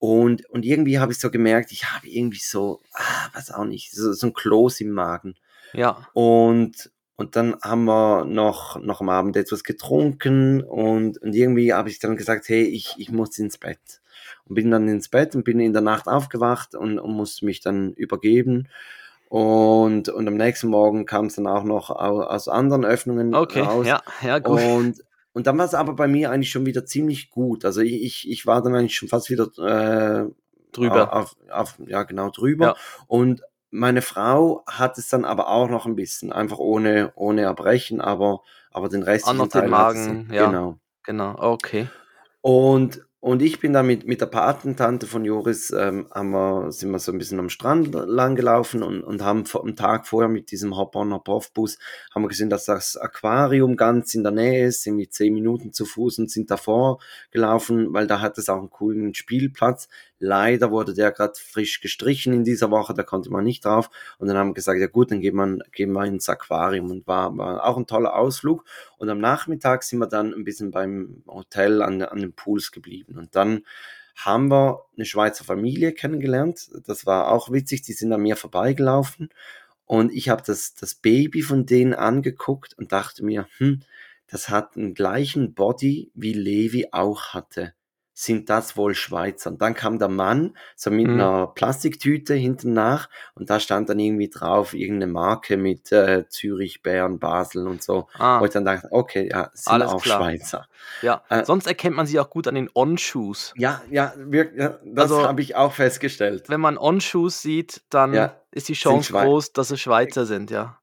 Und, 0.00 0.44
und 0.50 0.64
irgendwie 0.64 0.98
habe 0.98 1.12
ich 1.12 1.20
so 1.20 1.31
gemerkt, 1.31 1.70
ich 1.70 1.85
habe 1.85 2.09
irgendwie 2.09 2.40
so, 2.40 2.81
ah, 2.92 3.29
was 3.33 3.52
auch 3.52 3.64
nicht, 3.64 3.92
so, 3.92 4.12
so 4.12 4.26
ein 4.26 4.33
Kloß 4.33 4.81
im 4.81 4.90
Magen. 4.90 5.37
Ja. 5.72 6.09
Und, 6.14 6.90
und 7.14 7.37
dann 7.37 7.55
haben 7.62 7.85
wir 7.85 8.24
noch, 8.24 8.83
noch 8.83 9.00
am 9.00 9.09
Abend 9.09 9.37
etwas 9.37 9.62
getrunken 9.62 10.64
und, 10.64 11.22
und 11.22 11.33
irgendwie 11.33 11.72
habe 11.72 11.88
ich 11.88 12.00
dann 12.00 12.16
gesagt, 12.16 12.48
hey, 12.48 12.64
ich, 12.64 12.96
ich 12.98 13.12
muss 13.12 13.38
ins 13.38 13.59
Bett. 13.59 14.00
Und 14.46 14.57
bin 14.57 14.72
dann 14.72 14.88
ins 14.88 15.09
Bett 15.09 15.37
und 15.37 15.44
bin 15.44 15.61
in 15.61 15.74
der 15.74 15.83
Nacht 15.83 16.09
aufgewacht 16.09 16.74
und, 16.74 16.98
und 16.98 17.12
musste 17.14 17.44
mich 17.44 17.61
dann 17.61 17.92
übergeben. 17.92 18.68
Und, 19.28 20.08
und 20.08 20.28
am 20.28 20.36
nächsten 20.36 20.68
Morgen 20.68 21.04
kam 21.04 21.26
es 21.26 21.36
dann 21.36 21.46
auch 21.46 21.64
noch 21.64 21.90
aus 21.90 22.48
anderen 22.48 22.84
Öffnungen 22.84 23.34
okay, 23.34 23.60
raus. 23.60 23.86
Ja, 23.86 24.02
ja, 24.22 24.38
gut. 24.38 24.60
Und, 24.60 25.04
und 25.32 25.46
dann 25.46 25.58
war 25.58 25.64
es 25.64 25.74
aber 25.74 25.94
bei 25.94 26.08
mir 26.08 26.30
eigentlich 26.30 26.50
schon 26.50 26.66
wieder 26.66 26.86
ziemlich 26.86 27.30
gut. 27.30 27.64
Also 27.64 27.80
ich, 27.80 28.30
ich 28.30 28.46
war 28.46 28.62
dann 28.62 28.74
eigentlich 28.74 28.96
schon 28.96 29.08
fast 29.08 29.28
wieder 29.28 29.46
äh, 29.58 30.30
drüber. 30.72 31.12
Auf, 31.12 31.36
auf, 31.50 31.74
ja, 31.86 32.04
genau, 32.04 32.30
drüber. 32.30 32.66
Ja. 32.66 32.76
Und 33.08 33.42
meine 33.70 34.02
Frau 34.02 34.62
hat 34.66 34.96
es 34.98 35.08
dann 35.08 35.24
aber 35.24 35.48
auch 35.48 35.68
noch 35.68 35.86
ein 35.86 35.96
bisschen, 35.96 36.32
einfach 36.32 36.58
ohne, 36.58 37.12
ohne 37.16 37.42
Erbrechen, 37.42 38.00
aber, 38.00 38.42
aber 38.70 38.88
den 38.88 39.02
Rest 39.02 39.26
Teil 39.26 39.48
den 39.48 39.70
Magen, 39.70 40.28
ja. 40.32 40.46
Genau. 40.46 40.78
Genau, 41.02 41.36
okay. 41.38 41.88
Und, 42.40 43.04
und 43.26 43.42
ich 43.42 43.58
bin 43.58 43.72
da 43.72 43.82
mit, 43.82 44.06
mit 44.06 44.20
der 44.20 44.26
Patentante 44.26 45.04
von 45.08 45.24
Joris, 45.24 45.72
ähm, 45.72 46.06
haben 46.14 46.30
wir, 46.30 46.70
sind 46.70 46.92
wir 46.92 47.00
so 47.00 47.10
ein 47.10 47.18
bisschen 47.18 47.40
am 47.40 47.48
Strand 47.48 47.92
lang 47.92 48.36
gelaufen 48.36 48.84
und, 48.84 49.02
und 49.02 49.20
haben 49.20 49.42
am 49.52 49.74
Tag 49.74 50.06
vorher 50.06 50.28
mit 50.28 50.52
diesem 50.52 50.76
Hop-on, 50.76 51.12
Hop-off-Bus, 51.12 51.76
haben 52.14 52.22
wir 52.22 52.28
gesehen, 52.28 52.50
dass 52.50 52.66
das 52.66 52.96
Aquarium 52.96 53.76
ganz 53.76 54.14
in 54.14 54.22
der 54.22 54.30
Nähe 54.30 54.66
ist, 54.66 54.84
sind 54.84 54.94
mit 54.94 55.12
zehn 55.12 55.34
Minuten 55.34 55.72
zu 55.72 55.86
Fuß 55.86 56.20
und 56.20 56.30
sind 56.30 56.52
davor 56.52 57.00
gelaufen, 57.32 57.92
weil 57.92 58.06
da 58.06 58.20
hat 58.20 58.38
es 58.38 58.48
auch 58.48 58.58
einen 58.58 58.70
coolen 58.70 59.12
Spielplatz. 59.12 59.88
Leider 60.18 60.70
wurde 60.70 60.94
der 60.94 61.12
gerade 61.12 61.35
frisch 61.37 61.81
gestrichen 61.81 62.33
in 62.33 62.44
dieser 62.44 62.70
Woche, 62.70 62.94
da 62.94 63.02
konnte 63.02 63.31
man 63.31 63.44
nicht 63.44 63.64
drauf. 63.64 63.90
Und 64.18 64.29
dann 64.29 64.37
haben 64.37 64.50
wir 64.50 64.55
gesagt, 64.55 64.81
ja 64.81 64.87
gut, 64.87 65.11
dann 65.11 65.20
gehen 65.20 65.37
wir, 65.37 65.59
gehen 65.72 65.92
wir 65.92 66.05
ins 66.05 66.29
Aquarium 66.29 66.90
und 66.90 67.07
war, 67.07 67.37
war 67.37 67.64
auch 67.64 67.76
ein 67.76 67.87
toller 67.87 68.16
Ausflug. 68.16 68.64
Und 68.96 69.11
am 69.11 69.18
Nachmittag 69.18 69.83
sind 69.83 69.98
wir 69.98 70.07
dann 70.07 70.33
ein 70.33 70.44
bisschen 70.44 70.70
beim 70.70 71.22
Hotel 71.26 71.83
an, 71.83 72.00
an 72.02 72.18
den 72.18 72.33
Pools 72.33 72.72
geblieben. 72.72 73.18
Und 73.18 73.37
dann 73.37 73.62
haben 74.14 74.50
wir 74.50 74.85
eine 74.96 75.05
Schweizer 75.05 75.44
Familie 75.44 75.92
kennengelernt. 75.92 76.70
Das 76.87 77.05
war 77.05 77.31
auch 77.31 77.52
witzig, 77.52 77.83
die 77.83 77.92
sind 77.92 78.12
an 78.12 78.22
mir 78.22 78.37
vorbeigelaufen. 78.37 79.29
Und 79.85 80.12
ich 80.12 80.31
habe 80.31 80.42
das, 80.46 80.74
das 80.74 80.94
Baby 80.94 81.42
von 81.42 81.66
denen 81.66 81.94
angeguckt 81.94 82.74
und 82.79 82.92
dachte 82.92 83.22
mir, 83.22 83.46
hm, 83.59 83.83
das 84.29 84.48
hat 84.48 84.76
einen 84.76 84.94
gleichen 84.94 85.55
Body 85.55 86.11
wie 86.14 86.33
Levi 86.33 86.88
auch 86.92 87.35
hatte 87.35 87.74
sind 88.18 88.48
das 88.48 88.79
wohl 88.79 88.94
Schweizer. 88.94 89.50
Und 89.50 89.61
dann 89.61 89.74
kam 89.74 89.98
der 89.98 90.09
Mann 90.09 90.57
so 90.74 90.90
mit 90.90 91.07
mhm. 91.07 91.20
einer 91.20 91.46
Plastiktüte 91.48 92.33
hinten 92.33 92.72
nach 92.72 93.11
und 93.35 93.50
da 93.50 93.61
stand 93.61 93.90
dann 93.90 93.98
irgendwie 93.98 94.31
drauf 94.31 94.72
irgendeine 94.72 95.12
Marke 95.12 95.59
mit 95.59 95.92
äh, 95.92 96.26
Zürich, 96.31 96.83
Bern, 96.83 97.18
Basel 97.18 97.68
und 97.68 97.83
so. 97.83 98.09
Ah. 98.14 98.40
Wo 98.40 98.46
ich 98.46 98.52
dann 98.52 98.64
dachte, 98.64 98.88
okay, 98.90 99.29
ja, 99.31 99.50
sind 99.52 99.74
Alles 99.74 99.92
auch 99.92 100.02
klar. 100.02 100.22
Schweizer. 100.22 100.66
Ja, 101.02 101.22
äh, 101.29 101.44
sonst 101.44 101.66
erkennt 101.66 101.94
man 101.94 102.07
sie 102.07 102.18
auch 102.18 102.31
gut 102.31 102.48
an 102.48 102.55
den 102.55 102.70
On-Shoes. 102.74 103.52
Ja, 103.55 103.83
ja, 103.90 104.14
wir, 104.16 104.50
ja 104.57 104.79
das 104.83 105.12
also, 105.12 105.29
habe 105.29 105.42
ich 105.42 105.55
auch 105.55 105.74
festgestellt. 105.74 106.48
Wenn 106.48 106.62
man 106.62 106.79
On-Shoes 106.79 107.42
sieht, 107.42 107.83
dann 107.90 108.14
ja, 108.14 108.40
ist 108.50 108.70
die 108.70 108.74
Chance 108.74 109.12
groß, 109.12 109.52
dass 109.52 109.70
es 109.70 109.79
Schweizer 109.79 110.24
sind, 110.24 110.50
ja. 110.50 110.79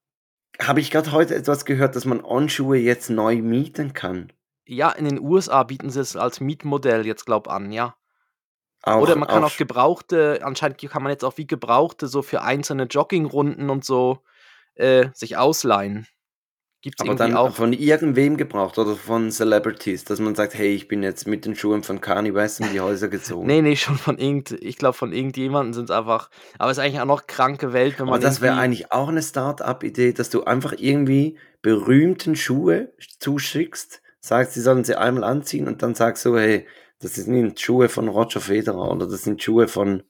Habe 0.62 0.82
ich 0.82 0.92
gerade 0.92 1.12
heute 1.12 1.34
etwas 1.34 1.66
gehört, 1.66 1.96
dass 1.96 2.06
man 2.06 2.24
On-Schuhe 2.24 2.78
jetzt 2.78 3.10
neu 3.10 3.38
mieten 3.38 3.94
kann? 3.94 4.32
Ja, 4.66 4.92
in 4.92 5.06
den 5.06 5.20
USA 5.20 5.64
bieten 5.64 5.90
sie 5.90 6.00
es 6.00 6.16
als 6.16 6.40
Mietmodell 6.40 7.06
jetzt, 7.06 7.26
glaube 7.26 7.50
an, 7.50 7.72
ja. 7.72 7.96
Auch, 8.84 9.02
Oder 9.02 9.16
man 9.16 9.30
kann 9.30 9.44
auch, 9.44 9.52
auch 9.54 9.58
gebrauchte, 9.58 10.42
anscheinend 10.44 10.78
kann 10.78 11.04
man 11.04 11.12
jetzt 11.12 11.24
auch 11.24 11.38
wie 11.38 11.48
gebrauchte 11.48 12.08
so 12.08 12.22
für 12.22 12.42
einzelne 12.42 12.84
Joggingrunden 12.84 13.70
und 13.70 13.86
so 13.86 14.20
äh, 14.76 15.08
sich 15.14 15.38
ausleihen. 15.38 16.08
Gibt's 16.84 17.02
Aber 17.02 17.16
dann 17.16 17.38
auch 17.38 17.56
von 17.56 17.72
irgendwem 17.72 18.36
gebraucht 18.36 18.78
oder 18.78 18.98
von 18.98 19.32
Celebrities, 19.32 20.04
dass 20.04 20.20
man 20.20 20.36
sagt, 20.36 20.54
hey, 20.54 20.76
ich 20.76 20.90
bin 20.90 21.02
jetzt 21.02 21.26
mit 21.26 21.46
den 21.46 21.56
Schuhen 21.56 21.82
von 21.82 22.02
Kanye 22.02 22.34
West 22.34 22.60
in 22.60 22.74
die 22.74 22.82
Häuser 22.82 23.08
gezogen. 23.08 23.48
nee, 23.48 23.62
nee, 23.62 23.78
schon 23.78 23.98
von 23.98 24.18
irgend, 24.18 24.52
ich 24.52 24.76
glaube 24.76 24.98
von 24.98 25.14
irgendjemandem 25.14 25.74
sind 25.74 25.86
es 25.86 25.96
einfach, 25.96 26.30
aber 26.60 26.72
es 26.72 26.78
ist 26.78 26.84
eigentlich 26.84 27.00
auch 27.00 27.06
noch 27.06 27.26
kranke 27.26 27.72
Welt, 27.72 28.00
wenn 28.00 28.08
man 28.08 28.16
Aber 28.16 28.22
das 28.22 28.42
wäre 28.42 28.58
eigentlich 28.58 28.92
auch 28.92 29.08
eine 29.08 29.22
Start-up-Idee, 29.22 30.12
dass 30.12 30.30
du 30.30 30.44
einfach 30.44 30.74
irgendwie 30.78 31.38
berühmten 31.62 32.36
Schuhe 32.36 32.92
zuschickst, 33.18 34.02
sagst, 34.24 34.54
sie 34.54 34.62
sollen 34.62 34.84
sie 34.84 34.96
einmal 34.96 35.24
anziehen 35.26 35.68
und 35.68 35.82
dann 35.84 35.96
sagst 35.96 36.26
du, 36.26 36.38
hey, 36.38 36.66
das 37.00 37.16
sind 37.16 37.60
Schuhe 37.60 37.90
von 37.90 38.08
Roger 38.08 38.40
Federer 38.40 38.92
oder 38.92 39.06
das 39.06 39.24
sind 39.24 39.44
Schuhe 39.44 39.68
von, 39.68 40.04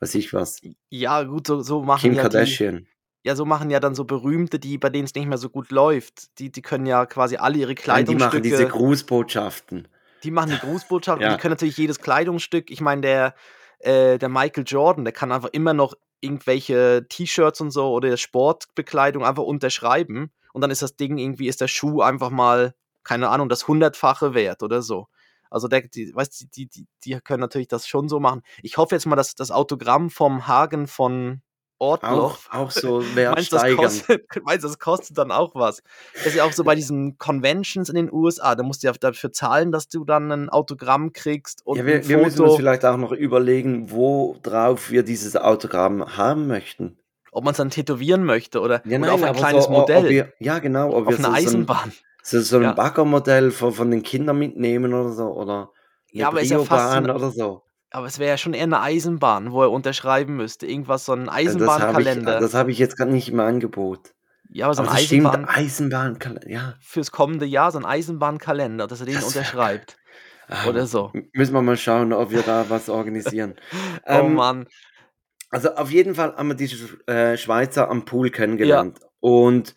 weiß 0.00 0.14
ich 0.14 0.32
was. 0.32 0.60
Ja, 0.88 1.22
gut, 1.24 1.46
so, 1.46 1.60
so 1.60 1.82
machen 1.82 2.00
Kim 2.00 2.14
ja 2.14 2.22
Kardashian. 2.22 2.78
Die, 2.78 3.28
ja, 3.28 3.36
so 3.36 3.44
machen 3.44 3.68
ja 3.70 3.78
dann 3.78 3.94
so 3.94 4.04
Berühmte, 4.04 4.58
die, 4.58 4.78
bei 4.78 4.88
denen 4.88 5.04
es 5.04 5.14
nicht 5.14 5.26
mehr 5.26 5.36
so 5.36 5.50
gut 5.50 5.70
läuft. 5.70 6.38
Die, 6.38 6.50
die 6.50 6.62
können 6.62 6.86
ja 6.86 7.04
quasi 7.04 7.36
alle 7.36 7.58
ihre 7.58 7.74
Kleidungsstücke. 7.74 8.36
Nein, 8.36 8.42
die 8.42 8.48
machen 8.48 8.60
diese 8.60 8.68
Grußbotschaften. 8.68 9.88
Die 10.22 10.30
machen 10.30 10.50
die 10.50 10.66
Grußbotschaften, 10.66 11.22
ja. 11.26 11.34
die 11.34 11.40
können 11.40 11.52
natürlich 11.52 11.76
jedes 11.76 12.00
Kleidungsstück. 12.00 12.70
Ich 12.70 12.80
meine, 12.80 13.02
der, 13.02 13.34
äh, 13.80 14.18
der 14.18 14.30
Michael 14.30 14.64
Jordan, 14.66 15.04
der 15.04 15.12
kann 15.12 15.30
einfach 15.30 15.50
immer 15.52 15.74
noch 15.74 15.94
irgendwelche 16.20 17.06
T-Shirts 17.08 17.60
und 17.60 17.70
so 17.70 17.92
oder 17.92 18.16
Sportbekleidung 18.16 19.24
einfach 19.24 19.44
unterschreiben 19.44 20.32
und 20.52 20.62
dann 20.62 20.70
ist 20.70 20.82
das 20.82 20.96
Ding 20.96 21.18
irgendwie, 21.18 21.46
ist 21.46 21.60
der 21.60 21.68
Schuh 21.68 22.00
einfach 22.00 22.30
mal 22.30 22.74
keine 23.08 23.30
Ahnung, 23.30 23.48
das 23.48 23.66
hundertfache 23.66 24.34
wert 24.34 24.62
oder 24.62 24.82
so. 24.82 25.06
Also 25.50 25.66
der, 25.66 25.80
die, 25.80 26.14
weißt, 26.14 26.54
die, 26.54 26.66
die, 26.66 26.86
die 27.04 27.18
können 27.20 27.40
natürlich 27.40 27.68
das 27.68 27.86
schon 27.86 28.06
so 28.10 28.20
machen. 28.20 28.42
Ich 28.62 28.76
hoffe 28.76 28.94
jetzt 28.94 29.06
mal, 29.06 29.16
dass 29.16 29.34
das 29.34 29.50
Autogramm 29.50 30.10
vom 30.10 30.46
Hagen 30.46 30.86
von 30.86 31.40
Ortloch. 31.78 32.38
Auch, 32.50 32.54
auch 32.54 32.70
so 32.70 33.02
meinst, 33.14 33.50
das 33.50 33.76
kostet, 33.76 34.26
meinst 34.44 34.64
das 34.64 34.78
kostet 34.78 35.16
dann 35.16 35.30
auch 35.30 35.54
was? 35.54 35.82
Das 36.12 36.26
ist 36.26 36.34
ja 36.34 36.44
auch 36.44 36.52
so 36.52 36.64
bei 36.64 36.74
diesen 36.74 37.16
Conventions 37.16 37.88
in 37.88 37.94
den 37.94 38.12
USA, 38.12 38.54
da 38.54 38.62
musst 38.62 38.82
du 38.82 38.88
ja 38.88 38.92
dafür 38.92 39.32
zahlen, 39.32 39.72
dass 39.72 39.88
du 39.88 40.04
dann 40.04 40.30
ein 40.30 40.48
Autogramm 40.50 41.14
kriegst 41.14 41.64
und 41.64 41.78
ja, 41.78 41.86
wir, 41.86 42.06
wir 42.06 42.18
müssen 42.18 42.42
uns 42.42 42.56
vielleicht 42.56 42.84
auch 42.84 42.98
noch 42.98 43.12
überlegen, 43.12 43.90
worauf 43.90 44.90
wir 44.90 45.02
dieses 45.02 45.34
Autogramm 45.34 46.16
haben 46.18 46.46
möchten. 46.46 46.98
Ob 47.32 47.44
man 47.44 47.52
es 47.52 47.58
dann 47.58 47.70
tätowieren 47.70 48.24
möchte 48.24 48.60
oder, 48.60 48.82
ja, 48.84 48.98
nein, 48.98 49.04
oder 49.04 49.14
auf 49.14 49.22
ein 49.22 49.34
kleines 49.34 49.64
so, 49.64 49.70
Modell. 49.70 50.08
Wir, 50.08 50.32
ja, 50.40 50.58
genau. 50.58 50.88
Ob 50.88 51.06
auf 51.06 51.18
wir 51.18 51.24
eine 51.24 51.26
so, 51.26 51.32
Eisenbahn. 51.32 51.92
So, 52.22 52.40
so 52.40 52.56
ein 52.56 52.62
ja. 52.62 52.72
Baggermodell 52.72 53.50
von, 53.50 53.72
von 53.72 53.90
den 53.90 54.02
Kindern 54.02 54.38
mitnehmen 54.38 54.92
oder 54.92 55.12
so. 55.12 55.28
Oder 55.28 55.70
ja, 56.10 56.28
aber 56.28 56.40
ist 56.40 56.50
ja 56.50 56.58
fast 56.62 56.96
ein, 56.96 57.10
oder 57.10 57.30
so. 57.30 57.62
Aber 57.90 58.06
es 58.06 58.18
wäre 58.18 58.30
ja 58.30 58.36
schon 58.36 58.54
eher 58.54 58.64
eine 58.64 58.80
Eisenbahn, 58.80 59.52
wo 59.52 59.62
er 59.62 59.70
unterschreiben 59.70 60.36
müsste. 60.36 60.66
Irgendwas, 60.66 61.06
so 61.06 61.12
ein 61.12 61.28
Eisenbahnkalender. 61.28 62.40
Das 62.40 62.52
habe 62.52 62.52
ich, 62.52 62.54
hab 62.54 62.68
ich, 62.68 62.78
jetzt 62.78 62.96
gerade 62.96 63.10
nicht 63.10 63.30
im 63.30 63.40
Angebot. 63.40 64.14
Ja, 64.50 64.66
aber 64.66 64.74
so 64.74 64.82
ein 64.82 64.88
Eisenbahn, 64.88 65.44
Eisenbahnkalender, 65.44 66.48
ja. 66.48 66.74
Fürs 66.80 67.12
kommende 67.12 67.46
Jahr 67.46 67.70
so 67.70 67.78
ein 67.78 67.84
Eisenbahnkalender, 67.84 68.86
dass 68.86 69.00
er 69.00 69.06
den 69.06 69.16
das 69.16 69.24
unterschreibt. 69.24 69.96
Ah, 70.50 70.66
oder 70.66 70.86
so. 70.86 71.12
Müssen 71.34 71.52
wir 71.52 71.60
mal 71.60 71.76
schauen, 71.76 72.10
ob 72.14 72.30
wir 72.30 72.40
da 72.40 72.70
was 72.70 72.88
organisieren. 72.88 73.54
oh 74.06 74.12
ähm, 74.12 74.32
Mann. 74.32 74.66
Also 75.50 75.74
auf 75.74 75.90
jeden 75.90 76.14
Fall 76.14 76.34
haben 76.36 76.48
wir 76.48 76.54
diese 76.54 77.06
äh, 77.06 77.36
Schweizer 77.36 77.90
am 77.90 78.06
Pool 78.06 78.30
kennengelernt. 78.30 78.98
Ja. 78.98 79.08
Und, 79.20 79.74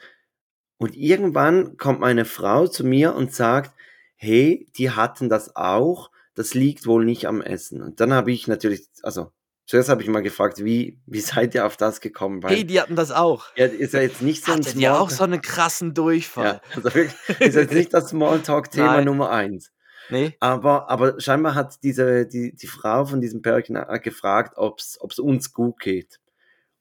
und 0.81 0.95
irgendwann 0.95 1.77
kommt 1.77 1.99
meine 1.99 2.25
Frau 2.25 2.67
zu 2.67 2.83
mir 2.83 3.15
und 3.15 3.33
sagt, 3.33 3.73
hey, 4.15 4.67
die 4.77 4.91
hatten 4.91 5.29
das 5.29 5.55
auch 5.55 6.11
das 6.35 6.53
liegt 6.53 6.85
wohl 6.85 7.05
nicht 7.05 7.27
am 7.27 7.41
Essen. 7.41 7.81
Und 7.81 7.99
dann 7.99 8.13
habe 8.13 8.31
ich 8.31 8.47
natürlich, 8.47 8.87
also 9.03 9.31
zuerst 9.65 9.89
habe 9.89 10.01
ich 10.01 10.09
mal 10.09 10.21
gefragt, 10.21 10.63
wie, 10.63 10.99
wie 11.05 11.19
seid 11.21 11.55
ihr 11.55 11.65
auf 11.65 11.77
das 11.77 12.01
gekommen? 12.01 12.43
Weil, 12.43 12.55
hey, 12.55 12.65
die 12.65 12.79
hatten 12.79 12.95
das 12.95 13.11
auch. 13.11 13.45
Ja, 13.55 13.65
ist 13.65 13.93
ja 13.93 14.01
jetzt 14.01 14.21
nicht 14.21 14.45
so 14.45 14.53
ein 14.53 14.61
ihr 14.75 14.99
auch 14.99 15.09
so 15.09 15.23
einen 15.23 15.41
krassen 15.41 15.93
Durchfall? 15.93 16.45
Ja, 16.45 16.61
also 16.75 16.93
wirklich, 16.95 17.39
ist 17.39 17.55
jetzt 17.55 17.73
nicht 17.73 17.93
das 17.93 18.09
Smalltalk-Thema 18.09 19.01
Nummer 19.05 19.29
eins. 19.31 19.71
Nee. 20.09 20.35
Aber, 20.39 20.89
aber 20.89 21.21
scheinbar 21.21 21.55
hat 21.55 21.83
diese, 21.83 22.25
die, 22.25 22.53
die 22.53 22.67
Frau 22.67 23.05
von 23.05 23.21
diesem 23.21 23.41
Pärchen 23.41 23.77
gefragt, 24.01 24.57
ob 24.57 24.79
es 24.79 24.97
uns 25.19 25.53
gut 25.53 25.79
geht. 25.79 26.19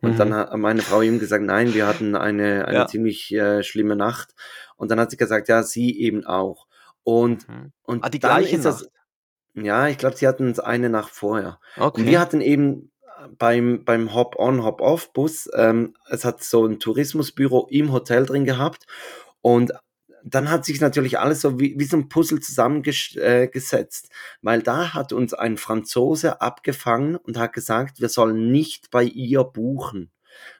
Und 0.00 0.12
mhm. 0.12 0.16
dann 0.16 0.34
hat 0.34 0.56
meine 0.56 0.82
Frau 0.82 1.02
ihm 1.02 1.18
gesagt, 1.18 1.44
nein, 1.44 1.74
wir 1.74 1.86
hatten 1.86 2.16
eine, 2.16 2.66
eine 2.66 2.78
ja. 2.78 2.86
ziemlich 2.86 3.32
äh, 3.32 3.62
schlimme 3.62 3.96
Nacht. 3.96 4.34
Und 4.76 4.90
dann 4.90 4.98
hat 4.98 5.10
sie 5.10 5.16
gesagt, 5.16 5.48
ja, 5.48 5.62
sie 5.62 5.98
eben 6.00 6.24
auch. 6.24 6.66
Und, 7.02 7.48
mhm. 7.48 7.72
und 7.82 8.04
ah, 8.04 8.08
die 8.08 8.18
dann 8.18 8.38
gleiche 8.38 8.56
ist 8.56 8.64
das, 8.64 8.82
Nacht. 8.82 8.92
Ja, 9.54 9.88
ich 9.88 9.98
glaube, 9.98 10.16
sie 10.16 10.26
hatten 10.28 10.48
es 10.50 10.60
eine 10.60 10.88
Nacht 10.88 11.12
vorher. 11.12 11.58
Okay. 11.76 12.00
Und 12.00 12.06
wir 12.06 12.20
hatten 12.20 12.40
eben 12.40 12.90
beim, 13.38 13.84
beim 13.84 14.14
Hop-on, 14.14 14.64
Hop-off-Bus, 14.64 15.50
ähm, 15.54 15.94
es 16.08 16.24
hat 16.24 16.42
so 16.42 16.64
ein 16.64 16.78
Tourismusbüro 16.78 17.66
im 17.70 17.92
Hotel 17.92 18.26
drin 18.26 18.44
gehabt 18.44 18.86
und 19.42 19.72
dann 20.24 20.50
hat 20.50 20.64
sich 20.64 20.80
natürlich 20.80 21.18
alles 21.18 21.40
so 21.40 21.59
wie, 21.59 21.74
wie 21.78 21.85
so 21.85 21.96
ein 21.96 22.09
Puzzle 22.09 22.40
zusammengesetzt, 22.40 23.18
äh, 23.18 24.14
weil 24.42 24.62
da 24.62 24.94
hat 24.94 25.12
uns 25.12 25.35
ein 25.35 25.56
Franzose 25.56 26.40
abgefangen 26.40 27.16
und 27.16 27.38
hat 27.38 27.52
gesagt, 27.52 28.00
wir 28.00 28.09
sollen 28.09 28.50
nicht 28.50 28.90
bei 28.90 29.04
ihr 29.04 29.44
buchen, 29.44 30.11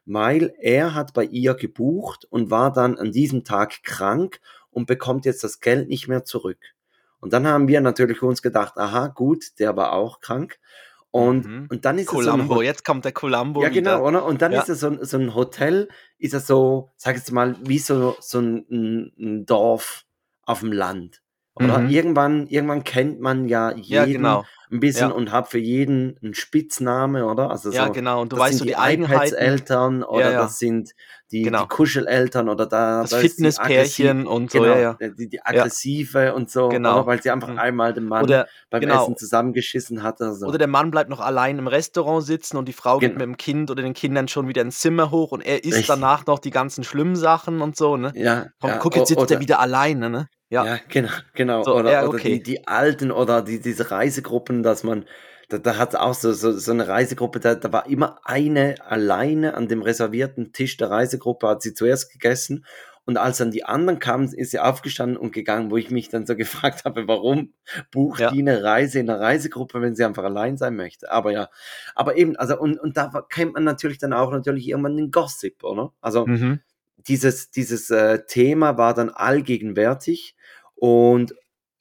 weil 0.05 0.55
er 0.61 0.95
hat 0.95 1.15
bei 1.15 1.25
ihr 1.25 1.55
gebucht 1.55 2.27
und 2.31 2.51
war 2.51 2.73
dann 2.73 2.99
an 2.99 3.13
diesem 3.13 3.45
Tag 3.45 3.83
krank 3.83 4.41
und 4.71 4.87
bekommt 4.87 5.25
jetzt 5.25 5.45
das 5.45 5.61
Geld 5.61 5.89
nicht 5.89 6.09
mehr 6.09 6.25
zurück. 6.25 6.59
Und 7.21 7.33
dann 7.33 7.47
haben 7.47 7.69
wir 7.69 7.81
natürlich 7.81 8.23
uns 8.23 8.43
gedacht, 8.43 8.79
aha, 8.79 9.09
gut, 9.09 9.59
der 9.59 9.77
war 9.77 9.93
auch 9.93 10.21
krank. 10.21 10.59
Und, 11.13 11.47
mhm. 11.47 11.67
und 11.71 11.85
dann 11.85 11.99
ist 11.99 12.07
Columbo, 12.07 12.55
es 12.55 12.59
so 12.59 12.63
jetzt 12.63 12.85
kommt 12.85 13.05
der 13.05 13.13
Columbo. 13.13 13.63
Ja, 13.63 13.69
genau, 13.69 13.99
wieder. 13.99 14.05
oder? 14.05 14.25
Und 14.25 14.43
dann 14.43 14.53
ja. 14.53 14.61
ist 14.61 14.69
es 14.69 14.81
so, 14.81 14.97
so 15.03 15.17
ein 15.19 15.35
Hotel, 15.35 15.89
ist 16.19 16.35
es 16.35 16.47
so, 16.47 16.91
sag 16.97 17.17
ich 17.17 17.23
jetzt 17.23 17.33
mal, 17.33 17.57
wie 17.63 17.79
so, 17.79 18.17
so 18.21 18.39
ein, 18.39 19.13
ein 19.19 19.47
Dorf 19.47 20.05
auf 20.45 20.61
dem 20.61 20.73
Land. 20.73 21.23
Oder 21.55 21.81
mhm. 21.81 21.91
irgendwann, 21.91 22.47
irgendwann 22.47 22.85
kennt 22.85 23.21
man 23.21 23.49
ja 23.49 23.73
jeden 23.73 23.93
ja, 23.93 24.05
genau. 24.07 24.45
ein 24.71 24.81
bisschen 24.81 25.11
ja. 25.11 25.15
und 25.15 25.33
hat 25.33 25.49
für 25.49 25.59
jeden 25.59 26.17
einen 26.23 26.35
Spitzname, 26.35 27.27
oder? 27.27 27.51
Also 27.51 27.71
ja, 27.71 27.89
genau. 27.89 28.23
Und 28.23 28.33
du 28.33 28.39
weißt 28.39 28.59
so 28.59 28.65
die, 28.65 28.71
die 28.71 28.77
Eigenheiten. 28.77 29.35
Eltern 29.35 30.03
oder 30.03 30.33
das 30.33 30.59
sind 30.59 30.95
die, 31.33 31.43
genau. 31.43 31.63
die 31.63 31.69
Kuscheleltern 31.69 32.49
oder 32.49 32.67
da 32.67 33.03
das 33.03 33.15
Fitnesspärchen 33.15 34.27
und 34.27 34.51
so, 34.51 34.61
genau, 34.61 34.77
ja, 34.77 34.97
Die, 35.01 35.29
die 35.29 35.41
aggressive 35.43 36.35
und 36.35 36.51
so, 36.51 36.69
genau. 36.69 37.07
weil 37.07 37.23
sie 37.23 37.31
einfach 37.31 37.49
mhm. 37.49 37.59
einmal 37.59 37.95
den 37.95 38.05
Mann 38.05 38.25
oder, 38.25 38.49
beim 38.69 38.81
genau. 38.81 39.03
Essen 39.03 39.17
zusammengeschissen 39.17 40.03
hat. 40.03 40.21
Oder, 40.21 40.35
so. 40.35 40.47
oder 40.47 40.59
der 40.59 40.67
Mann 40.67 40.91
bleibt 40.91 41.09
noch 41.09 41.21
allein 41.21 41.59
im 41.59 41.69
Restaurant 41.69 42.25
sitzen 42.25 42.57
und 42.57 42.67
die 42.67 42.73
Frau 42.73 42.99
geht 42.99 43.13
mit 43.13 43.23
dem 43.23 43.37
Kind 43.37 43.71
oder 43.71 43.83
den 43.83 43.95
Kindern 43.95 44.29
schon 44.29 44.49
wieder 44.49 44.63
ins 44.63 44.81
Zimmer 44.81 45.11
hoch 45.11 45.33
und 45.33 45.41
er 45.41 45.65
isst 45.65 45.79
Richtig. 45.79 45.87
danach 45.87 46.27
noch 46.27 46.39
die 46.39 46.51
ganzen 46.51 46.85
schlimmen 46.85 47.17
Sachen 47.17 47.61
und 47.61 47.77
so, 47.77 47.97
ne? 47.97 48.13
Ja. 48.15 48.47
Komm, 48.61 48.73
guck, 48.81 48.97
jetzt 48.97 49.09
sitzt 49.09 49.31
er 49.31 49.41
wieder 49.41 49.61
alleine, 49.61 50.11
ne? 50.11 50.29
Ja, 50.49 50.65
ja 50.65 50.79
genau, 50.89 51.11
genau. 51.35 51.63
So, 51.63 51.77
oder, 51.77 51.93
ja, 51.93 52.07
okay. 52.07 52.09
oder 52.09 52.23
die, 52.25 52.43
die 52.43 52.67
alten 52.67 53.13
oder 53.13 53.41
die, 53.43 53.61
diese 53.61 53.91
Reisegruppen, 53.91 54.65
dass 54.65 54.83
man, 54.83 55.05
da, 55.51 55.59
da 55.59 55.77
hat 55.77 55.97
auch 55.97 56.15
so, 56.15 56.33
so, 56.33 56.53
so 56.53 56.73
eine 56.73 56.89
Reisegruppe, 56.89 57.41
da, 57.41 57.55
da 57.55 57.73
war 57.73 57.87
immer 57.87 58.21
eine 58.25 58.77
alleine 58.87 59.55
an 59.55 59.69
dem 59.69 59.83
reservierten 59.83 60.53
Tisch 60.53 60.77
der 60.77 60.91
Reisegruppe, 60.91 61.49
hat 61.49 61.63
sie 61.63 61.75
zuerst 61.75 62.13
gegessen 62.13 62.65
und 63.11 63.17
als 63.17 63.39
dann 63.39 63.51
die 63.51 63.65
anderen 63.65 63.99
kamen, 63.99 64.33
ist 64.33 64.53
sie 64.53 64.61
aufgestanden 64.61 65.17
und 65.17 65.33
gegangen, 65.33 65.71
wo 65.71 65.77
ich 65.77 65.91
mich 65.91 66.11
dann 66.11 66.27
so 66.27 66.37
gefragt 66.37 66.85
habe, 66.85 67.09
warum 67.09 67.53
bucht 67.91 68.21
ja. 68.21 68.31
die 68.31 68.41
eine 68.41 68.63
Reise 68.63 69.01
in 69.01 69.11
einer 69.11 69.21
Reisegruppe, 69.21 69.81
wenn 69.81 69.97
sie 69.97 70.05
einfach 70.05 70.25
allein 70.25 70.57
sein 70.57 70.77
möchte. 70.77 71.11
Aber 71.11 71.33
ja, 71.33 71.49
aber 71.95 72.17
eben, 72.17 72.37
also 72.37 72.59
und, 72.59 72.79
und 72.79 72.97
da 72.97 73.11
kennt 73.29 73.55
man 73.55 73.65
natürlich 73.65 73.99
dann 73.99 74.13
auch 74.13 74.31
natürlich 74.31 74.69
irgendwann 74.69 74.97
den 74.97 75.11
Gossip, 75.11 75.65
oder? 75.65 75.93
Also 76.01 76.27
mhm. 76.27 76.61
dieses, 76.97 77.51
dieses 77.51 77.91
äh, 77.91 78.25
Thema 78.27 78.79
war 78.79 78.95
dann 78.95 79.11
allgegenwärtig 79.11 80.37
und 80.77 81.35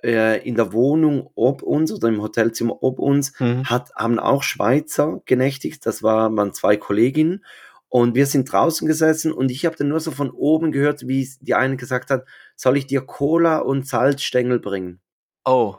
äh, 0.04 0.46
in 0.48 0.56
der 0.56 0.74
Wohnung 0.74 1.30
ob 1.36 1.62
uns 1.62 1.92
oder 1.92 2.08
im 2.08 2.22
Hotelzimmer 2.22 2.82
ob 2.82 3.00
uns 3.00 3.40
mhm. 3.40 3.66
hat, 3.66 3.94
haben 3.96 4.20
auch 4.20 4.44
Schweizer 4.44 5.22
genächtigt. 5.26 5.86
Das 5.86 6.04
war, 6.04 6.36
waren 6.36 6.54
zwei 6.54 6.78
Kolleginnen. 6.78 7.44
Und 7.90 8.14
wir 8.14 8.28
sind 8.28 8.52
draußen 8.52 8.88
gesessen 8.88 9.32
und 9.32 9.50
ich 9.50 9.66
habe 9.66 9.76
dann 9.76 9.88
nur 9.88 10.00
so 10.00 10.12
von 10.12 10.30
oben 10.30 10.72
gehört, 10.72 11.08
wie 11.08 11.28
die 11.42 11.56
eine 11.56 11.76
gesagt 11.76 12.12
hat, 12.12 12.26
soll 12.56 12.78
ich 12.78 12.86
dir 12.86 13.02
Cola 13.02 13.60
und 13.60 13.88
Salzstängel 13.88 14.60
bringen? 14.60 15.00
Oh. 15.44 15.76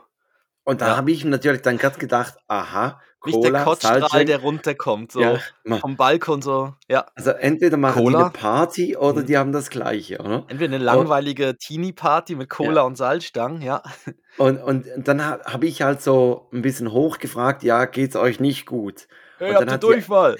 Und 0.63 0.81
da 0.81 0.89
ja. 0.89 0.97
habe 0.97 1.11
ich 1.11 1.23
natürlich 1.23 1.61
dann 1.61 1.77
gerade 1.77 1.97
gedacht, 1.97 2.35
aha, 2.47 2.99
Cola, 3.21 3.37
Nicht 3.37 3.53
der 3.53 3.63
Kotzstrahl, 3.63 4.25
der 4.25 4.41
runterkommt, 4.41 5.11
so 5.11 5.21
ja, 5.21 5.39
vom 5.79 5.95
Balkon 5.95 6.41
so, 6.41 6.73
ja. 6.89 7.05
Also 7.13 7.29
entweder 7.29 7.77
machen 7.77 8.01
Cola. 8.03 8.17
die 8.17 8.23
eine 8.23 8.33
Party 8.33 8.97
oder 8.97 9.21
mhm. 9.21 9.25
die 9.27 9.37
haben 9.37 9.51
das 9.51 9.69
Gleiche, 9.69 10.17
oder? 10.17 10.43
Entweder 10.47 10.75
eine 10.75 10.83
langweilige 10.83 11.55
Teenie-Party 11.55 12.35
mit 12.35 12.49
Cola 12.49 12.77
ja. 12.77 12.81
und 12.81 12.97
Salzstangen, 12.97 13.61
ja. 13.61 13.83
Und, 14.37 14.63
und 14.63 14.85
dann 14.95 15.21
habe 15.21 15.65
ich 15.65 15.81
halt 15.81 16.01
so 16.01 16.47
ein 16.53 16.61
bisschen 16.61 16.93
hochgefragt, 16.93 17.63
ja, 17.63 17.83
geht's 17.83 18.15
euch 18.15 18.39
nicht 18.39 18.65
gut? 18.65 19.09
Hey, 19.39 19.49
und 19.49 19.59
dann 19.59 19.71
hat 19.71 19.83
Durchfall. 19.83 20.37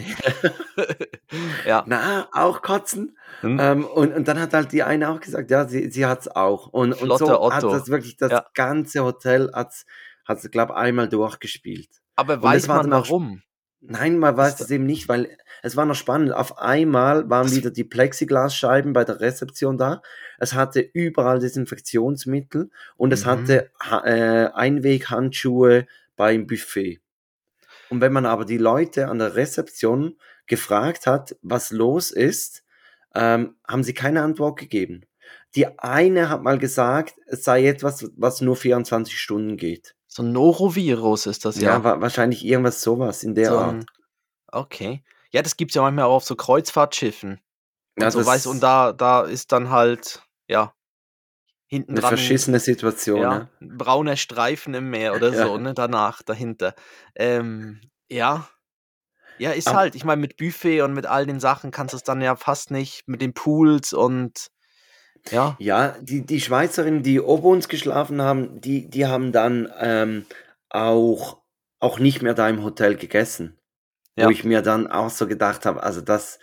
ja. 1.65 1.83
Na, 1.87 2.29
auch 2.31 2.61
kotzen. 2.61 3.17
Hm. 3.41 3.59
Ähm, 3.59 3.85
und, 3.85 4.13
und 4.13 4.27
dann 4.29 4.39
hat 4.39 4.53
halt 4.53 4.71
die 4.71 4.83
eine 4.83 5.09
auch 5.09 5.19
gesagt, 5.19 5.51
ja, 5.51 5.67
sie, 5.67 5.89
sie 5.91 6.05
hat's 6.05 6.29
auch. 6.29 6.67
Und, 6.67 6.93
und 6.93 7.17
so 7.17 7.41
Otto. 7.41 7.51
hat 7.51 7.63
das 7.63 7.89
wirklich 7.89 8.15
das 8.15 8.31
ja. 8.31 8.45
ganze 8.53 9.03
Hotel 9.03 9.51
hat's, 9.53 9.85
hat's, 10.25 10.49
glaube 10.51 10.75
einmal 10.75 11.09
durchgespielt. 11.09 11.89
Aber 12.15 12.41
weiß 12.41 12.67
man 12.67 12.91
warum? 12.91 13.41
Nein, 13.83 14.19
man 14.19 14.37
weiß 14.37 14.59
es 14.59 14.69
eben 14.69 14.85
nicht, 14.85 15.09
weil 15.09 15.35
es 15.63 15.75
war 15.75 15.85
noch 15.85 15.95
spannend. 15.95 16.33
Auf 16.33 16.59
einmal 16.59 17.29
waren 17.31 17.51
wieder 17.51 17.71
die 17.71 17.83
Plexiglasscheiben 17.83 18.93
bei 18.93 19.03
der 19.03 19.19
Rezeption 19.19 19.77
da. 19.77 20.03
Es 20.37 20.53
hatte 20.53 20.81
überall 20.81 21.39
Desinfektionsmittel 21.39 22.69
und 22.95 23.11
es 23.11 23.25
mhm. 23.25 23.29
hatte 23.29 23.71
äh, 24.05 24.49
Einweghandschuhe 24.53 25.87
beim 26.15 26.45
Buffet. 26.45 26.99
Und 27.89 28.01
wenn 28.01 28.13
man 28.13 28.27
aber 28.27 28.45
die 28.45 28.59
Leute 28.59 29.07
an 29.07 29.17
der 29.17 29.35
Rezeption 29.35 30.15
gefragt 30.45 31.07
hat, 31.07 31.35
was 31.41 31.71
los 31.71 32.11
ist, 32.11 32.63
ähm, 33.15 33.55
haben 33.67 33.83
sie 33.83 33.93
keine 33.93 34.21
Antwort 34.21 34.59
gegeben. 34.59 35.05
Die 35.55 35.79
eine 35.79 36.29
hat 36.29 36.43
mal 36.43 36.59
gesagt, 36.59 37.15
es 37.25 37.43
sei 37.43 37.67
etwas, 37.67 38.11
was 38.15 38.41
nur 38.41 38.55
24 38.55 39.19
Stunden 39.19 39.57
geht. 39.57 39.95
So 40.13 40.23
ein 40.23 40.33
Norovirus 40.33 41.25
ist 41.25 41.45
das 41.45 41.55
ja. 41.55 41.69
Ja, 41.69 41.83
wa 41.85 42.01
wahrscheinlich 42.01 42.43
irgendwas 42.43 42.81
sowas 42.81 43.23
in 43.23 43.33
der 43.33 43.49
so 43.49 43.57
Art. 43.57 43.85
Okay. 44.47 45.03
Ja, 45.31 45.41
das 45.41 45.55
gibt 45.55 45.71
es 45.71 45.75
ja 45.75 45.81
manchmal 45.81 46.03
auch 46.03 46.15
auf 46.15 46.25
so 46.25 46.35
Kreuzfahrtschiffen. 46.35 47.39
Und 47.95 48.03
ja, 48.03 48.11
so 48.11 48.25
weiß, 48.25 48.45
und 48.47 48.61
da, 48.61 48.91
da 48.91 49.21
ist 49.21 49.53
dann 49.53 49.69
halt, 49.69 50.21
ja, 50.49 50.73
hinten 51.67 51.91
eine 51.91 52.01
dran. 52.01 52.09
verschissene 52.09 52.59
Situation, 52.59 53.21
ja, 53.21 53.39
ne? 53.39 53.49
brauner 53.61 54.17
Streifen 54.17 54.73
im 54.73 54.89
Meer 54.89 55.15
oder 55.15 55.29
ja. 55.33 55.47
so, 55.47 55.57
ne, 55.57 55.73
danach, 55.73 56.21
dahinter. 56.23 56.75
Ähm, 57.15 57.79
ja. 58.09 58.49
Ja, 59.37 59.51
ist 59.51 59.69
Aber 59.69 59.77
halt, 59.77 59.95
ich 59.95 60.03
meine, 60.03 60.19
mit 60.19 60.35
Buffet 60.35 60.81
und 60.81 60.93
mit 60.93 61.05
all 61.05 61.25
den 61.25 61.39
Sachen 61.39 61.71
kannst 61.71 61.93
du 61.93 61.97
es 61.97 62.03
dann 62.03 62.19
ja 62.19 62.35
fast 62.35 62.69
nicht, 62.69 63.07
mit 63.07 63.21
den 63.21 63.33
Pools 63.33 63.93
und 63.93 64.47
ja. 65.29 65.55
Ja, 65.59 65.95
die, 66.01 66.25
die 66.25 66.41
Schweizerinnen, 66.41 67.03
die 67.03 67.19
ober 67.19 67.49
uns 67.49 67.67
geschlafen 67.67 68.21
haben, 68.21 68.59
die, 68.61 68.89
die 68.89 69.05
haben 69.05 69.31
dann 69.31 69.71
ähm, 69.79 70.25
auch, 70.69 71.37
auch 71.79 71.99
nicht 71.99 72.21
mehr 72.21 72.33
da 72.33 72.49
im 72.49 72.63
Hotel 72.63 72.95
gegessen. 72.95 73.57
Ja. 74.15 74.25
Wo 74.25 74.29
ich 74.29 74.43
mir 74.43 74.61
dann 74.61 74.87
auch 74.87 75.09
so 75.09 75.27
gedacht 75.27 75.65
habe, 75.65 75.83
also 75.83 76.01
das, 76.01 76.39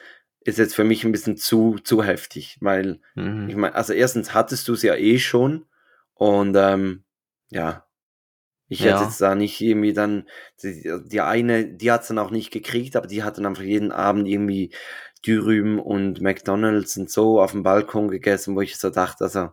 ist 0.48 0.58
jetzt 0.58 0.74
für 0.74 0.84
mich 0.84 1.04
ein 1.04 1.12
bisschen 1.12 1.36
zu, 1.36 1.78
zu 1.84 2.02
heftig, 2.02 2.56
weil 2.60 3.00
mhm. 3.14 3.48
ich 3.48 3.56
meine, 3.56 3.74
also 3.74 3.92
erstens 3.92 4.32
hattest 4.32 4.66
du 4.68 4.72
es 4.72 4.82
ja 4.82 4.94
eh 4.94 5.18
schon 5.18 5.66
und 6.14 6.56
ähm, 6.56 7.04
ja, 7.50 7.86
ich 8.68 8.80
ja. 8.80 8.92
hätte 8.92 9.04
jetzt 9.04 9.20
da 9.20 9.34
nicht 9.34 9.60
irgendwie 9.60 9.92
dann, 9.92 10.26
die, 10.62 10.90
die 11.06 11.20
eine, 11.20 11.66
die 11.66 11.90
hat 11.90 12.02
es 12.02 12.08
dann 12.08 12.18
auch 12.18 12.30
nicht 12.30 12.50
gekriegt, 12.50 12.96
aber 12.96 13.06
die 13.06 13.22
hat 13.22 13.36
dann 13.38 13.46
einfach 13.46 13.62
jeden 13.62 13.92
Abend 13.92 14.26
irgendwie 14.28 14.72
Dürüm 15.20 15.78
und 15.78 16.20
McDonalds 16.20 16.96
und 16.96 17.10
so 17.10 17.40
auf 17.40 17.52
dem 17.52 17.62
Balkon 17.62 18.08
gegessen, 18.08 18.54
wo 18.56 18.60
ich 18.60 18.78
so 18.78 18.90
dachte, 18.90 19.24
also, 19.24 19.50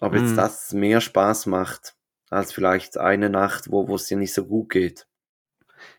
ob 0.00 0.14
jetzt 0.14 0.34
mm. 0.34 0.36
das 0.36 0.72
mehr 0.72 1.00
Spaß 1.00 1.46
macht, 1.46 1.94
als 2.30 2.52
vielleicht 2.52 2.98
eine 2.98 3.30
Nacht, 3.30 3.70
wo 3.70 3.94
es 3.94 4.06
dir 4.06 4.16
nicht 4.16 4.34
so 4.34 4.44
gut 4.44 4.70
geht. 4.70 5.06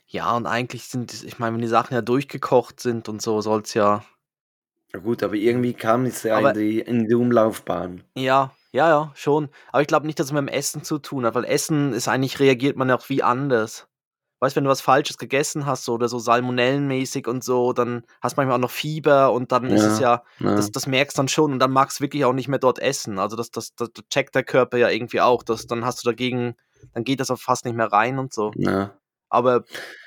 Ja, 0.05 0.35
und 0.35 0.45
eigentlich 0.45 0.85
sind, 0.85 1.23
ich 1.23 1.37
meine, 1.37 1.55
wenn 1.55 1.61
die 1.61 1.67
Sachen 1.67 1.93
ja 1.93 2.01
durchgekocht 2.01 2.79
sind 2.79 3.09
und 3.09 3.21
so, 3.21 3.41
soll 3.41 3.61
es 3.61 3.73
ja. 3.73 4.03
Ja 4.93 4.99
gut, 4.99 5.21
aber 5.21 5.35
irgendwie 5.35 5.73
kam 5.73 6.05
es 6.05 6.23
ja 6.23 6.39
in 6.39 6.57
die, 6.57 6.79
in 6.79 7.07
die 7.07 7.15
Umlaufbahn. 7.15 8.03
Ja, 8.15 8.53
ja, 8.71 8.89
ja, 8.89 9.11
schon. 9.15 9.49
Aber 9.71 9.81
ich 9.81 9.87
glaube 9.87 10.05
nicht, 10.05 10.17
dass 10.19 10.27
es 10.27 10.31
mit 10.31 10.41
dem 10.41 10.47
Essen 10.47 10.83
zu 10.83 10.97
tun 10.99 11.25
hat, 11.25 11.35
weil 11.35 11.43
Essen 11.43 11.91
ist 11.91 12.07
eigentlich, 12.07 12.39
reagiert 12.39 12.77
man 12.77 12.87
ja 12.87 12.95
auch 12.95 13.09
wie 13.09 13.21
anders. 13.21 13.87
Weißt, 14.39 14.55
wenn 14.55 14.63
du 14.63 14.69
was 14.69 14.81
Falsches 14.81 15.17
gegessen 15.17 15.65
hast 15.65 15.85
so, 15.85 15.93
oder 15.93 16.07
so 16.07 16.19
salmonellenmäßig 16.19 17.27
und 17.27 17.43
so, 17.43 17.73
dann 17.73 18.03
hast 18.21 18.37
du 18.37 18.39
manchmal 18.39 18.57
auch 18.57 18.61
noch 18.61 18.71
Fieber 18.71 19.31
und 19.31 19.51
dann 19.51 19.65
ist 19.65 19.83
es 19.83 19.99
Ja, 19.99 20.23
ja, 20.39 20.55
das, 20.55 20.71
das 20.71 20.85
merkst 20.85 21.17
dann 21.17 21.27
schon 21.27 21.53
und 21.53 21.59
dann 21.59 21.71
magst 21.71 21.99
du 21.99 22.03
wirklich 22.03 22.23
auch 22.23 22.33
nicht 22.33 22.47
mehr 22.47 22.59
dort 22.59 22.77
essen. 22.77 23.17
Also 23.17 23.35
das, 23.35 23.49
das, 23.49 23.73
das 23.75 23.89
checkt 24.09 24.35
der 24.35 24.43
Körper 24.43 24.77
ja 24.77 24.89
irgendwie 24.89 25.21
auch. 25.21 25.41
Das, 25.41 25.65
dann 25.65 25.85
hast 25.85 26.03
du 26.03 26.09
dagegen, 26.09 26.55
dann 26.93 27.03
geht 27.03 27.19
das 27.19 27.31
auch 27.31 27.39
fast 27.39 27.65
nicht 27.65 27.75
mehr 27.75 27.91
rein 27.91 28.19
und 28.19 28.33
so. 28.33 28.51
ja. 28.55 28.93
Aber, 29.29 29.65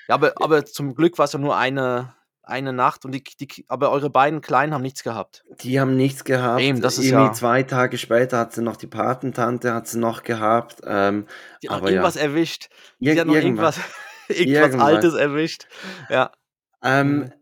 ja, 0.08 0.14
aber, 0.14 0.32
aber 0.36 0.64
zum 0.64 0.94
Glück 0.94 1.18
war 1.18 1.26
es 1.26 1.34
ja 1.34 1.38
nur 1.38 1.54
eine, 1.54 2.14
eine 2.42 2.72
Nacht 2.72 3.04
und 3.04 3.12
die, 3.12 3.22
die, 3.22 3.64
aber 3.68 3.90
eure 3.90 4.10
beiden 4.10 4.40
Kleinen 4.40 4.74
haben 4.74 4.82
nichts 4.82 5.02
gehabt. 5.02 5.44
Die 5.60 5.80
haben 5.80 5.96
nichts 5.96 6.24
gehabt. 6.24 6.60
Eben, 6.60 6.80
das 6.80 6.98
ist 6.98 7.06
Irgendwie 7.06 7.26
ja. 7.26 7.32
zwei 7.32 7.62
Tage 7.62 7.98
später 7.98 8.38
hat 8.38 8.52
sie 8.52 8.62
noch 8.62 8.76
die 8.76 8.86
Patentante, 8.86 9.74
hat 9.74 9.88
sie 9.88 9.98
noch 9.98 10.22
gehabt. 10.22 10.80
Ähm, 10.84 11.26
die 11.62 11.68
hat 11.68 11.82
noch 11.82 11.88
irgendwas 11.88 12.14
ja. 12.14 12.22
erwischt. 12.22 12.68
Die 12.98 13.10
hat 13.18 13.26
noch 13.26 13.34
irgendwas, 13.34 13.76
irgendwas, 13.76 13.94
irgendwas, 14.38 14.80
Altes 14.80 15.14
erwischt. 15.14 15.66
Ja. 16.08 16.32
Ähm, 16.82 17.18
mhm. 17.18 17.32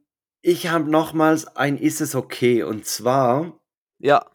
ich 0.42 0.68
habe 0.68 0.90
nochmals 0.90 1.46
ein 1.56 1.78
Ist 1.78 2.00
es 2.00 2.14
okay? 2.14 2.62
Und 2.62 2.86
zwar. 2.86 3.60
Ja 3.98 4.26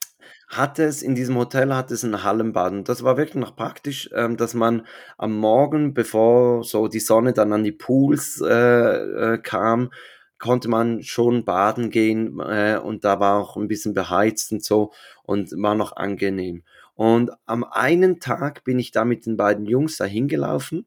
hatte 0.57 0.83
es 0.83 1.01
in 1.01 1.15
diesem 1.15 1.37
Hotel 1.37 1.73
hat 1.73 1.91
es 1.91 2.03
ein 2.03 2.23
Hallenbad 2.23 2.73
und 2.73 2.89
das 2.89 3.03
war 3.03 3.17
wirklich 3.17 3.35
noch 3.35 3.55
praktisch, 3.55 4.09
ähm, 4.13 4.37
dass 4.37 4.53
man 4.53 4.85
am 5.17 5.37
Morgen, 5.37 5.93
bevor 5.93 6.63
so 6.63 6.87
die 6.87 6.99
Sonne 6.99 7.33
dann 7.33 7.53
an 7.53 7.63
die 7.63 7.71
Pools 7.71 8.41
äh, 8.41 9.33
äh, 9.33 9.37
kam, 9.39 9.91
konnte 10.39 10.69
man 10.69 11.03
schon 11.03 11.45
baden 11.45 11.89
gehen 11.89 12.39
äh, 12.39 12.77
und 12.77 13.03
da 13.03 13.19
war 13.19 13.39
auch 13.39 13.57
ein 13.57 13.67
bisschen 13.67 13.93
beheizt 13.93 14.51
und 14.51 14.63
so 14.63 14.91
und 15.23 15.51
war 15.51 15.75
noch 15.75 15.95
angenehm. 15.95 16.63
Und 16.95 17.31
am 17.45 17.63
einen 17.63 18.19
Tag 18.19 18.63
bin 18.63 18.77
ich 18.77 18.91
da 18.91 19.05
mit 19.05 19.25
den 19.25 19.37
beiden 19.37 19.65
Jungs 19.65 19.97
da 19.97 20.05
hingelaufen 20.05 20.85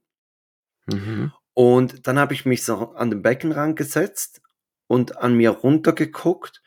mhm. 0.87 1.33
Und 1.57 2.07
dann 2.07 2.19
habe 2.19 2.35
ich 2.35 2.45
mich 2.45 2.65
so 2.65 2.93
an 2.93 3.09
den 3.09 3.23
Beckenrand 3.23 3.77
gesetzt 3.77 4.43
und 4.89 5.17
an 5.17 5.35
mir 5.35 5.51
runtergeguckt 5.51 6.63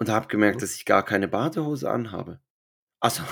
und 0.00 0.08
habe 0.08 0.26
gemerkt, 0.26 0.62
dass 0.62 0.74
ich 0.74 0.84
gar 0.84 1.04
keine 1.04 1.28
Badehose 1.28 1.88
anhabe. 1.88 2.40
Also, 2.98 3.22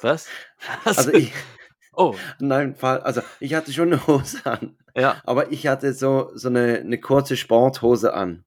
was? 0.00 0.26
was? 0.84 0.96
Also 0.96 1.12
ich, 1.12 1.34
oh, 1.92 2.16
nein, 2.38 2.74
also 2.80 3.20
ich 3.40 3.52
hatte 3.52 3.74
schon 3.74 3.92
eine 3.92 4.06
Hose 4.06 4.40
an. 4.46 4.78
Ja. 4.96 5.20
Aber 5.24 5.52
ich 5.52 5.66
hatte 5.66 5.92
so, 5.92 6.30
so 6.34 6.48
eine, 6.48 6.78
eine 6.78 6.98
kurze 6.98 7.36
Sporthose 7.36 8.14
an. 8.14 8.46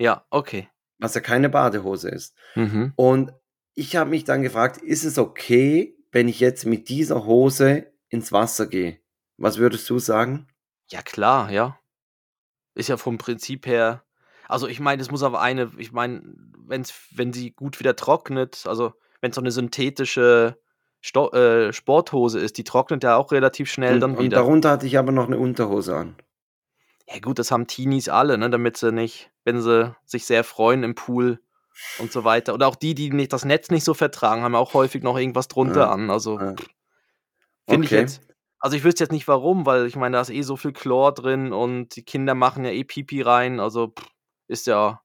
Ja, 0.00 0.24
okay. 0.30 0.70
Was 0.98 1.12
ja 1.12 1.20
keine 1.20 1.50
Badehose 1.50 2.08
ist. 2.08 2.34
Mhm. 2.54 2.94
Und 2.96 3.34
ich 3.74 3.96
habe 3.96 4.08
mich 4.08 4.24
dann 4.24 4.40
gefragt, 4.40 4.78
ist 4.78 5.04
es 5.04 5.18
okay, 5.18 5.94
wenn 6.10 6.26
ich 6.26 6.40
jetzt 6.40 6.64
mit 6.64 6.88
dieser 6.88 7.26
Hose 7.26 7.92
ins 8.08 8.32
Wasser 8.32 8.66
gehe? 8.66 8.98
Was 9.36 9.58
würdest 9.58 9.90
du 9.90 9.98
sagen? 9.98 10.48
Ja, 10.94 11.02
klar, 11.02 11.50
ja. 11.50 11.76
Ist 12.76 12.88
ja 12.88 12.96
vom 12.96 13.18
Prinzip 13.18 13.66
her. 13.66 14.04
Also 14.46 14.68
ich 14.68 14.78
meine, 14.78 15.02
es 15.02 15.10
muss 15.10 15.24
aber 15.24 15.40
eine, 15.40 15.72
ich 15.76 15.90
meine, 15.90 16.22
wenn's, 16.66 16.94
wenn 17.10 17.32
sie 17.32 17.50
gut 17.50 17.80
wieder 17.80 17.96
trocknet, 17.96 18.64
also 18.68 18.92
wenn 19.20 19.30
es 19.30 19.34
so 19.34 19.40
eine 19.40 19.50
synthetische 19.50 20.56
Sto 21.00 21.32
äh, 21.32 21.72
Sporthose 21.72 22.38
ist, 22.38 22.58
die 22.58 22.64
trocknet 22.64 23.02
ja 23.02 23.16
auch 23.16 23.32
relativ 23.32 23.68
schnell 23.68 23.94
und, 23.94 24.00
dann 24.00 24.12
wieder. 24.12 24.38
Und 24.38 24.46
darunter 24.46 24.70
hatte 24.70 24.86
ich 24.86 24.96
aber 24.96 25.10
noch 25.10 25.26
eine 25.26 25.36
Unterhose 25.36 25.96
an. 25.96 26.14
Ja 27.08 27.18
gut, 27.18 27.40
das 27.40 27.50
haben 27.50 27.66
Teenies 27.66 28.08
alle, 28.08 28.38
ne, 28.38 28.48
damit 28.48 28.76
sie 28.76 28.92
nicht, 28.92 29.32
wenn 29.42 29.60
sie 29.60 29.96
sich 30.04 30.26
sehr 30.26 30.44
freuen 30.44 30.84
im 30.84 30.94
Pool 30.94 31.40
und 31.98 32.12
so 32.12 32.22
weiter. 32.22 32.54
Oder 32.54 32.68
auch 32.68 32.76
die, 32.76 32.94
die 32.94 33.10
nicht 33.10 33.32
das 33.32 33.44
Netz 33.44 33.70
nicht 33.70 33.84
so 33.84 33.94
vertragen, 33.94 34.42
haben 34.42 34.54
auch 34.54 34.74
häufig 34.74 35.02
noch 35.02 35.18
irgendwas 35.18 35.48
drunter 35.48 35.80
ja. 35.80 35.90
an. 35.90 36.08
Also 36.08 36.38
ja. 36.38 36.54
finde 37.68 37.78
okay. 37.78 37.82
ich 37.82 37.90
jetzt. 37.90 38.33
Also 38.64 38.78
ich 38.78 38.84
wüsste 38.84 39.04
jetzt 39.04 39.12
nicht 39.12 39.28
warum, 39.28 39.66
weil 39.66 39.84
ich 39.84 39.94
meine, 39.94 40.16
da 40.16 40.22
ist 40.22 40.30
eh 40.30 40.40
so 40.40 40.56
viel 40.56 40.72
Chlor 40.72 41.12
drin 41.12 41.52
und 41.52 41.96
die 41.96 42.02
Kinder 42.02 42.34
machen 42.34 42.64
ja 42.64 42.70
eh 42.70 42.82
Pipi 42.82 43.20
rein. 43.20 43.60
Also 43.60 43.88
pff, 43.88 44.06
ist 44.48 44.66
ja 44.66 45.02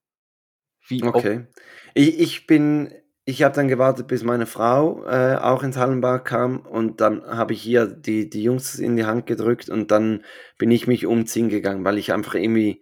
wie. 0.88 1.04
Okay. 1.04 1.46
Ich, 1.94 2.18
ich 2.22 2.48
bin 2.48 2.94
ich 3.26 3.44
habe 3.44 3.54
dann 3.54 3.68
gewartet, 3.68 4.08
bis 4.08 4.24
meine 4.24 4.46
Frau 4.46 5.06
äh, 5.06 5.36
auch 5.36 5.62
ins 5.62 5.76
Hallenbad 5.76 6.24
kam 6.24 6.62
und 6.62 7.02
dann 7.02 7.22
habe 7.26 7.52
ich 7.52 7.62
hier 7.62 7.86
die, 7.86 8.30
die 8.30 8.44
Jungs 8.44 8.76
in 8.80 8.96
die 8.96 9.04
Hand 9.04 9.26
gedrückt 9.26 9.70
und 9.70 9.92
dann 9.92 10.24
bin 10.58 10.72
ich 10.72 10.88
mich 10.88 11.06
umziehen 11.06 11.50
gegangen, 11.50 11.84
weil 11.84 11.98
ich 11.98 12.14
einfach 12.14 12.36
irgendwie, 12.36 12.82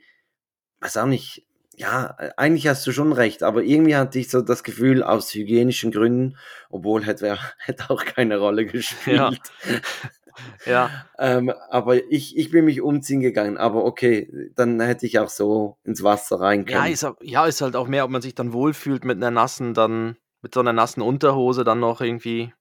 weiß 0.82 0.98
auch 0.98 1.08
nicht, 1.08 1.48
ja, 1.76 2.16
eigentlich 2.38 2.68
hast 2.68 2.86
du 2.86 2.92
schon 2.92 3.14
recht, 3.14 3.42
aber 3.42 3.64
irgendwie 3.64 3.96
hatte 3.96 4.20
ich 4.20 4.30
so 4.30 4.42
das 4.42 4.64
Gefühl, 4.64 5.02
aus 5.02 5.34
hygienischen 5.34 5.92
Gründen, 5.92 6.38
obwohl 6.70 7.04
hätte, 7.04 7.36
hätte 7.58 7.90
auch 7.90 8.06
keine 8.06 8.38
Rolle 8.38 8.68
gespielt. 8.68 9.18
Ja. 9.18 9.32
ja. 10.66 10.90
ähm, 11.20 11.52
aber 11.70 12.12
ich, 12.12 12.38
ich 12.38 12.52
bin 12.52 12.66
mich 12.66 12.82
umziehen 12.82 13.22
gegangen, 13.22 13.58
aber 13.58 13.86
okay, 13.86 14.52
dann 14.56 14.80
hätte 14.80 15.06
ich 15.06 15.20
auch 15.20 15.30
so 15.30 15.78
ins 15.84 16.04
Wasser 16.04 16.40
rein 16.40 16.66
können. 16.66 16.86
Ja, 16.86 16.92
ist, 16.92 17.08
ja, 17.22 17.46
ist 17.46 17.62
halt 17.62 17.76
auch 17.76 17.88
mehr, 17.88 18.06
ob 18.06 18.12
man 18.12 18.22
sich 18.22 18.36
dann 18.36 18.54
wohlfühlt 18.54 19.06
mit 19.06 19.18
einer 19.18 19.32
nassen, 19.32 19.74
dann 19.74 20.18
mit 20.42 20.54
so 20.54 20.60
einer 20.60 20.74
nassen 20.74 21.02
Unterhose 21.02 21.64
dann 21.64 21.80
noch 21.80 22.02
irgendwie 22.02 22.54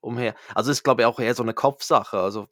umher. 0.00 0.34
Also 0.54 0.70
ist, 0.70 0.84
glaube 0.84 1.02
ich, 1.02 1.06
auch 1.06 1.20
eher 1.20 1.34
so 1.34 1.42
eine 1.42 1.54
Kopfsache. 1.54 2.18
Also, 2.18 2.48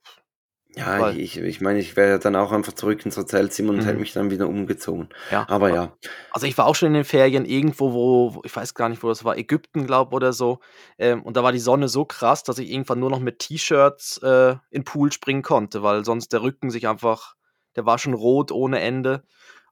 ja, 0.79 1.01
weil, 1.01 1.19
ich, 1.19 1.39
ich 1.39 1.61
meine, 1.63 1.79
ich 1.79 1.97
wäre 1.97 2.19
dann 2.19 2.37
auch 2.37 2.53
einfach 2.53 2.75
zurück 2.75 3.05
ins 3.07 3.17
Hotelzimmer 3.17 3.71
und 3.71 3.81
hätte 3.81 3.95
mhm. 3.95 4.01
mich 4.01 4.13
dann 4.13 4.31
wieder 4.31 4.47
umgezogen. 4.47 5.09
Ja. 5.31 5.47
Aber 5.49 5.73
ja. 5.73 5.97
Also 6.33 6.47
ich 6.47 6.59
war 6.59 6.67
auch 6.67 6.75
schon 6.75 6.89
in 6.89 6.95
den 6.95 7.05
Ferien 7.05 7.47
irgendwo, 7.47 7.93
wo, 7.93 8.43
ich 8.45 8.55
weiß 8.55 8.75
gar 8.75 8.91
nicht, 8.91 9.03
wo 9.03 9.09
das 9.09 9.25
war, 9.25 9.39
Ägypten, 9.39 9.87
glaube 9.87 10.11
ich, 10.11 10.17
oder 10.17 10.35
so. 10.35 10.61
Ähm, 10.99 11.23
und 11.23 11.37
da 11.39 11.43
war 11.43 11.53
die 11.53 11.59
Sonne 11.59 11.89
so 11.89 12.05
krass, 12.05 12.43
dass 12.43 12.59
ich 12.59 12.71
irgendwann 12.71 13.01
nur 13.01 13.09
noch 13.09 13.21
mit 13.21 13.39
T-Shirts 13.39 14.19
äh, 14.23 14.51
in 14.51 14.83
den 14.83 14.85
Pool 14.85 15.13
springen 15.13 15.43
konnte, 15.43 15.83
weil 15.83 16.05
sonst 16.05 16.35
der 16.35 16.43
Rücken 16.43 16.69
sich 16.69 16.87
einfach, 16.87 17.37
der 17.75 17.87
war 17.87 17.99
schon 17.99 18.13
rot 18.13 18.53
ohne 18.53 18.81
Ende. 18.81 19.23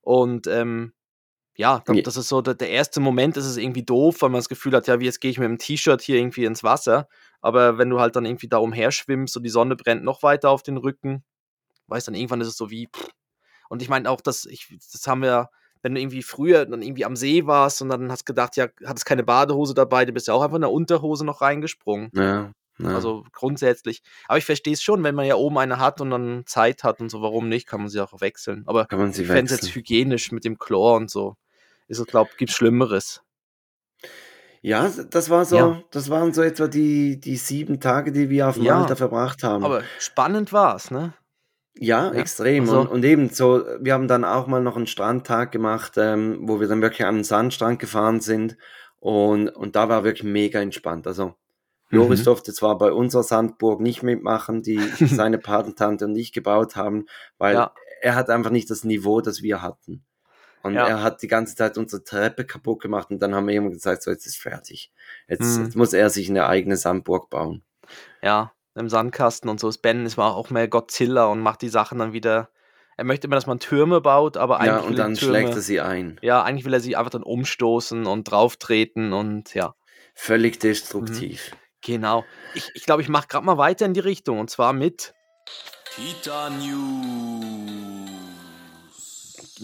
Und 0.01 0.47
ähm, 0.47 0.95
ja, 1.57 1.81
glaub, 1.85 2.03
das 2.03 2.17
ist 2.17 2.29
so 2.29 2.43
der, 2.43 2.55
der 2.55 2.71
erste 2.71 3.01
Moment, 3.01 3.37
ist 3.37 3.47
es 3.47 3.57
irgendwie 3.57 3.85
doof, 3.85 4.17
weil 4.21 4.31
man 4.31 4.41
das 4.41 4.49
Gefühl 4.49 4.73
hat, 4.75 4.89
ja, 4.89 4.99
wie 4.99 5.05
jetzt 5.05 5.21
gehe 5.21 5.31
ich 5.31 5.39
mit 5.39 5.49
dem 5.49 5.59
T-Shirt 5.59 6.03
hier 6.03 6.17
irgendwie 6.17 6.45
ins 6.45 6.65
Wasser. 6.65 7.09
Aber 7.41 7.79
wenn 7.79 7.91
du 7.91 8.01
halt 8.01 8.17
dann 8.17 8.27
irgendwie 8.27 8.49
da 8.49 8.59
umherschwimmst 8.59 9.37
und 9.37 9.45
die 9.45 9.51
Sonne 9.51 9.77
brennt 9.77 10.03
noch 10.03 10.23
weiter 10.23 10.51
auf 10.51 10.63
den 10.63 10.77
Rücken, 10.77 11.23
weißt 11.87 12.09
dann 12.09 12.15
irgendwann 12.15 12.41
ist 12.41 12.49
es 12.49 12.57
so 12.57 12.71
wie. 12.71 12.89
Pff. 12.89 13.09
Und 13.69 13.83
ich 13.83 13.89
meine 13.89 14.11
auch, 14.11 14.21
dass 14.21 14.47
ich, 14.47 14.77
das 14.93 15.07
haben 15.07 15.23
wir, 15.23 15.51
wenn 15.83 15.95
du 15.95 16.01
irgendwie 16.01 16.23
früher 16.23 16.67
dann 16.67 16.83
irgendwie 16.83 17.05
am 17.05 17.17
See 17.17 17.47
warst 17.47 17.83
und 17.83 17.89
dann 17.89 18.11
hast 18.11 18.27
gedacht, 18.27 18.57
ja, 18.57 18.67
hattest 18.85 19.07
keine 19.07 19.23
Badehose 19.23 19.75
dabei, 19.75 20.05
du 20.05 20.13
bist 20.13 20.27
ja 20.27 20.35
auch 20.35 20.43
einfach 20.43 20.57
in 20.57 20.63
der 20.63 20.73
Unterhose 20.73 21.25
noch 21.25 21.41
reingesprungen. 21.41 22.11
Ja. 22.15 22.53
Ja. 22.79 22.89
Also 22.89 23.25
grundsätzlich. 23.31 24.03
Aber 24.27 24.39
ich 24.39 24.45
verstehe 24.45 24.73
es 24.73 24.83
schon, 24.83 25.05
wenn 25.05 25.15
man 25.15 25.27
ja 25.27 25.37
oben 25.37 25.59
eine 25.59 25.79
hat 25.79 26.01
und 26.01 26.11
dann 26.11 26.43
Zeit 26.47 26.83
hat 26.83 27.01
und 27.01 27.09
so, 27.09 27.23
warum 27.23 27.49
nicht, 27.49 27.69
kann 27.69 27.81
man 27.81 27.89
sie 27.89 28.01
auch 28.01 28.21
wechseln. 28.21 28.65
Aber 28.67 28.87
kann 28.87 28.99
man 28.99 29.13
sie 29.13 29.23
ich 29.23 29.29
fände 29.29 29.55
es 29.55 29.61
jetzt 29.61 29.75
hygienisch 29.77 30.33
mit 30.33 30.45
dem 30.45 30.59
Chlor 30.59 30.97
und 30.97 31.09
so 31.09 31.37
ist 31.89 31.99
es, 31.99 32.07
glaube 32.07 32.31
gibt 32.37 32.53
Schlimmeres. 32.53 33.23
Ja, 34.63 34.91
das 35.11 35.29
war 35.29 35.45
so, 35.45 35.57
ja. 35.57 35.83
das 35.91 36.09
waren 36.09 36.33
so 36.33 36.41
etwa 36.41 36.69
die, 36.69 37.21
die 37.21 37.37
sieben 37.37 37.81
Tage, 37.81 38.13
die 38.13 38.31
wir 38.31 38.49
auf 38.49 38.57
Malta 38.57 38.89
ja, 38.89 38.97
verbracht 38.97 39.43
haben. 39.43 39.63
Aber 39.63 39.83
spannend 39.99 40.55
war 40.55 40.77
es, 40.77 40.91
ne? 40.91 41.13
Ja, 41.75 42.07
ja, 42.07 42.13
extrem. 42.13 42.65
Also, 42.65 42.81
und, 42.81 42.89
und 42.89 43.05
eben 43.05 43.29
so, 43.29 43.63
wir 43.81 43.93
haben 43.93 44.09
dann 44.09 44.25
auch 44.25 44.47
mal 44.47 44.63
noch 44.63 44.77
einen 44.77 44.87
Strandtag 44.87 45.53
gemacht, 45.53 45.95
ähm, 45.97 46.39
wo 46.43 46.61
wir 46.61 46.69
dann 46.69 46.81
wirklich 46.81 47.05
an 47.05 47.17
den 47.17 47.25
Sandstrand 47.25 47.79
gefahren 47.79 48.21
sind. 48.21 48.57
Und, 49.01 49.49
und 49.51 49.77
da 49.77 49.91
war 49.91 50.03
wirklich 50.03 50.25
mega 50.25 50.63
entspannt. 50.63 51.07
Also 51.07 51.35
Joris 51.91 52.21
mhm. 52.21 52.25
durfte 52.25 52.55
zwar 52.55 52.79
bei 52.79 52.91
unserer 52.91 53.23
Sandburg 53.23 53.81
nicht 53.83 54.03
mitmachen, 54.03 54.63
die 54.63 54.79
seine 55.07 55.37
Patentante 55.37 56.07
und 56.07 56.17
ich 56.17 56.33
gebaut 56.33 56.75
haben, 56.75 57.05
weil 57.37 57.69
er 58.01 58.15
hat 58.15 58.31
einfach 58.31 58.51
nicht 58.51 58.71
das 58.71 58.85
Niveau, 58.85 59.21
das 59.21 59.43
wir 59.43 59.61
hatten. 59.61 60.07
Und 60.65 60.75
ja. 60.75 60.87
er 60.87 61.03
hat 61.03 61.23
die 61.23 61.29
ganze 61.29 61.55
Zeit 61.55 61.79
unsere 61.79 62.03
Treppe 62.03 62.45
kaputt 62.45 62.81
gemacht 62.81 63.11
und 63.11 63.21
dann 63.21 63.35
haben 63.35 63.47
wir 63.47 63.55
ihm 63.55 63.71
gesagt, 63.71 64.03
so 64.03 64.11
jetzt 64.11 64.27
ist 64.27 64.39
fertig. 64.39 64.93
Jetzt, 65.29 65.59
mhm. 65.59 65.65
jetzt 65.65 65.77
muss 65.77 65.93
er 65.93 66.11
sich 66.11 66.29
eine 66.29 66.47
eigene 66.47 66.77
Sandburg 66.77 67.31
bauen. 67.31 67.63
Ja, 68.23 68.53
im 68.75 68.89
Sandkasten 68.89 69.49
und 69.49 69.61
so 69.61 69.69
ist 69.69 69.79
Ben, 69.79 70.05
es 70.05 70.17
war 70.17 70.35
auch 70.35 70.51
mehr 70.51 70.67
Godzilla 70.67 71.27
und 71.27 71.41
macht 71.41 71.63
die 71.63 71.69
Sachen 71.69 71.99
dann 71.99 72.13
wieder 72.13 72.49
er 72.97 73.05
möchte 73.05 73.27
immer, 73.27 73.37
dass 73.37 73.47
man 73.47 73.59
Türme 73.59 74.01
baut, 74.01 74.37
aber 74.37 74.61
eigentlich. 74.61 74.83
Ja, 74.83 74.89
und 74.89 74.97
dann 74.97 75.15
Türme, 75.15 75.39
schlägt 75.39 75.55
er 75.55 75.61
sie 75.61 75.81
ein. 75.81 76.19
Ja, 76.23 76.43
eigentlich 76.43 76.65
will 76.65 76.75
er 76.75 76.81
sie 76.81 76.97
einfach 76.97 77.11
dann 77.11 77.25
umstoßen 77.25 78.07
und 78.07 78.31
drauftreten 78.31 79.13
und 79.13 79.55
ja. 79.55 79.75
Völlig 80.15 80.61
destruktiv. 80.61 81.51
Mhm. 81.51 81.57
Genau. 81.81 82.25
Ich 82.55 82.63
glaube, 82.63 82.73
ich, 82.77 82.85
glaub, 82.85 83.01
ich 83.01 83.09
mache 83.09 83.29
gerade 83.29 83.45
mal 83.45 83.59
weiter 83.59 83.85
in 83.85 83.95
die 83.95 84.01
Richtung 84.01 84.39
und 84.39 84.49
zwar 84.49 84.73
mit 84.73 85.13
Kita 85.97 86.51
News. 86.51 87.84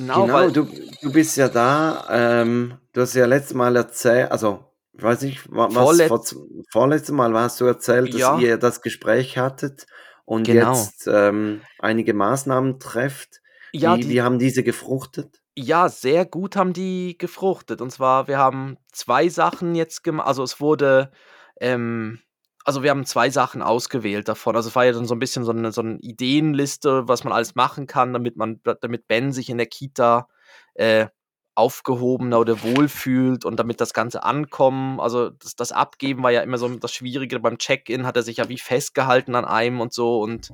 Genau, 0.01 0.23
genau 0.23 0.35
weil, 0.35 0.51
du, 0.51 0.67
du 1.03 1.13
bist 1.13 1.37
ja 1.37 1.51
da. 1.51 2.07
Ähm, 2.09 2.79
du 2.95 3.03
hast 3.03 3.13
ja 3.13 3.27
letztes 3.27 3.53
Mal 3.53 3.77
erzählt, 3.77 4.33
also 4.33 4.65
ich 4.95 5.03
weiß 5.03 5.21
nicht, 5.23 5.43
was 5.51 5.75
Vorlet 5.75 6.09
vor, 6.09 6.25
vorletztes 6.71 7.15
Mal 7.15 7.35
hast 7.35 7.61
du 7.61 7.67
erzählt, 7.67 8.15
dass 8.15 8.21
ja. 8.21 8.39
ihr 8.39 8.57
das 8.57 8.81
Gespräch 8.81 9.37
hattet 9.37 9.87
und 10.25 10.45
genau. 10.45 10.73
jetzt 10.73 11.07
ähm, 11.07 11.61
einige 11.79 12.15
Maßnahmen 12.15 12.81
trefft. 12.81 13.43
Ja, 13.73 13.97
wie, 13.97 14.01
die, 14.01 14.09
wie 14.09 14.23
haben 14.23 14.39
diese 14.39 14.63
gefruchtet? 14.63 15.43
Ja, 15.55 15.91
sehr 15.91 16.25
gut 16.25 16.57
haben 16.57 16.73
die 16.73 17.19
gefruchtet. 17.19 17.83
Und 17.83 17.91
zwar, 17.91 18.27
wir 18.27 18.39
haben 18.39 18.79
zwei 18.93 19.29
Sachen 19.29 19.75
jetzt 19.75 20.03
gemacht. 20.03 20.27
Also 20.27 20.43
es 20.43 20.63
wurde, 20.63 21.13
ähm, 21.61 22.21
also 22.65 22.83
wir 22.83 22.91
haben 22.91 23.07
zwei 23.07 23.31
Sachen 23.31 23.63
ausgewählt 23.63 24.29
davon. 24.29 24.57
Also 24.57 24.69
es 24.69 24.77
war 24.77 24.85
ja 24.85 24.93
dann 24.93 25.07
so 25.07 25.15
ein 25.15 25.19
bisschen 25.19 25.45
so 25.45 25.53
eine, 25.53 25.73
so 25.73 25.81
eine 25.81 25.99
Ideenliste, 25.99 27.09
was 27.09 27.25
man 27.25 27.33
alles 27.33 27.55
machen 27.55 27.87
kann, 27.87 28.13
damit 28.13 28.37
man, 28.37 28.61
damit 28.81 29.09
Ben 29.09 29.33
sich 29.33 29.49
in 29.49 29.59
der 29.59 29.67
Kita 29.67 30.29
äh, 30.75 31.07
aufgehobener 31.55 32.39
oder 32.39 32.63
wohlfühlt 32.63 33.45
und 33.45 33.59
damit 33.59 33.81
das 33.81 33.93
Ganze 33.93 34.23
ankommen. 34.23 35.01
Also 35.01 35.31
das, 35.31 35.57
das 35.57 35.73
Abgeben 35.73 36.23
war 36.23 36.31
ja 36.31 36.43
immer 36.43 36.59
so 36.59 36.69
das 36.69 36.93
Schwierige. 36.93 37.41
Beim 37.41 37.59
Check-in 37.59 38.07
hat 38.07 38.17
er 38.17 38.23
sich 38.23 38.39
ja 38.39 38.49
wie 38.49 38.59
festgehalten 38.59 39.35
an 39.35 39.45
einem 39.45 39.81
und 39.81 39.93
so. 39.93 40.21
Und 40.21 40.51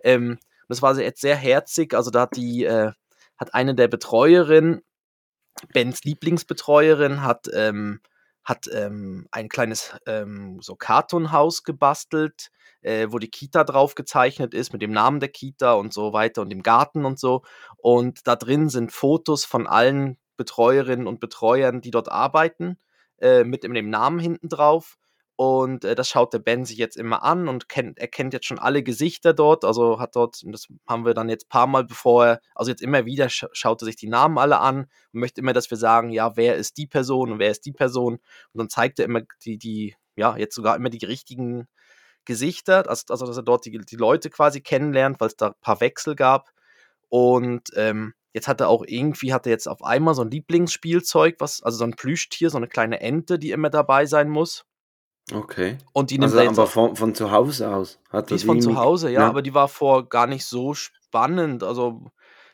ähm, 0.00 0.38
das 0.68 0.82
war 0.82 0.98
jetzt 0.98 1.20
sehr 1.20 1.36
herzig. 1.36 1.94
Also 1.94 2.10
da 2.10 2.22
hat 2.22 2.36
die, 2.36 2.64
äh, 2.64 2.92
hat 3.38 3.54
eine 3.54 3.74
der 3.74 3.88
Betreuerinnen, 3.88 4.82
Bens 5.72 6.04
Lieblingsbetreuerin, 6.04 7.22
hat, 7.22 7.48
ähm, 7.52 8.00
hat 8.48 8.66
ähm, 8.72 9.28
ein 9.30 9.50
kleines 9.50 9.94
ähm, 10.06 10.58
so 10.62 10.74
Kartonhaus 10.74 11.64
gebastelt, 11.64 12.50
äh, 12.80 13.08
wo 13.10 13.18
die 13.18 13.30
Kita 13.30 13.62
drauf 13.62 13.94
gezeichnet 13.94 14.54
ist, 14.54 14.72
mit 14.72 14.80
dem 14.80 14.90
Namen 14.90 15.20
der 15.20 15.28
Kita 15.28 15.74
und 15.74 15.92
so 15.92 16.14
weiter 16.14 16.40
und 16.40 16.48
dem 16.48 16.62
Garten 16.62 17.04
und 17.04 17.18
so. 17.18 17.42
Und 17.76 18.26
da 18.26 18.36
drin 18.36 18.70
sind 18.70 18.90
Fotos 18.90 19.44
von 19.44 19.66
allen 19.66 20.16
Betreuerinnen 20.38 21.06
und 21.06 21.20
Betreuern, 21.20 21.82
die 21.82 21.90
dort 21.90 22.10
arbeiten, 22.10 22.78
äh, 23.18 23.44
mit 23.44 23.64
dem 23.64 23.90
Namen 23.90 24.18
hinten 24.18 24.48
drauf. 24.48 24.96
Und 25.40 25.84
äh, 25.84 25.94
das 25.94 26.08
schaut 26.08 26.32
der 26.32 26.40
Ben 26.40 26.64
sich 26.64 26.78
jetzt 26.78 26.96
immer 26.96 27.22
an 27.22 27.46
und 27.46 27.68
kennt, 27.68 27.96
er 28.00 28.08
kennt 28.08 28.32
jetzt 28.32 28.46
schon 28.46 28.58
alle 28.58 28.82
Gesichter 28.82 29.32
dort. 29.32 29.64
Also 29.64 30.00
hat 30.00 30.16
dort, 30.16 30.42
das 30.46 30.66
haben 30.88 31.06
wir 31.06 31.14
dann 31.14 31.28
jetzt 31.28 31.44
ein 31.44 31.48
paar 31.48 31.68
Mal, 31.68 31.84
bevor 31.84 32.26
er, 32.26 32.40
also 32.56 32.72
jetzt 32.72 32.82
immer 32.82 33.06
wieder 33.06 33.28
sch 33.28 33.46
schaut 33.52 33.80
er 33.80 33.86
sich 33.86 33.94
die 33.94 34.08
Namen 34.08 34.36
alle 34.36 34.58
an 34.58 34.88
und 35.12 35.20
möchte 35.20 35.40
immer, 35.40 35.52
dass 35.52 35.70
wir 35.70 35.78
sagen, 35.78 36.10
ja, 36.10 36.36
wer 36.36 36.56
ist 36.56 36.76
die 36.76 36.88
Person 36.88 37.30
und 37.30 37.38
wer 37.38 37.52
ist 37.52 37.64
die 37.66 37.72
Person. 37.72 38.14
Und 38.14 38.58
dann 38.58 38.68
zeigt 38.68 38.98
er 38.98 39.04
immer 39.04 39.20
die, 39.44 39.58
die, 39.58 39.94
ja, 40.16 40.36
jetzt 40.36 40.56
sogar 40.56 40.74
immer 40.74 40.90
die 40.90 41.06
richtigen 41.06 41.68
Gesichter, 42.24 42.88
also, 42.90 43.04
also 43.08 43.24
dass 43.24 43.36
er 43.36 43.44
dort 43.44 43.64
die, 43.64 43.78
die 43.78 43.96
Leute 43.96 44.30
quasi 44.30 44.60
kennenlernt, 44.60 45.20
weil 45.20 45.28
es 45.28 45.36
da 45.36 45.48
ein 45.50 45.60
paar 45.60 45.80
Wechsel 45.80 46.16
gab. 46.16 46.50
Und 47.08 47.70
ähm, 47.76 48.12
Jetzt 48.34 48.48
hat 48.48 48.60
er 48.60 48.68
auch 48.68 48.84
irgendwie, 48.86 49.32
hat 49.32 49.46
er 49.46 49.52
jetzt 49.52 49.68
auf 49.68 49.82
einmal 49.82 50.14
so 50.14 50.22
ein 50.22 50.30
Lieblingsspielzeug, 50.30 51.36
was, 51.38 51.62
also 51.62 51.78
so 51.78 51.84
ein 51.84 51.96
Plüschtier, 51.96 52.50
so 52.50 52.58
eine 52.58 52.68
kleine 52.68 53.00
Ente, 53.00 53.38
die 53.38 53.52
immer 53.52 53.70
dabei 53.70 54.04
sein 54.06 54.28
muss. 54.28 54.64
Okay. 55.32 55.78
Und 55.92 56.10
die 56.10 56.18
nimmt 56.18 56.34
also, 56.34 56.62
aber 56.62 56.66
von, 56.66 56.96
von 56.96 57.14
zu 57.14 57.30
Hause 57.30 57.74
aus. 57.74 57.98
Hat 58.10 58.30
die 58.30 58.34
ist 58.34 58.44
von 58.44 58.60
zu 58.60 58.76
Hause, 58.76 59.10
ja, 59.10 59.20
ja, 59.20 59.28
aber 59.28 59.42
die 59.42 59.54
war 59.54 59.68
vor 59.68 60.08
gar 60.08 60.26
nicht 60.26 60.44
so 60.44 60.74
spannend. 60.74 61.62
Also, 61.62 62.10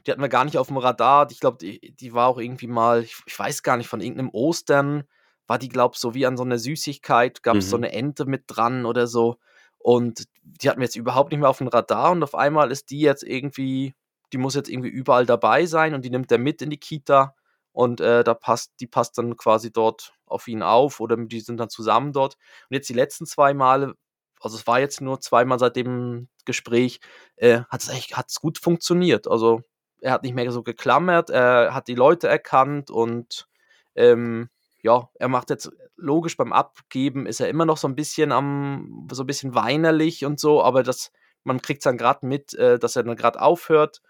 die 0.06 0.10
hatten 0.10 0.20
wir 0.20 0.28
gar 0.28 0.44
nicht 0.44 0.58
auf 0.58 0.68
dem 0.68 0.76
Radar. 0.76 1.30
Ich 1.30 1.40
glaube, 1.40 1.58
die, 1.58 1.94
die 1.94 2.12
war 2.14 2.28
auch 2.28 2.38
irgendwie 2.38 2.66
mal, 2.66 3.02
ich, 3.02 3.16
ich, 3.26 3.38
weiß 3.38 3.62
gar 3.62 3.76
nicht, 3.76 3.88
von 3.88 4.00
irgendeinem 4.00 4.30
Ostern 4.30 5.04
war 5.46 5.58
die, 5.58 5.68
glaube 5.68 5.92
ich, 5.94 6.00
so 6.00 6.14
wie 6.14 6.26
an 6.26 6.36
so 6.36 6.42
einer 6.42 6.58
Süßigkeit, 6.58 7.42
gab 7.42 7.56
es 7.56 7.66
mhm. 7.66 7.70
so 7.70 7.76
eine 7.76 7.92
Ente 7.92 8.24
mit 8.24 8.44
dran 8.46 8.86
oder 8.86 9.06
so. 9.06 9.36
Und 9.78 10.24
die 10.42 10.68
hatten 10.68 10.80
wir 10.80 10.86
jetzt 10.86 10.96
überhaupt 10.96 11.30
nicht 11.30 11.40
mehr 11.40 11.50
auf 11.50 11.58
dem 11.58 11.68
Radar 11.68 12.12
und 12.12 12.22
auf 12.22 12.34
einmal 12.34 12.70
ist 12.70 12.90
die 12.90 13.00
jetzt 13.00 13.22
irgendwie 13.22 13.94
die 14.34 14.38
muss 14.38 14.56
jetzt 14.56 14.68
irgendwie 14.68 14.88
überall 14.88 15.26
dabei 15.26 15.64
sein 15.64 15.94
und 15.94 16.04
die 16.04 16.10
nimmt 16.10 16.30
er 16.32 16.38
mit 16.38 16.60
in 16.60 16.68
die 16.68 16.78
Kita 16.78 17.34
und 17.72 18.00
äh, 18.00 18.24
da 18.24 18.34
passt, 18.34 18.72
die 18.80 18.88
passt 18.88 19.16
dann 19.16 19.36
quasi 19.36 19.72
dort 19.72 20.12
auf 20.34 20.48
ihn 20.48 20.62
auf 20.62 21.00
oder 21.00 21.16
die 21.16 21.40
sind 21.40 21.58
dann 21.58 21.70
zusammen 21.70 22.12
dort. 22.12 22.34
Und 22.68 22.74
jetzt 22.74 22.88
die 22.88 22.94
letzten 22.94 23.26
zwei 23.26 23.54
Male, 23.54 23.94
also 24.40 24.56
es 24.56 24.66
war 24.66 24.80
jetzt 24.80 25.00
nur 25.00 25.20
zweimal 25.20 25.58
seit 25.58 25.76
dem 25.76 26.28
Gespräch, 26.44 27.00
äh, 27.36 27.60
hat 27.70 27.88
es 28.28 28.40
gut 28.40 28.58
funktioniert. 28.58 29.28
Also 29.28 29.62
er 30.00 30.12
hat 30.12 30.22
nicht 30.22 30.34
mehr 30.34 30.50
so 30.52 30.62
geklammert, 30.62 31.30
er 31.30 31.74
hat 31.74 31.88
die 31.88 31.94
Leute 31.94 32.28
erkannt 32.28 32.90
und 32.90 33.48
ähm, 33.94 34.50
ja, 34.82 35.08
er 35.14 35.28
macht 35.28 35.48
jetzt 35.48 35.70
logisch 35.96 36.36
beim 36.36 36.52
Abgeben 36.52 37.26
ist 37.26 37.40
er 37.40 37.48
immer 37.48 37.64
noch 37.64 37.76
so 37.76 37.88
ein 37.88 37.94
bisschen 37.94 38.32
am, 38.32 39.08
so 39.10 39.22
ein 39.22 39.26
bisschen 39.26 39.54
weinerlich 39.54 40.24
und 40.24 40.38
so, 40.40 40.62
aber 40.62 40.82
das, 40.82 41.10
man 41.44 41.62
kriegt 41.62 41.80
es 41.80 41.84
dann 41.84 41.96
gerade 41.96 42.26
mit, 42.26 42.52
äh, 42.54 42.78
dass 42.78 42.96
er 42.96 43.04
dann 43.04 43.16
gerade 43.16 43.40
aufhört 43.40 44.02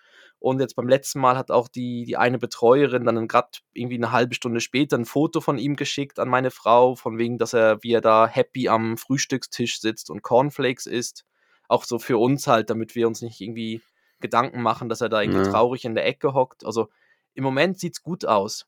und 0.45 0.61
jetzt 0.61 0.77
beim 0.77 0.89
letzten 0.91 1.21
Mal 1.21 1.39
hat 1.39 1.51
auch 1.51 1.69
die, 1.69 2.05
die 2.05 2.19
eine 2.19 2.39
Betreuerin 2.39 3.07
dann 3.07 3.29
gerade 3.29 3.49
irgendwie 3.73 3.97
eine 3.97 4.13
halbe 4.13 4.35
Stunde 4.35 4.61
später 4.61 4.99
ein 4.99 5.07
Foto 5.07 5.41
von 5.41 5.57
ihm 5.57 5.75
geschickt 5.75 6.19
an 6.19 6.29
meine 6.29 6.51
Frau, 6.51 6.97
von 6.97 7.17
wegen, 7.17 7.39
dass 7.39 7.55
er, 7.55 7.83
wie 7.83 7.95
er 7.95 8.03
da 8.03 8.27
happy 8.27 8.69
am 8.69 8.99
Frühstückstisch 8.99 9.81
sitzt 9.81 10.11
und 10.11 10.21
Cornflakes 10.21 10.85
isst. 10.85 11.25
Auch 11.67 11.85
so 11.85 11.99
für 11.99 12.19
uns 12.19 12.47
halt, 12.47 12.69
damit 12.69 12.95
wir 12.95 13.09
uns 13.09 13.23
nicht 13.23 13.41
irgendwie 13.41 13.81
Gedanken 14.21 14.61
machen, 14.61 14.91
dass 14.91 15.01
er 15.01 15.09
da 15.09 15.23
irgendwie 15.23 15.47
ja. 15.47 15.51
traurig 15.51 15.87
in 15.87 15.95
der 15.95 16.05
Ecke 16.05 16.35
hockt. 16.35 16.67
Also 16.67 16.91
im 17.33 17.43
Moment 17.43 17.79
sieht 17.79 17.95
es 17.95 18.03
gut 18.03 18.27
aus. 18.27 18.67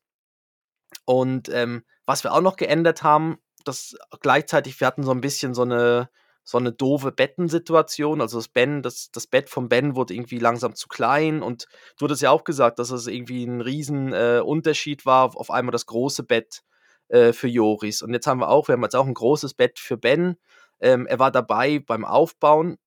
Und 1.05 1.47
ähm, 1.49 1.83
was 2.07 2.23
wir 2.23 2.33
auch 2.33 2.41
noch 2.41 2.55
geändert 2.55 3.03
haben, 3.03 3.37
dass 3.65 3.95
gleichzeitig, 4.21 4.79
wir 4.79 4.87
hatten 4.87 5.03
so 5.03 5.11
ein 5.11 5.21
bisschen 5.21 5.53
so 5.53 5.61
eine, 5.61 6.09
so 6.49 6.57
eine 6.57 6.71
doofe 6.71 7.11
Bettensituation. 7.11 8.21
Also 8.21 8.37
das 8.37 8.47
Ben, 8.47 8.81
das, 8.81 9.11
das 9.11 9.27
Bett 9.27 9.49
vom 9.49 9.67
Ben 9.67 9.97
wurde 9.97 10.13
irgendwie 10.13 10.39
langsam 10.39 10.75
zu 10.75 10.87
klein 10.87 11.43
und 11.43 11.67
du 11.99 12.05
hattest 12.05 12.21
ja 12.21 12.31
auch 12.31 12.45
gesagt, 12.45 12.79
dass 12.79 12.89
es 12.89 13.07
irgendwie 13.07 13.43
ein 13.43 13.59
riesen 13.59 14.13
äh, 14.13 14.41
Unterschied 14.41 15.05
war, 15.05 15.35
auf 15.35 15.51
einmal 15.51 15.73
das 15.73 15.87
große 15.87 16.23
Bett 16.23 16.63
äh, 17.09 17.33
für 17.33 17.49
Joris. 17.49 18.01
Und 18.01 18.13
jetzt 18.13 18.27
haben 18.27 18.39
wir 18.39 18.47
auch, 18.47 18.69
wir 18.69 18.73
haben 18.73 18.83
jetzt 18.83 18.95
auch 18.95 19.05
ein 19.05 19.13
großes 19.13 19.55
Bett 19.55 19.77
für 19.77 19.97
Ben. 19.97 20.37
Ähm, 20.79 21.05
er 21.05 21.19
war 21.19 21.31
dabei 21.31 21.79
beim 21.79 22.05
Aufbauen, 22.05 22.77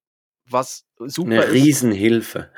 was 0.46 0.86
super 0.96 1.30
Eine 1.30 1.52
Riesenhilfe. 1.52 2.50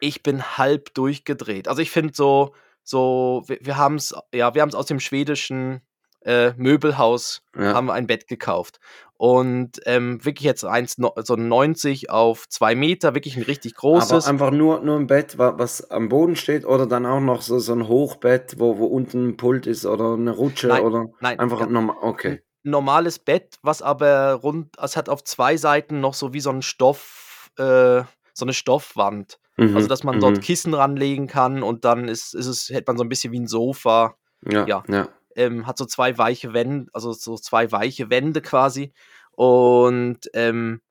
Ich 0.00 0.22
bin 0.22 0.58
halb 0.58 0.92
durchgedreht. 0.92 1.68
Also 1.68 1.80
ich 1.80 1.90
finde 1.90 2.12
so, 2.14 2.54
so, 2.84 3.44
wir, 3.46 3.60
wir 3.62 3.78
haben 3.78 3.94
es, 3.94 4.14
ja, 4.34 4.54
wir 4.54 4.60
haben 4.60 4.68
es 4.68 4.74
aus 4.74 4.86
dem 4.86 5.00
schwedischen 5.00 5.80
äh, 6.28 6.52
Möbelhaus 6.58 7.42
ja. 7.56 7.72
haben 7.72 7.86
wir 7.86 7.94
ein 7.94 8.06
Bett 8.06 8.28
gekauft. 8.28 8.80
Und 9.16 9.80
ähm, 9.86 10.24
wirklich 10.24 10.44
jetzt 10.44 10.64
eins, 10.64 10.96
so 10.96 11.34
90 11.34 12.10
auf 12.10 12.48
2 12.48 12.76
Meter, 12.76 13.14
wirklich 13.14 13.36
ein 13.36 13.42
richtig 13.42 13.74
großes. 13.74 14.12
Aber 14.12 14.26
einfach 14.26 14.50
nur, 14.52 14.80
nur 14.80 14.96
ein 14.96 15.08
Bett, 15.08 15.38
was 15.38 15.90
am 15.90 16.08
Boden 16.08 16.36
steht 16.36 16.64
oder 16.64 16.86
dann 16.86 17.04
auch 17.04 17.18
noch 17.18 17.42
so, 17.42 17.58
so 17.58 17.72
ein 17.72 17.88
Hochbett, 17.88 18.56
wo, 18.58 18.78
wo 18.78 18.86
unten 18.86 19.30
ein 19.30 19.36
Pult 19.36 19.66
ist 19.66 19.86
oder 19.86 20.12
eine 20.12 20.30
Rutsche 20.30 20.68
nein, 20.68 20.84
oder 20.84 21.06
nein, 21.20 21.40
einfach 21.40 21.68
normal, 21.68 21.96
okay. 22.02 22.42
Normales 22.62 23.18
Bett, 23.18 23.56
was 23.62 23.82
aber 23.82 24.34
rund, 24.34 24.76
es 24.80 24.96
hat 24.96 25.08
auf 25.08 25.24
zwei 25.24 25.56
Seiten 25.56 26.00
noch 26.00 26.14
so 26.14 26.32
wie 26.32 26.40
so 26.40 26.50
ein 26.50 26.62
Stoff, 26.62 27.50
äh, 27.58 28.02
so 28.34 28.44
eine 28.44 28.52
Stoffwand. 28.52 29.38
Mhm, 29.56 29.74
also 29.74 29.88
dass 29.88 30.04
man 30.04 30.16
mhm. 30.16 30.20
dort 30.20 30.42
Kissen 30.42 30.74
ranlegen 30.74 31.26
kann 31.26 31.64
und 31.64 31.84
dann 31.84 32.06
ist, 32.06 32.34
ist 32.34 32.46
es, 32.46 32.68
hätte 32.68 32.84
man 32.92 32.98
so 32.98 33.04
ein 33.04 33.08
bisschen 33.08 33.32
wie 33.32 33.40
ein 33.40 33.48
Sofa. 33.48 34.14
Ja, 34.46 34.64
ja. 34.66 34.84
ja 34.86 35.08
ähm, 35.38 35.66
hat 35.66 35.78
so 35.78 35.86
zwei 35.86 36.18
weiche 36.18 36.52
Wände, 36.52 36.90
also 36.92 37.12
so 37.12 37.36
zwei 37.36 37.70
weiche 37.72 38.10
Wände 38.10 38.42
quasi. 38.42 38.92
Und, 39.32 40.28
ähm, 40.34 40.82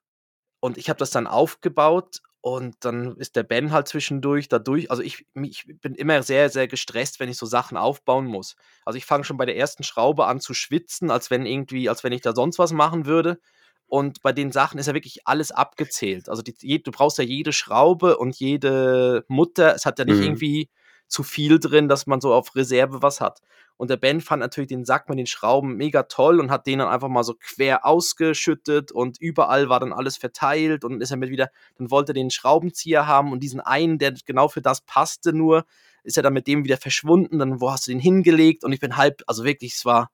und 0.61 0.77
ich 0.77 0.89
habe 0.89 0.99
das 0.99 1.11
dann 1.11 1.27
aufgebaut 1.27 2.21
und 2.41 2.75
dann 2.79 3.17
ist 3.17 3.35
der 3.35 3.43
Ben 3.43 3.71
halt 3.73 3.89
zwischendurch 3.89 4.47
dadurch. 4.47 4.89
Also 4.89 5.03
ich, 5.03 5.25
ich 5.35 5.65
bin 5.81 5.95
immer 5.95 6.23
sehr, 6.23 6.49
sehr 6.49 6.67
gestresst, 6.67 7.19
wenn 7.19 7.29
ich 7.29 7.37
so 7.37 7.45
Sachen 7.45 7.77
aufbauen 7.77 8.25
muss. 8.25 8.55
Also 8.85 8.97
ich 8.97 9.05
fange 9.05 9.25
schon 9.25 9.37
bei 9.37 9.45
der 9.45 9.57
ersten 9.57 9.83
Schraube 9.83 10.25
an 10.25 10.39
zu 10.39 10.53
schwitzen, 10.53 11.11
als 11.11 11.29
wenn 11.29 11.45
irgendwie, 11.45 11.89
als 11.89 12.05
wenn 12.05 12.13
ich 12.13 12.21
da 12.21 12.33
sonst 12.33 12.57
was 12.57 12.71
machen 12.71 13.05
würde. 13.05 13.39
Und 13.85 14.21
bei 14.21 14.31
den 14.31 14.53
Sachen 14.53 14.79
ist 14.79 14.87
ja 14.87 14.93
wirklich 14.93 15.27
alles 15.27 15.51
abgezählt. 15.51 16.29
Also 16.29 16.41
die, 16.41 16.81
du 16.81 16.91
brauchst 16.91 17.17
ja 17.17 17.23
jede 17.25 17.51
Schraube 17.51 18.17
und 18.17 18.37
jede 18.37 19.25
Mutter. 19.27 19.75
Es 19.75 19.85
hat 19.85 19.99
ja 19.99 20.05
nicht 20.05 20.17
mhm. 20.17 20.23
irgendwie 20.23 20.69
zu 21.07 21.23
viel 21.23 21.59
drin, 21.59 21.87
dass 21.87 22.07
man 22.07 22.21
so 22.21 22.33
auf 22.33 22.55
Reserve 22.55 23.01
was 23.01 23.21
hat. 23.21 23.41
Und 23.77 23.91
der 23.91 23.97
Ben 23.97 24.21
fand 24.21 24.39
natürlich 24.39 24.69
den 24.69 24.85
Sack 24.85 25.07
mit 25.07 25.19
den 25.19 25.27
Schrauben 25.27 25.75
mega 25.77 26.03
toll 26.03 26.39
und 26.39 26.49
hat 26.49 26.65
den 26.65 26.79
dann 26.79 26.87
einfach 26.87 27.09
mal 27.09 27.23
so 27.23 27.35
quer 27.39 27.85
ausgeschüttet 27.85 28.91
und 28.91 29.21
überall 29.21 29.69
war 29.69 29.79
dann 29.79 29.93
alles 29.93 30.17
verteilt 30.17 30.83
und 30.83 31.01
ist 31.01 31.11
er 31.11 31.17
mit 31.17 31.29
wieder, 31.29 31.49
dann 31.77 31.91
wollte 31.91 32.11
er 32.11 32.15
den 32.15 32.31
Schraubenzieher 32.31 33.05
haben 33.05 33.31
und 33.31 33.41
diesen 33.41 33.61
einen, 33.61 33.99
der 33.99 34.13
genau 34.25 34.47
für 34.47 34.61
das 34.61 34.81
passte 34.81 35.31
nur, 35.31 35.65
ist 36.03 36.17
er 36.17 36.23
dann 36.23 36.33
mit 36.33 36.47
dem 36.47 36.63
wieder 36.63 36.77
verschwunden, 36.77 37.37
dann 37.37 37.61
wo 37.61 37.71
hast 37.71 37.85
du 37.87 37.91
den 37.91 37.99
hingelegt? 37.99 38.63
Und 38.63 38.73
ich 38.73 38.79
bin 38.79 38.97
halb, 38.97 39.21
also 39.27 39.43
wirklich, 39.43 39.73
es 39.75 39.85
war, 39.85 40.09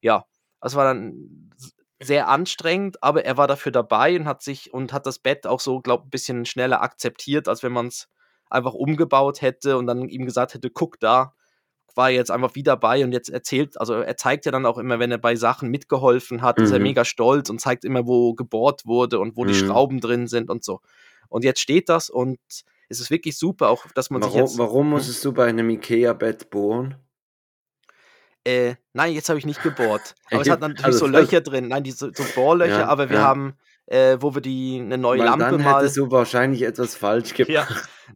ja, 0.00 0.24
es 0.60 0.74
war 0.74 0.84
dann 0.84 1.50
sehr 2.00 2.28
anstrengend, 2.28 3.02
aber 3.02 3.24
er 3.24 3.36
war 3.36 3.48
dafür 3.48 3.72
dabei 3.72 4.16
und 4.16 4.26
hat 4.26 4.42
sich 4.42 4.72
und 4.72 4.92
hat 4.92 5.06
das 5.06 5.18
Bett 5.18 5.46
auch 5.46 5.60
so, 5.60 5.80
glaube 5.80 6.06
ein 6.06 6.10
bisschen 6.10 6.46
schneller 6.46 6.82
akzeptiert, 6.82 7.48
als 7.48 7.62
wenn 7.62 7.72
man 7.72 7.88
es 7.88 8.08
einfach 8.48 8.74
umgebaut 8.74 9.42
hätte 9.42 9.76
und 9.78 9.86
dann 9.86 10.08
ihm 10.08 10.24
gesagt 10.24 10.54
hätte, 10.54 10.70
guck 10.70 10.98
da, 11.00 11.34
war 11.96 12.10
jetzt 12.10 12.30
einfach 12.30 12.54
wieder 12.54 12.76
bei 12.76 13.04
und 13.04 13.12
jetzt 13.12 13.28
erzählt, 13.28 13.78
also 13.80 13.94
er 13.94 14.16
zeigt 14.16 14.46
ja 14.46 14.52
dann 14.52 14.66
auch 14.66 14.78
immer, 14.78 14.98
wenn 14.98 15.10
er 15.10 15.18
bei 15.18 15.36
Sachen 15.36 15.70
mitgeholfen 15.70 16.42
hat, 16.42 16.58
mhm. 16.58 16.64
ist 16.64 16.70
er 16.70 16.78
mhm. 16.78 16.84
mega 16.84 17.04
stolz 17.04 17.50
und 17.50 17.60
zeigt 17.60 17.84
immer, 17.84 18.06
wo 18.06 18.34
gebohrt 18.34 18.86
wurde 18.86 19.18
und 19.18 19.36
wo 19.36 19.44
mhm. 19.44 19.48
die 19.48 19.54
Schrauben 19.54 20.00
drin 20.00 20.26
sind 20.26 20.50
und 20.50 20.64
so. 20.64 20.80
Und 21.28 21.44
jetzt 21.44 21.60
steht 21.60 21.88
das 21.88 22.10
und 22.10 22.38
es 22.88 23.00
ist 23.00 23.10
wirklich 23.10 23.38
super, 23.38 23.68
auch 23.68 23.86
dass 23.94 24.10
man 24.10 24.20
warum, 24.20 24.32
sich 24.32 24.40
jetzt. 24.40 24.58
Warum 24.58 24.90
musstest 24.90 25.24
du 25.24 25.32
bei 25.32 25.46
einem 25.46 25.70
IKEA-Bett 25.70 26.50
bohren? 26.50 26.96
Äh, 28.44 28.74
nein, 28.94 29.12
jetzt 29.12 29.28
habe 29.28 29.38
ich 29.38 29.46
nicht 29.46 29.62
gebohrt. 29.62 30.14
Aber 30.30 30.42
es 30.42 30.50
hat 30.50 30.60
natürlich 30.60 30.84
also, 30.84 31.00
so 31.00 31.06
Löcher 31.06 31.40
drin. 31.40 31.68
Nein, 31.68 31.84
die 31.84 31.92
so, 31.92 32.10
so 32.12 32.24
Bohrlöcher, 32.34 32.80
ja, 32.80 32.88
aber 32.88 33.10
wir 33.10 33.18
ja. 33.18 33.22
haben 33.24 33.54
äh, 33.90 34.18
wo 34.20 34.34
wir 34.34 34.40
die 34.40 34.80
eine 34.80 34.96
neue 34.96 35.18
Weil 35.18 35.26
Lampe 35.26 35.44
dann 35.44 35.62
mal. 35.62 35.80
Hättest 35.80 35.96
du 35.96 36.10
wahrscheinlich 36.10 36.62
etwas 36.62 36.94
falsch 36.94 37.34
gemacht. 37.34 37.50
Ja. 37.50 37.66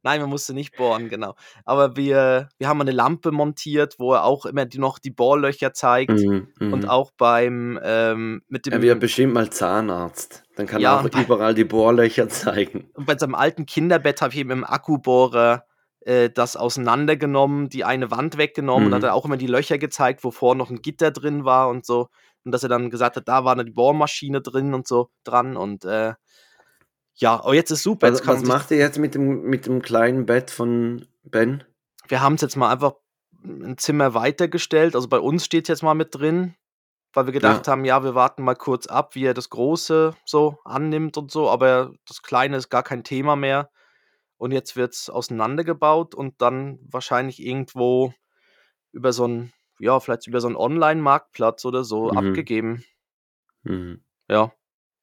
Nein, 0.03 0.21
man 0.21 0.31
musste 0.31 0.55
nicht 0.55 0.77
bohren, 0.77 1.09
genau. 1.09 1.35
Aber 1.65 1.97
wir, 1.97 2.49
wir 2.59 2.69
haben 2.69 2.81
eine 2.81 2.91
Lampe 2.91 3.33
montiert, 3.33 3.97
wo 3.99 4.15
er 4.15 4.25
auch 4.25 4.47
immer 4.47 4.67
die, 4.67 4.79
noch 4.79 4.99
die 4.99 5.11
Bohrlöcher 5.11 5.73
zeigt. 5.73 6.11
Mhm, 6.11 6.49
und 6.61 6.83
mhm. 6.83 6.89
auch 6.89 7.11
beim 7.17 7.79
ähm, 7.83 8.43
mit 8.49 8.67
dem. 8.67 8.73
Er 8.73 8.83
wird 8.83 9.01
bestimmt 9.01 9.35
mal 9.35 9.51
Zahnarzt. 9.51 10.45
Dann 10.57 10.67
kann 10.67 10.81
ja, 10.81 10.95
er 10.95 11.01
auch 11.01 11.09
bei, 11.09 11.23
überall 11.23 11.55
die 11.55 11.65
Bohrlöcher 11.65 12.29
zeigen. 12.29 12.91
Und 12.95 13.07
bei 13.07 13.19
seinem 13.19 13.35
alten 13.35 13.67
Kinderbett 13.67 14.23
habe 14.23 14.33
ich 14.33 14.39
eben 14.39 14.53
im 14.53 14.65
Akkubohrer 14.65 15.65
äh, 16.01 16.31
das 16.31 16.57
auseinandergenommen, 16.57 17.69
die 17.69 17.83
eine 17.83 18.13
Wand 18.13 18.39
weggenommen 18.39 18.85
mhm. 18.85 18.93
und 18.93 18.95
hat 18.95 19.03
er 19.03 19.15
auch 19.15 19.25
immer 19.25 19.37
die 19.37 19.49
Löcher 19.49 19.79
gezeigt, 19.79 20.23
wo 20.23 20.31
vorher 20.31 20.57
noch 20.57 20.71
ein 20.71 20.83
Gitter 20.83 21.11
drin 21.11 21.45
war 21.45 21.69
und 21.69 21.85
so 21.85 22.09
und 22.45 22.53
dass 22.53 22.63
er 22.63 22.69
dann 22.69 22.91
gesagt 22.91 23.17
hat, 23.17 23.29
da 23.29 23.45
war 23.45 23.53
eine 23.53 23.65
Bohrmaschine 23.65 24.41
drin 24.41 24.75
und 24.75 24.87
so 24.87 25.11
dran 25.25 25.57
und 25.57 25.85
äh, 25.85 26.15
ja, 27.17 27.35
aber 27.35 27.55
jetzt 27.55 27.71
ist 27.71 27.83
super. 27.83 28.09
Jetzt 28.09 28.27
was, 28.27 28.43
was 28.43 28.49
macht 28.49 28.71
ihr 28.71 28.79
jetzt 28.79 28.99
mit 28.99 29.15
dem, 29.15 29.43
mit 29.43 29.67
dem 29.67 29.83
kleinen 29.83 30.27
Bett 30.27 30.51
von 30.51 31.07
Ben? 31.23 31.63
Wir 32.09 32.21
haben 32.21 32.35
es 32.35 32.41
jetzt 32.41 32.57
mal 32.57 32.73
einfach 32.73 32.95
ein 33.45 33.79
Zimmer 33.79 34.15
weitergestellt. 34.15 34.97
Also 34.97 35.09
bei 35.09 35.19
uns 35.19 35.45
steht 35.45 35.69
jetzt 35.69 35.83
mal 35.83 35.95
mit 35.95 36.15
drin, 36.15 36.57
weil 37.13 37.27
wir 37.27 37.33
gedacht 37.33 37.67
ja. 37.67 37.73
haben, 37.73 37.85
ja, 37.85 38.03
wir 38.03 38.15
warten 38.15 38.43
mal 38.43 38.57
kurz 38.57 38.87
ab, 38.87 39.15
wie 39.15 39.25
er 39.25 39.35
das 39.35 39.51
Große 39.51 40.15
so 40.25 40.59
annimmt 40.65 41.17
und 41.17 41.31
so, 41.31 41.49
aber 41.49 41.93
das 42.09 42.23
Kleine 42.23 42.57
ist 42.57 42.69
gar 42.69 42.83
kein 42.83 43.05
Thema 43.05 43.37
mehr. 43.37 43.71
Und 44.37 44.51
jetzt 44.51 44.75
wird 44.75 44.95
es 44.95 45.09
auseinandergebaut 45.09 46.15
und 46.15 46.43
dann 46.43 46.81
wahrscheinlich 46.91 47.41
irgendwo 47.41 48.13
über 48.91 49.13
so 49.13 49.29
ein 49.29 49.53
ja, 49.79 50.01
vielleicht 50.01 50.27
über 50.27 50.41
so 50.41 50.47
einen 50.47 50.57
Online-Marktplatz 50.57 51.65
oder 51.65 51.85
so 51.85 52.11
mhm. 52.11 52.19
abgegeben. 52.19 52.85
Mhm. 53.63 54.01
Ja, 54.29 54.53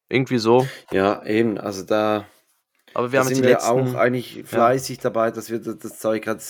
irgendwie 0.09 0.38
so. 0.38 0.67
Ja, 0.91 1.24
eben, 1.26 1.57
also 1.57 1.84
da, 1.84 2.26
Aber 2.93 3.11
wir 3.11 3.19
da 3.19 3.26
haben 3.26 3.34
sind 3.34 3.43
wir 3.43 3.51
letzten, 3.51 3.69
auch 3.69 3.95
eigentlich 3.95 4.43
fleißig 4.45 4.97
ja. 4.97 5.03
dabei, 5.03 5.32
dass 5.32 5.49
wir 5.49 5.59
das, 5.59 5.78
das 5.78 5.99
Zeug 5.99 6.24
gerade 6.24 6.41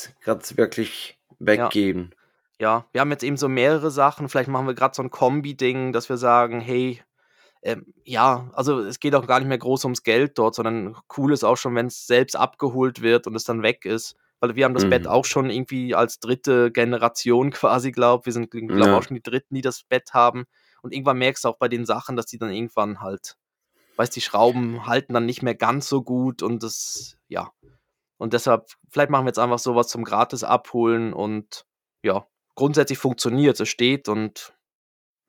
wirklich 0.57 1.19
weggeben. 1.39 2.13
Ja. 2.59 2.77
ja. 2.77 2.85
wir 2.91 3.01
haben 3.01 3.11
jetzt 3.11 3.23
eben 3.23 3.37
so 3.37 3.49
mehrere 3.49 3.91
Sachen. 3.91 4.29
Vielleicht 4.29 4.49
machen 4.49 4.67
wir 4.67 4.73
gerade 4.73 4.95
so 4.95 5.03
ein 5.03 5.11
Kombi-Ding, 5.11 5.93
dass 5.93 6.09
wir 6.09 6.17
sagen, 6.17 6.59
hey, 6.59 7.01
ähm, 7.63 7.93
ja, 8.03 8.49
also 8.53 8.79
es 8.79 8.99
geht 8.99 9.13
auch 9.13 9.27
gar 9.27 9.39
nicht 9.39 9.47
mehr 9.47 9.57
groß 9.57 9.85
ums 9.85 10.03
Geld 10.03 10.37
dort, 10.37 10.55
sondern 10.55 10.97
cool 11.17 11.31
ist 11.31 11.43
auch 11.43 11.57
schon, 11.57 11.75
wenn 11.75 11.87
es 11.87 12.07
selbst 12.07 12.35
abgeholt 12.35 13.01
wird 13.01 13.27
und 13.27 13.35
es 13.35 13.43
dann 13.43 13.61
weg 13.61 13.85
ist 13.85 14.15
weil 14.41 14.55
wir 14.55 14.65
haben 14.65 14.73
das 14.73 14.85
mhm. 14.85 14.89
Bett 14.89 15.07
auch 15.07 15.23
schon 15.23 15.49
irgendwie 15.49 15.95
als 15.95 16.19
dritte 16.19 16.71
Generation 16.71 17.51
quasi, 17.51 17.91
glaube 17.91 18.25
Wir 18.25 18.33
sind, 18.33 18.51
glaube 18.51 18.79
ja. 18.79 18.97
auch 18.97 19.03
schon 19.03 19.15
die 19.15 19.23
Dritten, 19.23 19.55
die 19.55 19.61
das 19.61 19.83
Bett 19.83 20.13
haben. 20.13 20.45
Und 20.81 20.93
irgendwann 20.93 21.19
merkst 21.19 21.45
du 21.45 21.49
auch 21.49 21.57
bei 21.57 21.67
den 21.67 21.85
Sachen, 21.85 22.17
dass 22.17 22.25
die 22.25 22.39
dann 22.39 22.51
irgendwann 22.51 23.01
halt, 23.01 23.37
weißt 23.95 24.15
die 24.15 24.21
Schrauben 24.21 24.87
halten 24.87 25.13
dann 25.13 25.27
nicht 25.27 25.43
mehr 25.43 25.55
ganz 25.55 25.87
so 25.87 26.01
gut 26.01 26.41
und 26.41 26.63
das, 26.63 27.17
ja. 27.27 27.51
Und 28.17 28.33
deshalb, 28.33 28.67
vielleicht 28.89 29.11
machen 29.11 29.25
wir 29.25 29.29
jetzt 29.29 29.39
einfach 29.39 29.59
sowas 29.59 29.87
zum 29.87 30.03
Gratis 30.03 30.43
abholen 30.43 31.13
und 31.13 31.65
ja, 32.03 32.27
grundsätzlich 32.55 32.97
funktioniert, 32.97 33.59
es 33.59 33.69
steht 33.69 34.09
und 34.09 34.53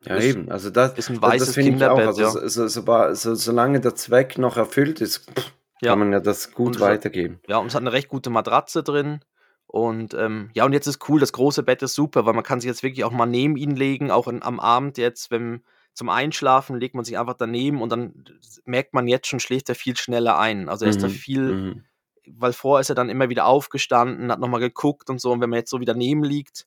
ja, 0.05 0.17
ist, 0.17 0.25
eben. 0.25 0.51
Also 0.51 0.71
das, 0.71 0.95
ist 0.99 1.11
ein 1.11 1.21
weißes 1.21 1.55
das, 1.55 1.57
Kinderbett. 1.57 2.07
Also, 2.07 2.23
ja. 2.23 2.31
so, 2.31 2.67
so, 2.67 3.15
so, 3.15 3.35
solange 3.35 3.81
der 3.81 3.95
Zweck 3.95 4.39
noch 4.39 4.57
erfüllt 4.57 5.01
ist, 5.01 5.31
pff, 5.31 5.53
ja. 5.83 5.93
kann 5.93 5.99
man 5.99 6.12
ja 6.12 6.20
das 6.20 6.53
gut 6.53 6.80
weitergeben. 6.80 7.41
Hat, 7.43 7.49
ja, 7.51 7.57
und 7.59 7.66
es 7.66 7.74
hat 7.74 7.83
eine 7.83 7.93
recht 7.93 8.09
gute 8.09 8.30
Matratze 8.30 8.83
drin. 8.83 9.20
Und 9.66 10.14
ähm, 10.14 10.51
ja, 10.55 10.64
und 10.66 10.72
jetzt 10.74 10.87
ist 10.87 11.09
cool, 11.09 11.18
das 11.18 11.33
große 11.33 11.62
Bett 11.62 11.83
ist 11.83 11.95
super, 11.95 12.26
weil 12.26 12.35
man 12.35 12.45
kann 12.45 12.61
sich 12.61 12.68
jetzt 12.68 12.83
wirklich 12.83 13.05
auch 13.05 13.11
mal 13.11 13.26
neben 13.26 13.57
ihn 13.57 13.74
legen, 13.74 14.11
auch 14.11 14.28
in, 14.28 14.43
am 14.43 14.61
Abend 14.61 14.99
jetzt, 14.99 15.30
wenn 15.30 15.62
zum 15.95 16.09
Einschlafen 16.09 16.78
legt 16.78 16.95
man 16.95 17.05
sich 17.05 17.18
einfach 17.18 17.35
daneben 17.35 17.83
und 17.83 17.91
dann 17.91 18.24
merkt 18.64 18.95
man 18.95 19.09
jetzt 19.09 19.28
schon, 19.28 19.41
schläft 19.41 19.68
er 19.68 19.74
viel 19.74 19.97
schneller 19.97 20.39
ein. 20.39 20.68
Also 20.68 20.85
er 20.85 20.91
ist 20.91 20.99
mhm. 20.99 21.03
da 21.03 21.09
viel, 21.09 21.43
mhm. 21.55 21.85
weil 22.26 22.53
vorher 22.53 22.80
ist 22.80 22.89
er 22.89 22.95
dann 22.95 23.11
immer 23.11 23.28
wieder 23.28 23.47
aufgestanden, 23.47 24.30
hat 24.30 24.41
nochmal 24.41 24.61
geguckt 24.61 25.11
und 25.11 25.20
so. 25.20 25.33
Und 25.33 25.41
wenn 25.41 25.51
man 25.51 25.59
jetzt 25.59 25.70
so 25.70 25.80
wieder 25.80 25.95
neben 25.95 26.22
liegt, 26.22 26.66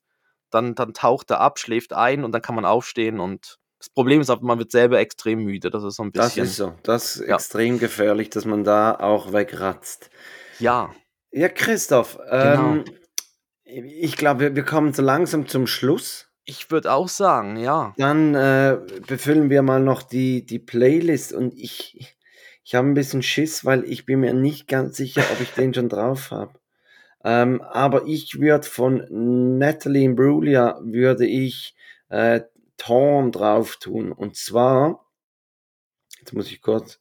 dann, 0.50 0.74
dann 0.74 0.94
taucht 0.94 1.30
er 1.30 1.40
ab, 1.40 1.58
schläft 1.58 1.92
ein 1.92 2.24
und 2.24 2.32
dann 2.32 2.42
kann 2.42 2.54
man 2.54 2.64
aufstehen 2.64 3.18
und 3.18 3.58
das 3.78 3.90
Problem 3.90 4.20
ist 4.20 4.30
aber, 4.30 4.44
man 4.44 4.58
wird 4.58 4.70
selber 4.70 4.98
extrem 4.98 5.44
müde. 5.44 5.70
Das 5.70 5.84
ist 5.84 5.96
so 5.96 6.02
ein 6.02 6.12
bisschen. 6.12 6.42
Das 6.42 6.50
ist 6.50 6.56
so. 6.56 6.74
Das 6.82 7.16
ist 7.16 7.28
ja. 7.28 7.34
extrem 7.34 7.78
gefährlich, 7.78 8.30
dass 8.30 8.44
man 8.44 8.64
da 8.64 8.94
auch 8.94 9.32
wegratzt. 9.32 10.10
Ja. 10.58 10.94
Ja, 11.30 11.48
Christoph, 11.48 12.18
ähm, 12.30 12.84
genau. 12.84 12.96
ich 13.64 14.16
glaube, 14.16 14.40
wir, 14.40 14.56
wir 14.56 14.64
kommen 14.64 14.94
so 14.94 15.02
langsam 15.02 15.46
zum 15.46 15.66
Schluss. 15.66 16.28
Ich 16.44 16.70
würde 16.70 16.92
auch 16.92 17.08
sagen, 17.08 17.56
ja. 17.56 17.92
Dann 17.98 18.34
äh, 18.34 18.78
befüllen 19.06 19.50
wir 19.50 19.62
mal 19.62 19.80
noch 19.80 20.02
die, 20.02 20.46
die 20.46 20.60
Playlist 20.60 21.34
und 21.34 21.52
ich, 21.58 22.16
ich 22.64 22.74
habe 22.74 22.88
ein 22.88 22.94
bisschen 22.94 23.22
Schiss, 23.22 23.64
weil 23.64 23.84
ich 23.84 24.06
bin 24.06 24.20
mir 24.20 24.32
nicht 24.32 24.68
ganz 24.68 24.96
sicher, 24.96 25.22
ob 25.32 25.40
ich 25.40 25.50
den 25.50 25.74
schon 25.74 25.88
drauf 25.90 26.30
habe. 26.30 26.54
Ähm, 27.24 27.60
aber 27.60 28.06
ich 28.06 28.40
würde 28.40 28.66
von 28.66 29.58
Natalie 29.58 30.04
Imbruglia 30.04 30.78
würde 30.82 31.26
ich 31.26 31.74
äh, 32.08 32.40
Ton 32.76 33.32
drauf 33.32 33.76
tun. 33.76 34.12
Und 34.12 34.36
zwar, 34.36 35.06
jetzt 36.18 36.32
muss 36.32 36.50
ich 36.50 36.60
kurz, 36.60 37.00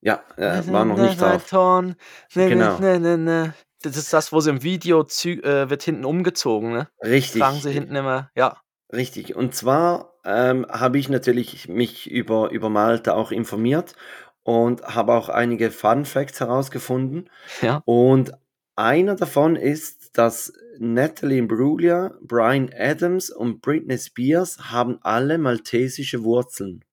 ja, 0.00 0.22
äh, 0.36 0.62
war 0.70 0.84
noch 0.84 0.98
nicht 0.98 1.20
drauf. 1.20 1.48
Ton. 1.48 1.96
Ne, 2.34 2.48
genau. 2.48 2.78
Ne, 2.78 3.00
ne, 3.00 3.18
ne. 3.18 3.54
Das 3.82 3.96
ist 3.96 4.12
das, 4.12 4.32
wo 4.32 4.40
sie 4.40 4.50
im 4.50 4.62
Video 4.62 5.02
äh, 5.02 5.70
wird 5.70 5.82
hinten 5.82 6.04
umgezogen, 6.04 6.72
ne? 6.72 6.88
Richtig. 7.02 7.40
Tragen 7.40 7.60
sie 7.60 7.72
hinten 7.72 7.94
immer, 7.94 8.30
ja. 8.34 8.60
Richtig. 8.92 9.34
Und 9.34 9.54
zwar 9.54 10.14
ähm, 10.24 10.66
habe 10.68 10.98
ich 10.98 11.08
natürlich 11.08 11.68
mich 11.68 12.10
über, 12.10 12.50
über 12.50 12.70
Malta 12.70 13.14
auch 13.14 13.30
informiert 13.32 13.94
und 14.42 14.82
habe 14.82 15.12
auch 15.14 15.28
einige 15.28 15.70
Fun 15.70 16.04
Facts 16.04 16.40
herausgefunden. 16.40 17.28
Ja. 17.62 17.82
Und 17.84 18.32
einer 18.76 19.16
davon 19.16 19.56
ist, 19.56 20.05
dass 20.16 20.52
Natalie 20.78 21.38
Imbruglia, 21.38 22.14
Brian 22.20 22.70
Adams 22.76 23.30
und 23.30 23.60
Britney 23.60 23.98
Spears 23.98 24.70
haben 24.70 24.98
alle 25.02 25.38
maltesische 25.38 26.24
Wurzeln. 26.24 26.84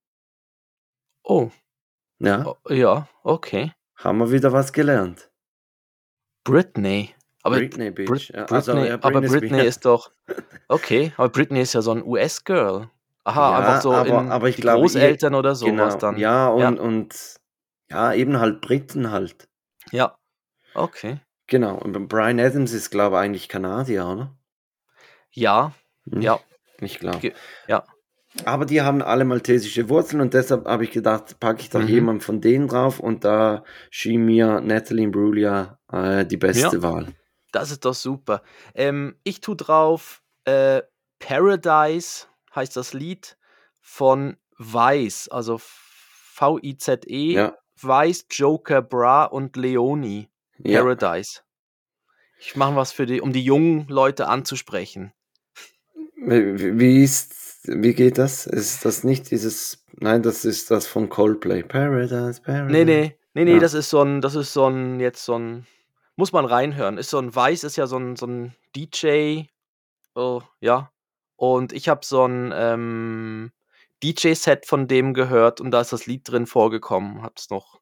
Oh. 1.23 1.51
Ja. 2.19 2.45
Oh, 2.45 2.73
ja, 2.73 3.07
okay. 3.23 3.71
Haben 3.95 4.19
wir 4.19 4.31
wieder 4.31 4.53
was 4.53 4.73
gelernt. 4.73 5.31
Britney. 6.43 7.13
Aber 7.43 7.57
Britney 7.57 7.91
Beach. 7.91 8.07
Brit 8.07 8.29
ja, 8.29 8.45
also, 8.45 8.73
Britney, 8.73 8.89
ja, 8.89 8.95
aber 9.01 9.21
Britney 9.21 9.65
ist 9.65 9.85
doch. 9.85 10.11
Okay, 10.69 11.11
aber 11.17 11.29
Britney 11.29 11.61
ist 11.61 11.73
ja 11.73 11.81
so 11.81 11.91
ein 11.91 12.03
US-Girl. 12.03 12.89
Aha, 13.25 13.51
ja, 13.51 13.57
einfach 13.57 13.81
so 13.81 13.93
aber, 13.93 14.21
aber 14.31 14.49
ich 14.49 14.55
die 14.55 14.61
glaube, 14.61 14.81
Großeltern 14.81 15.35
oder 15.35 15.55
sowas 15.55 15.93
genau, 15.93 15.97
dann. 15.97 16.17
Ja 16.17 16.47
und, 16.49 16.61
ja. 16.61 16.69
und 16.81 17.39
ja, 17.89 18.13
eben 18.13 18.39
halt 18.39 18.61
Briten 18.61 19.11
halt. 19.11 19.49
Ja. 19.91 20.17
Okay. 20.73 21.19
Genau, 21.47 21.77
und 21.77 22.07
Brian 22.07 22.39
Adams 22.39 22.71
ist, 22.73 22.89
glaube 22.89 23.15
ich, 23.15 23.21
eigentlich 23.21 23.49
Kanadier, 23.49 24.07
oder? 24.07 24.37
Ja, 25.31 25.73
hm? 26.09 26.21
ja. 26.21 26.39
Ich 26.79 26.99
glaube. 26.99 27.33
Ja. 27.67 27.83
Aber 28.45 28.65
die 28.65 28.81
haben 28.81 29.01
alle 29.01 29.25
maltesische 29.25 29.89
Wurzeln 29.89 30.21
und 30.21 30.33
deshalb 30.33 30.65
habe 30.65 30.83
ich 30.83 30.91
gedacht, 30.91 31.39
packe 31.39 31.61
ich 31.61 31.69
doch 31.69 31.81
mhm. 31.81 31.87
jemand 31.87 32.23
von 32.23 32.41
denen 32.41 32.67
drauf 32.67 32.99
und 32.99 33.23
da 33.23 33.63
schien 33.91 34.25
mir 34.25 34.59
Natalie 34.59 35.05
Imbruglia 35.05 35.77
äh, 35.91 36.25
die 36.25 36.37
beste 36.37 36.77
ja, 36.77 36.81
Wahl. 36.81 37.13
Das 37.51 37.69
ist 37.69 37.85
doch 37.85 37.93
super. 37.93 38.41
Ähm, 38.73 39.15
ich 39.23 39.39
tue 39.39 39.55
drauf 39.55 40.23
äh, 40.45 40.81
Paradise 41.19 42.25
heißt 42.55 42.75
das 42.75 42.93
Lied 42.93 43.37
von 43.81 44.37
Weiß, 44.57 45.29
also 45.29 45.59
V-I-Z-E, 45.59 47.33
ja. 47.33 47.57
Weiß, 47.81 48.25
Joker, 48.29 48.81
Bra 48.81 49.25
und 49.25 49.55
Leoni. 50.63 50.77
Paradise. 50.77 51.35
Ja. 51.35 51.43
Ich 52.39 52.55
mache 52.55 52.75
was 52.75 52.91
für 52.91 53.05
die, 53.05 53.21
um 53.21 53.31
die 53.31 53.43
jungen 53.43 53.87
Leute 53.87 54.27
anzusprechen. 54.27 55.13
Wie, 56.15 56.79
wie, 56.79 57.03
ist, 57.03 57.35
wie 57.63 57.93
geht 57.93 58.17
das? 58.17 58.45
Ist 58.45 58.85
das 58.85 59.03
nicht 59.03 59.31
dieses, 59.31 59.85
nein, 59.93 60.23
das 60.23 60.45
ist 60.45 60.71
das 60.71 60.87
von 60.87 61.09
Coldplay. 61.09 61.63
Paradise, 61.63 62.41
Paradise. 62.41 62.71
Nee, 62.71 62.85
nee, 62.85 63.17
nee, 63.33 63.45
nee, 63.45 63.53
ja. 63.53 63.59
das 63.59 63.73
ist 63.73 63.89
so 63.89 64.01
ein, 64.01 64.21
das 64.21 64.35
ist 64.35 64.53
so 64.53 64.67
ein, 64.67 64.99
jetzt 64.99 65.23
so 65.23 65.37
ein, 65.37 65.65
muss 66.15 66.31
man 66.31 66.45
reinhören. 66.45 66.97
Ist 66.97 67.09
so 67.09 67.19
ein 67.19 67.33
Weiß, 67.33 67.63
ist 67.63 67.75
ja 67.75 67.87
so 67.87 67.97
ein, 67.97 68.15
so 68.15 68.25
ein 68.27 68.53
DJ, 68.75 69.43
oh, 70.15 70.41
ja. 70.59 70.91
Und 71.35 71.73
ich 71.73 71.89
habe 71.89 72.05
so 72.05 72.25
ein 72.25 72.53
ähm, 72.53 73.51
DJ-Set 74.03 74.65
von 74.65 74.87
dem 74.87 75.13
gehört 75.13 75.61
und 75.61 75.71
da 75.71 75.81
ist 75.81 75.93
das 75.93 76.05
Lied 76.05 76.29
drin 76.29 76.45
vorgekommen. 76.45 77.21
Hab's 77.21 77.49
noch 77.49 77.79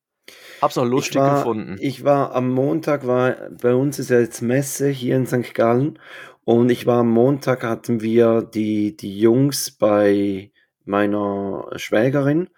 Hab's 0.61 0.75
noch 0.75 0.85
lustig 0.85 1.15
ich 1.15 1.21
war, 1.21 1.37
gefunden. 1.37 1.77
Ich 1.79 2.03
war 2.03 2.35
am 2.35 2.51
Montag, 2.51 3.07
war 3.07 3.35
bei 3.61 3.73
uns 3.73 3.99
ist 3.99 4.09
ja 4.09 4.19
jetzt 4.19 4.41
Messe 4.41 4.89
hier 4.89 5.15
in 5.15 5.25
St. 5.25 5.53
Gallen 5.53 5.99
und 6.43 6.69
ich 6.69 6.85
war 6.85 6.99
am 6.99 7.09
Montag, 7.09 7.63
hatten 7.63 8.01
wir 8.01 8.41
die, 8.41 8.95
die 8.95 9.19
Jungs 9.19 9.71
bei 9.71 10.51
meiner 10.85 11.67
Schwägerin 11.75 12.49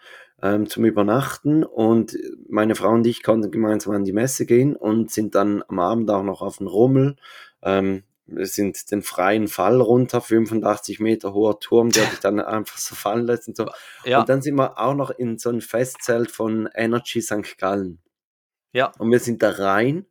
ähm, 0.41 0.67
zum 0.67 0.85
Übernachten 0.85 1.63
und 1.63 2.17
meine 2.49 2.75
Frau 2.75 2.91
und 2.91 3.07
ich 3.07 3.23
konnten 3.23 3.51
gemeinsam 3.51 3.93
an 3.93 4.03
die 4.03 4.13
Messe 4.13 4.45
gehen 4.45 4.75
und 4.75 5.11
sind 5.11 5.35
dann 5.35 5.63
am 5.67 5.79
Abend 5.79 6.11
auch 6.11 6.23
noch 6.23 6.41
auf 6.41 6.57
den 6.57 6.67
Rummel. 6.67 7.15
Ähm, 7.61 8.03
wir 8.25 8.45
sind 8.45 8.91
den 8.91 9.01
freien 9.01 9.47
Fall 9.47 9.81
runter, 9.81 10.21
85 10.21 10.99
Meter 10.99 11.33
hoher 11.33 11.59
Turm, 11.59 11.89
der 11.89 12.05
sich 12.09 12.19
dann 12.19 12.39
einfach 12.39 12.77
so 12.77 12.95
fallen 12.95 13.25
lässt 13.25 13.47
und 13.47 13.57
so. 13.57 13.69
Ja. 14.05 14.21
Und 14.21 14.29
dann 14.29 14.41
sind 14.41 14.55
wir 14.55 14.79
auch 14.79 14.95
noch 14.95 15.11
in 15.11 15.37
so 15.37 15.49
ein 15.49 15.61
Festzelt 15.61 16.31
von 16.31 16.69
Energy 16.73 17.21
St. 17.21 17.57
Gallen. 17.57 17.99
Ja. 18.71 18.91
Und 18.97 19.11
wir 19.11 19.19
sind 19.19 19.43
da 19.43 19.51
rein 19.51 20.05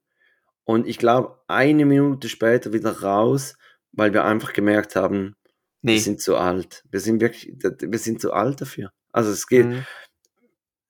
und 0.64 0.86
ich 0.86 0.98
glaube, 0.98 1.40
eine 1.48 1.84
Minute 1.84 2.28
später 2.28 2.72
wieder 2.72 3.02
raus, 3.02 3.56
weil 3.92 4.12
wir 4.12 4.24
einfach 4.24 4.52
gemerkt 4.52 4.96
haben, 4.96 5.36
nee. 5.82 5.94
wir 5.94 6.00
sind 6.00 6.20
zu 6.20 6.36
alt. 6.36 6.84
Wir 6.90 7.00
sind 7.00 7.20
wirklich, 7.20 7.52
wir 7.60 7.98
sind 7.98 8.20
zu 8.20 8.32
alt 8.32 8.60
dafür. 8.60 8.92
Also 9.10 9.30
es 9.30 9.46
geht, 9.48 9.66
mhm. 9.66 9.84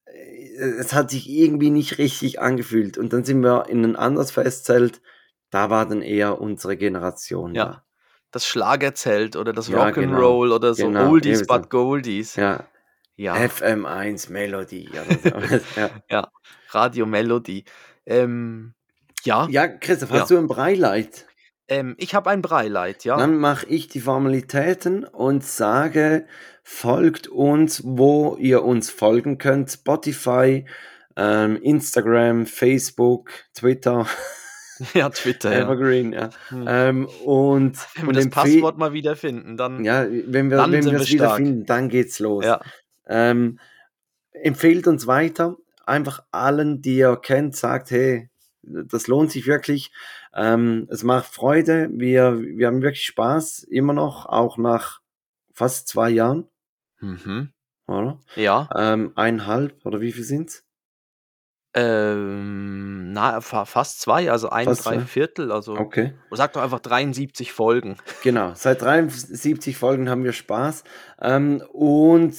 es 0.06 0.92
hat 0.92 1.10
sich 1.10 1.28
irgendwie 1.28 1.70
nicht 1.70 1.98
richtig 1.98 2.40
angefühlt. 2.40 2.98
Und 2.98 3.12
dann 3.12 3.24
sind 3.24 3.42
wir 3.42 3.68
in 3.68 3.84
ein 3.84 3.96
anderes 3.96 4.30
Festzelt, 4.30 5.00
da 5.52 5.70
war 5.70 5.86
dann 5.86 6.02
eher 6.02 6.40
unsere 6.40 6.76
Generation. 6.76 7.54
Ja. 7.54 7.64
Da. 7.64 7.84
Das 8.32 8.46
Schlagerzelt 8.46 9.36
oder 9.36 9.52
das 9.52 9.68
ja, 9.68 9.86
Rock'n'Roll 9.86 10.44
genau. 10.44 10.54
oder 10.54 10.74
so 10.74 10.86
genau. 10.86 11.10
Oldies 11.10 11.46
but 11.46 11.68
Goldies. 11.68 12.34
Ja. 12.36 12.64
ja. 13.16 13.34
FM1 13.34 14.32
Melody. 14.32 14.90
ja. 14.90 15.90
ja, 16.10 16.28
Radio 16.70 17.04
Melody. 17.04 17.66
Ähm, 18.06 18.72
ja. 19.24 19.46
Ja, 19.50 19.68
Christoph, 19.68 20.10
hast 20.10 20.30
du 20.30 20.38
ein 20.38 20.48
Breileit? 20.48 21.26
Ähm, 21.68 21.94
ich 21.98 22.14
habe 22.14 22.30
ein 22.30 22.40
Breileit, 22.40 23.04
ja. 23.04 23.18
Dann 23.18 23.36
mache 23.36 23.66
ich 23.66 23.88
die 23.88 24.00
Formalitäten 24.00 25.04
und 25.04 25.44
sage, 25.44 26.26
folgt 26.62 27.28
uns, 27.28 27.82
wo 27.84 28.36
ihr 28.38 28.64
uns 28.64 28.90
folgen 28.90 29.36
könnt. 29.36 29.70
Spotify, 29.70 30.64
ähm, 31.16 31.56
Instagram, 31.62 32.46
Facebook, 32.46 33.30
Twitter. 33.54 34.06
Ja, 34.94 35.08
Twitter. 35.10 35.52
Evergreen, 35.52 36.12
ja. 36.12 36.20
ja. 36.20 36.30
Hm. 36.48 36.64
Ähm, 36.68 37.08
und, 37.24 37.78
wenn 37.94 38.06
wir 38.06 38.12
das 38.12 38.30
Passwort 38.30 38.78
mal 38.78 38.92
wiederfinden, 38.92 39.56
dann. 39.56 39.84
Ja, 39.84 40.06
wenn 40.08 40.50
wir, 40.50 40.58
wenn 40.58 40.84
wir 40.84 41.00
es 41.00 41.10
wiederfinden, 41.10 41.64
dann 41.66 41.88
geht's 41.88 42.18
los. 42.18 42.44
Ja. 42.44 42.60
Ähm, 43.06 43.58
empfehlt 44.32 44.86
uns 44.86 45.06
weiter. 45.06 45.56
Einfach 45.84 46.22
allen, 46.30 46.80
die 46.80 46.98
ihr 46.98 47.16
kennt, 47.16 47.56
sagt, 47.56 47.90
hey, 47.90 48.30
das 48.62 49.06
lohnt 49.08 49.32
sich 49.32 49.46
wirklich. 49.46 49.92
Ähm, 50.34 50.86
es 50.90 51.02
macht 51.02 51.26
Freude. 51.26 51.90
Wir, 51.92 52.40
wir 52.40 52.68
haben 52.68 52.82
wirklich 52.82 53.04
Spaß, 53.04 53.64
immer 53.64 53.92
noch, 53.92 54.26
auch 54.26 54.56
nach 54.56 55.00
fast 55.52 55.88
zwei 55.88 56.10
Jahren. 56.10 56.48
Mhm. 57.00 57.52
Oder? 57.86 58.20
Ja. 58.36 58.68
Ähm, 58.76 59.12
eineinhalb, 59.16 59.84
oder 59.84 60.00
wie 60.00 60.12
viel 60.12 60.24
sind's? 60.24 60.64
Ähm, 61.74 63.12
na, 63.12 63.40
fast 63.40 64.00
zwei, 64.00 64.30
also 64.30 64.50
ein, 64.50 64.66
fast 64.66 64.84
drei 64.84 64.96
zwei. 64.96 65.04
Viertel, 65.04 65.50
also. 65.52 65.74
Okay. 65.74 66.12
Sag 66.30 66.52
doch 66.52 66.62
einfach 66.62 66.80
73 66.80 67.52
Folgen. 67.52 67.96
Genau, 68.22 68.52
seit 68.54 68.82
73 68.82 69.76
Folgen 69.76 70.10
haben 70.10 70.24
wir 70.24 70.32
Spaß. 70.32 70.84
Ähm, 71.20 71.62
und 71.72 72.34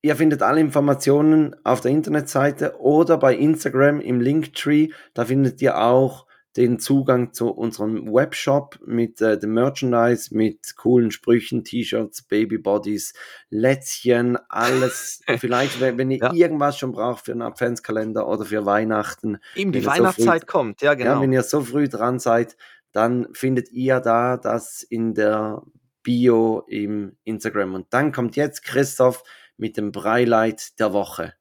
Ihr 0.00 0.14
findet 0.14 0.42
alle 0.42 0.60
Informationen 0.60 1.56
auf 1.64 1.80
der 1.80 1.90
Internetseite 1.90 2.80
oder 2.80 3.18
bei 3.18 3.34
Instagram 3.34 4.00
im 4.00 4.20
Linktree. 4.20 4.90
Da 5.12 5.24
findet 5.24 5.60
ihr 5.60 5.82
auch 5.82 6.27
den 6.58 6.80
Zugang 6.80 7.32
zu 7.32 7.50
unserem 7.50 8.12
Webshop 8.12 8.80
mit 8.84 9.20
äh, 9.20 9.38
dem 9.38 9.54
Merchandise, 9.54 10.34
mit 10.36 10.74
coolen 10.76 11.12
Sprüchen, 11.12 11.62
T-Shirts, 11.62 12.22
Babybodies, 12.22 13.14
Lätzchen, 13.48 14.36
alles. 14.48 15.22
Vielleicht, 15.38 15.80
wenn, 15.80 15.98
wenn 15.98 16.10
ihr 16.10 16.18
ja. 16.18 16.32
irgendwas 16.32 16.76
schon 16.76 16.90
braucht 16.90 17.26
für 17.26 17.32
einen 17.32 17.42
Adventskalender 17.42 18.26
oder 18.26 18.44
für 18.44 18.66
Weihnachten. 18.66 19.38
Eben 19.54 19.70
die 19.70 19.86
Weihnachtszeit 19.86 20.40
so 20.40 20.46
früh, 20.46 20.52
kommt, 20.52 20.82
ja 20.82 20.94
genau. 20.94 21.12
Ja, 21.12 21.20
wenn 21.20 21.32
ihr 21.32 21.44
so 21.44 21.60
früh 21.60 21.88
dran 21.88 22.18
seid, 22.18 22.56
dann 22.90 23.28
findet 23.34 23.70
ihr 23.70 24.00
da 24.00 24.36
das 24.36 24.82
in 24.82 25.14
der 25.14 25.62
Bio 26.02 26.64
im 26.66 27.16
Instagram. 27.22 27.74
Und 27.74 27.86
dann 27.90 28.10
kommt 28.10 28.34
jetzt 28.34 28.64
Christoph 28.64 29.22
mit 29.56 29.76
dem 29.76 29.92
Breileit 29.92 30.76
der 30.80 30.92
Woche. 30.92 31.34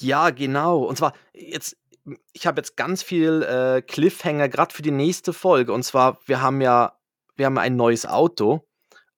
Ja, 0.00 0.30
genau. 0.30 0.84
Und 0.84 0.96
zwar 0.96 1.12
jetzt, 1.32 1.76
ich 2.32 2.46
habe 2.46 2.60
jetzt 2.60 2.76
ganz 2.76 3.02
viel 3.02 3.42
äh, 3.42 3.82
Cliffhanger 3.82 4.48
gerade 4.48 4.74
für 4.74 4.82
die 4.82 4.90
nächste 4.90 5.32
Folge. 5.32 5.72
Und 5.72 5.82
zwar, 5.82 6.18
wir 6.26 6.40
haben 6.40 6.60
ja, 6.60 6.92
wir 7.36 7.46
haben 7.46 7.58
ein 7.58 7.76
neues 7.76 8.06
Auto 8.06 8.66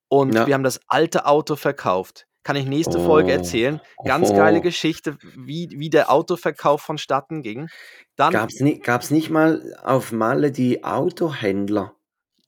und 0.09 0.35
ja. 0.35 0.47
wir 0.47 0.55
haben 0.55 0.65
das 0.65 0.81
alte 0.89 1.27
Auto 1.27 1.57
verkauft. 1.57 2.27
Kann 2.43 2.57
ich 2.57 2.67
nächste 2.67 2.99
oh. 2.99 3.05
Folge 3.05 3.33
erzählen. 3.33 3.81
Ganz 4.07 4.31
oh. 4.31 4.35
geile 4.35 4.61
Geschichte, 4.61 5.19
wie, 5.37 5.69
wie 5.77 5.91
der 5.91 6.11
Autoverkauf 6.11 6.81
vonstatten 6.81 7.43
ging. 7.43 7.69
Dann 8.17 8.33
gab 8.33 8.49
es 8.49 8.61
nicht, 8.61 9.11
nicht 9.11 9.31
mal 9.31 9.77
auf 9.83 10.13
Malle 10.13 10.51
die 10.51 10.83
Autohändler? 10.83 11.95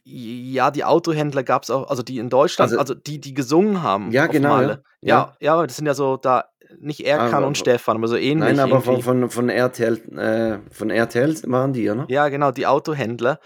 Ja, 0.03 0.71
die 0.71 0.85
Autohändler 0.85 1.43
gab 1.43 1.65
es 1.65 1.71
auch, 1.71 1.89
also 1.89 2.03
die 2.03 2.19
in 2.19 2.31
Deutschland, 2.31 2.73
also, 2.73 2.81
also, 2.81 2.95
die, 2.95 3.21
die 3.21 3.35
gesungen 3.35 3.83
haben. 3.83 4.11
Ja, 4.11 4.27
genau. 4.27 4.61
Ja. 4.63 4.79
ja, 5.03 5.37
ja, 5.41 5.67
das 5.67 5.77
sind 5.77 5.87
ja 5.87 5.95
so 5.95 6.17
da 6.17 6.47
nicht 6.79 7.07
Erkan 7.07 7.35
aber, 7.35 7.47
und 7.47 7.59
Stefan, 7.59 7.97
aber 7.97 8.09
so 8.09 8.17
ähnlich. 8.17 8.57
Nein, 8.57 8.61
aber 8.61 8.81
von, 8.81 9.03
von, 9.03 9.31
von, 9.31 9.49
RTL, 9.49 9.97
äh, 10.17 10.59
von 10.73 10.91
RTL 10.91 11.43
waren 11.45 11.73
die, 11.73 11.91
oder? 11.91 12.07
Ja, 12.09 12.29
genau, 12.29 12.51
die 12.51 12.67
Autohändler. 12.67 13.41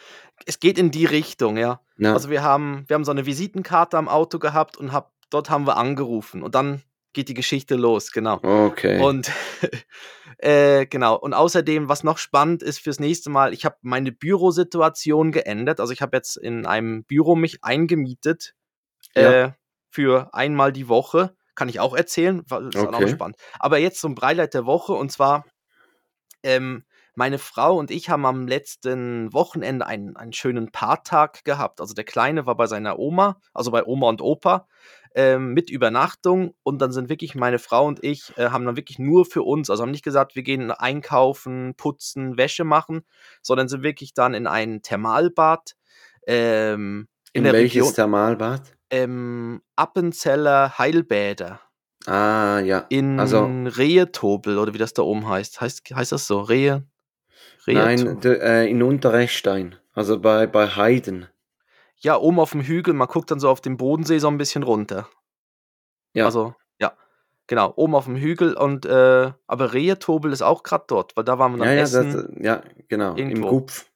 Es 0.47 0.61
geht 0.61 0.79
in 0.79 0.91
die 0.91 1.05
Richtung, 1.05 1.57
ja. 1.57 1.81
ja. 1.99 2.13
Also 2.13 2.31
wir 2.31 2.43
haben, 2.43 2.85
wir 2.89 2.95
haben 2.95 3.05
so 3.05 3.13
eine 3.13 3.27
Visitenkarte 3.27 3.97
am 3.97 4.09
Auto 4.09 4.39
gehabt 4.39 4.77
und 4.77 4.93
hab 4.93 5.13
dort 5.31 5.51
haben 5.51 5.67
wir 5.67 5.77
angerufen 5.77 6.43
und 6.43 6.55
dann 6.55 6.83
geht 7.15 7.29
die 7.29 7.35
Geschichte 7.35 7.77
los, 7.77 8.13
genau. 8.13 8.41
Okay. 8.43 9.01
Und 9.01 9.31
äh, 10.39 10.85
genau. 10.87 11.17
Und 11.17 11.33
außerdem, 11.33 11.89
was 11.89 12.05
noch 12.05 12.19
spannend 12.19 12.63
ist 12.63 12.81
fürs 12.81 13.01
nächste 13.01 13.31
Mal, 13.31 13.55
ich 13.55 13.65
habe 13.65 13.77
meine 13.83 14.13
Bürosituation 14.13 15.33
geändert. 15.33 15.81
Also 15.81 15.93
ich 15.93 16.03
habe 16.03 16.17
jetzt 16.17 16.37
in 16.37 16.67
einem 16.67 17.05
Büro 17.05 17.37
mich 17.37 17.65
eingemietet 17.65 18.55
ja. 19.15 19.33
äh, 19.33 19.53
für 19.91 20.35
einmal 20.35 20.73
die 20.73 20.89
Woche. 20.89 21.37
Kann 21.55 21.69
ich 21.69 21.81
auch 21.81 21.95
erzählen, 21.95 22.41
ist 22.41 22.53
okay. 22.53 23.05
auch 23.05 23.09
spannend. 23.09 23.37
Aber 23.59 23.79
jetzt 23.79 24.01
zum 24.01 24.15
Breileit 24.15 24.55
der 24.55 24.67
Woche 24.67 24.93
und 24.93 25.13
zwar 25.13 25.45
ähm, 26.43 26.85
meine 27.15 27.39
Frau 27.39 27.77
und 27.79 27.91
ich 27.91 28.11
haben 28.11 28.27
am 28.27 28.47
letzten 28.47 29.33
Wochenende 29.33 29.87
einen, 29.87 30.17
einen 30.17 30.33
schönen 30.33 30.73
Paartag 30.73 31.45
gehabt. 31.45 31.81
Also 31.81 31.95
der 31.95 32.05
Kleine 32.05 32.47
war 32.47 32.57
bei 32.57 32.67
seiner 32.67 32.99
Oma, 32.99 33.41
also 33.53 33.71
bei 33.71 33.85
Oma 33.85 34.09
und 34.09 34.21
Opa 34.21 34.67
ähm, 35.15 35.55
mit 35.55 35.71
Übernachtung 35.71 36.55
und 36.65 36.83
dann 36.83 36.93
sind 36.93 37.09
wirklich 37.09 37.35
meine 37.35 37.59
Frau 37.59 37.87
und 37.87 38.03
ich 38.03 38.37
äh, 38.37 38.51
haben 38.51 38.65
dann 38.65 38.77
wirklich 38.77 38.99
nur 38.99 39.25
für 39.25 39.43
uns, 39.43 39.71
also 39.71 39.83
haben 39.83 39.93
nicht 39.93 40.05
gesagt, 40.05 40.35
wir 40.35 40.43
gehen 40.43 40.71
einkaufen, 40.73 41.75
putzen, 41.77 42.37
Wäsche 42.37 42.65
machen, 42.65 43.03
sondern 43.41 43.69
sind 43.69 43.83
wirklich 43.83 44.15
dann 44.15 44.35
in 44.35 44.47
ein 44.47 44.83
Thermalbad. 44.83 45.77
Ähm, 46.27 47.07
in, 47.33 47.45
in 47.45 47.53
welches 47.53 47.83
Region, 47.83 47.95
Thermalbad? 47.95 48.74
Ähm, 48.95 49.63
Appenzeller 49.77 50.79
Heilbäder. 50.79 51.61
Ah, 52.07 52.61
ja. 52.61 52.87
In 52.91 53.19
also, 53.19 53.45
Rehetobel 53.45 54.59
oder 54.59 54.75
wie 54.75 54.79
das 54.79 54.95
da 54.95 55.03
oben 55.03 55.29
heißt. 55.29 55.61
Heißt, 55.61 55.91
heißt 55.95 56.13
das 56.13 56.27
so? 56.27 56.41
Rehe? 56.41 56.85
Rehe 57.67 57.75
Nein, 57.75 58.21
de, 58.21 58.39
äh, 58.39 58.71
in 58.71 58.83
Unterrechstein. 58.83 59.77
Also 59.95 60.21
bei, 60.21 60.47
bei 60.47 60.69
Heiden. 60.69 61.29
Ja, 61.97 62.17
oben 62.19 62.39
auf 62.39 62.51
dem 62.51 62.61
Hügel, 62.61 62.93
man 62.93 63.09
guckt 63.09 63.31
dann 63.31 63.41
so 63.41 63.49
auf 63.49 63.61
den 63.61 63.77
Bodensee 63.77 64.19
so 64.19 64.29
ein 64.29 64.37
bisschen 64.37 64.63
runter. 64.63 65.09
Ja. 66.13 66.27
Also, 66.27 66.55
ja. 66.79 66.93
Genau, 67.47 67.73
oben 67.77 67.95
auf 67.95 68.05
dem 68.05 68.17
Hügel 68.17 68.55
und 68.55 68.87
äh, 68.87 69.33
aber 69.47 69.73
Rehetobel 69.73 70.33
ist 70.33 70.43
auch 70.43 70.63
gerade 70.63 70.85
dort, 70.89 71.17
weil 71.17 71.25
da 71.25 71.39
waren 71.39 71.53
wir 71.53 71.65
dann 71.65 71.75
ja, 71.75 71.83
essen. 71.83 72.11
Ja, 72.11 72.13
das, 72.13 72.31
ja 72.39 72.63
genau, 72.89 73.17
irgendwo. 73.17 73.49
im 73.49 73.51
Gupf. 73.51 73.91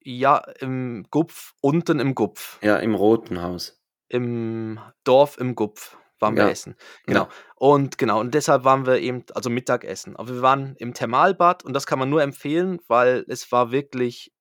Ja, 0.00 0.38
im 0.60 1.06
Gupf, 1.10 1.54
unten 1.60 2.00
im 2.00 2.14
Gupf. 2.14 2.58
Ja, 2.62 2.76
im 2.76 2.94
Roten 2.94 3.42
Haus. 3.42 3.77
Im 4.08 4.80
Dorf 5.04 5.38
im 5.38 5.54
Gupf 5.54 5.96
waren 6.20 6.36
wir 6.36 6.44
ja. 6.44 6.50
essen. 6.50 6.76
Genau. 7.06 7.24
Ja. 7.24 7.28
Und 7.54 7.98
genau, 7.98 8.20
und 8.20 8.34
deshalb 8.34 8.64
waren 8.64 8.86
wir 8.86 8.98
eben, 8.98 9.24
also 9.34 9.50
Mittagessen. 9.50 10.16
Aber 10.16 10.34
wir 10.34 10.42
waren 10.42 10.74
im 10.78 10.94
Thermalbad 10.94 11.64
und 11.64 11.74
das 11.74 11.86
kann 11.86 11.98
man 11.98 12.10
nur 12.10 12.22
empfehlen, 12.22 12.80
weil 12.88 13.24
es 13.28 13.50
war 13.52 13.70
wirklich 13.70 14.32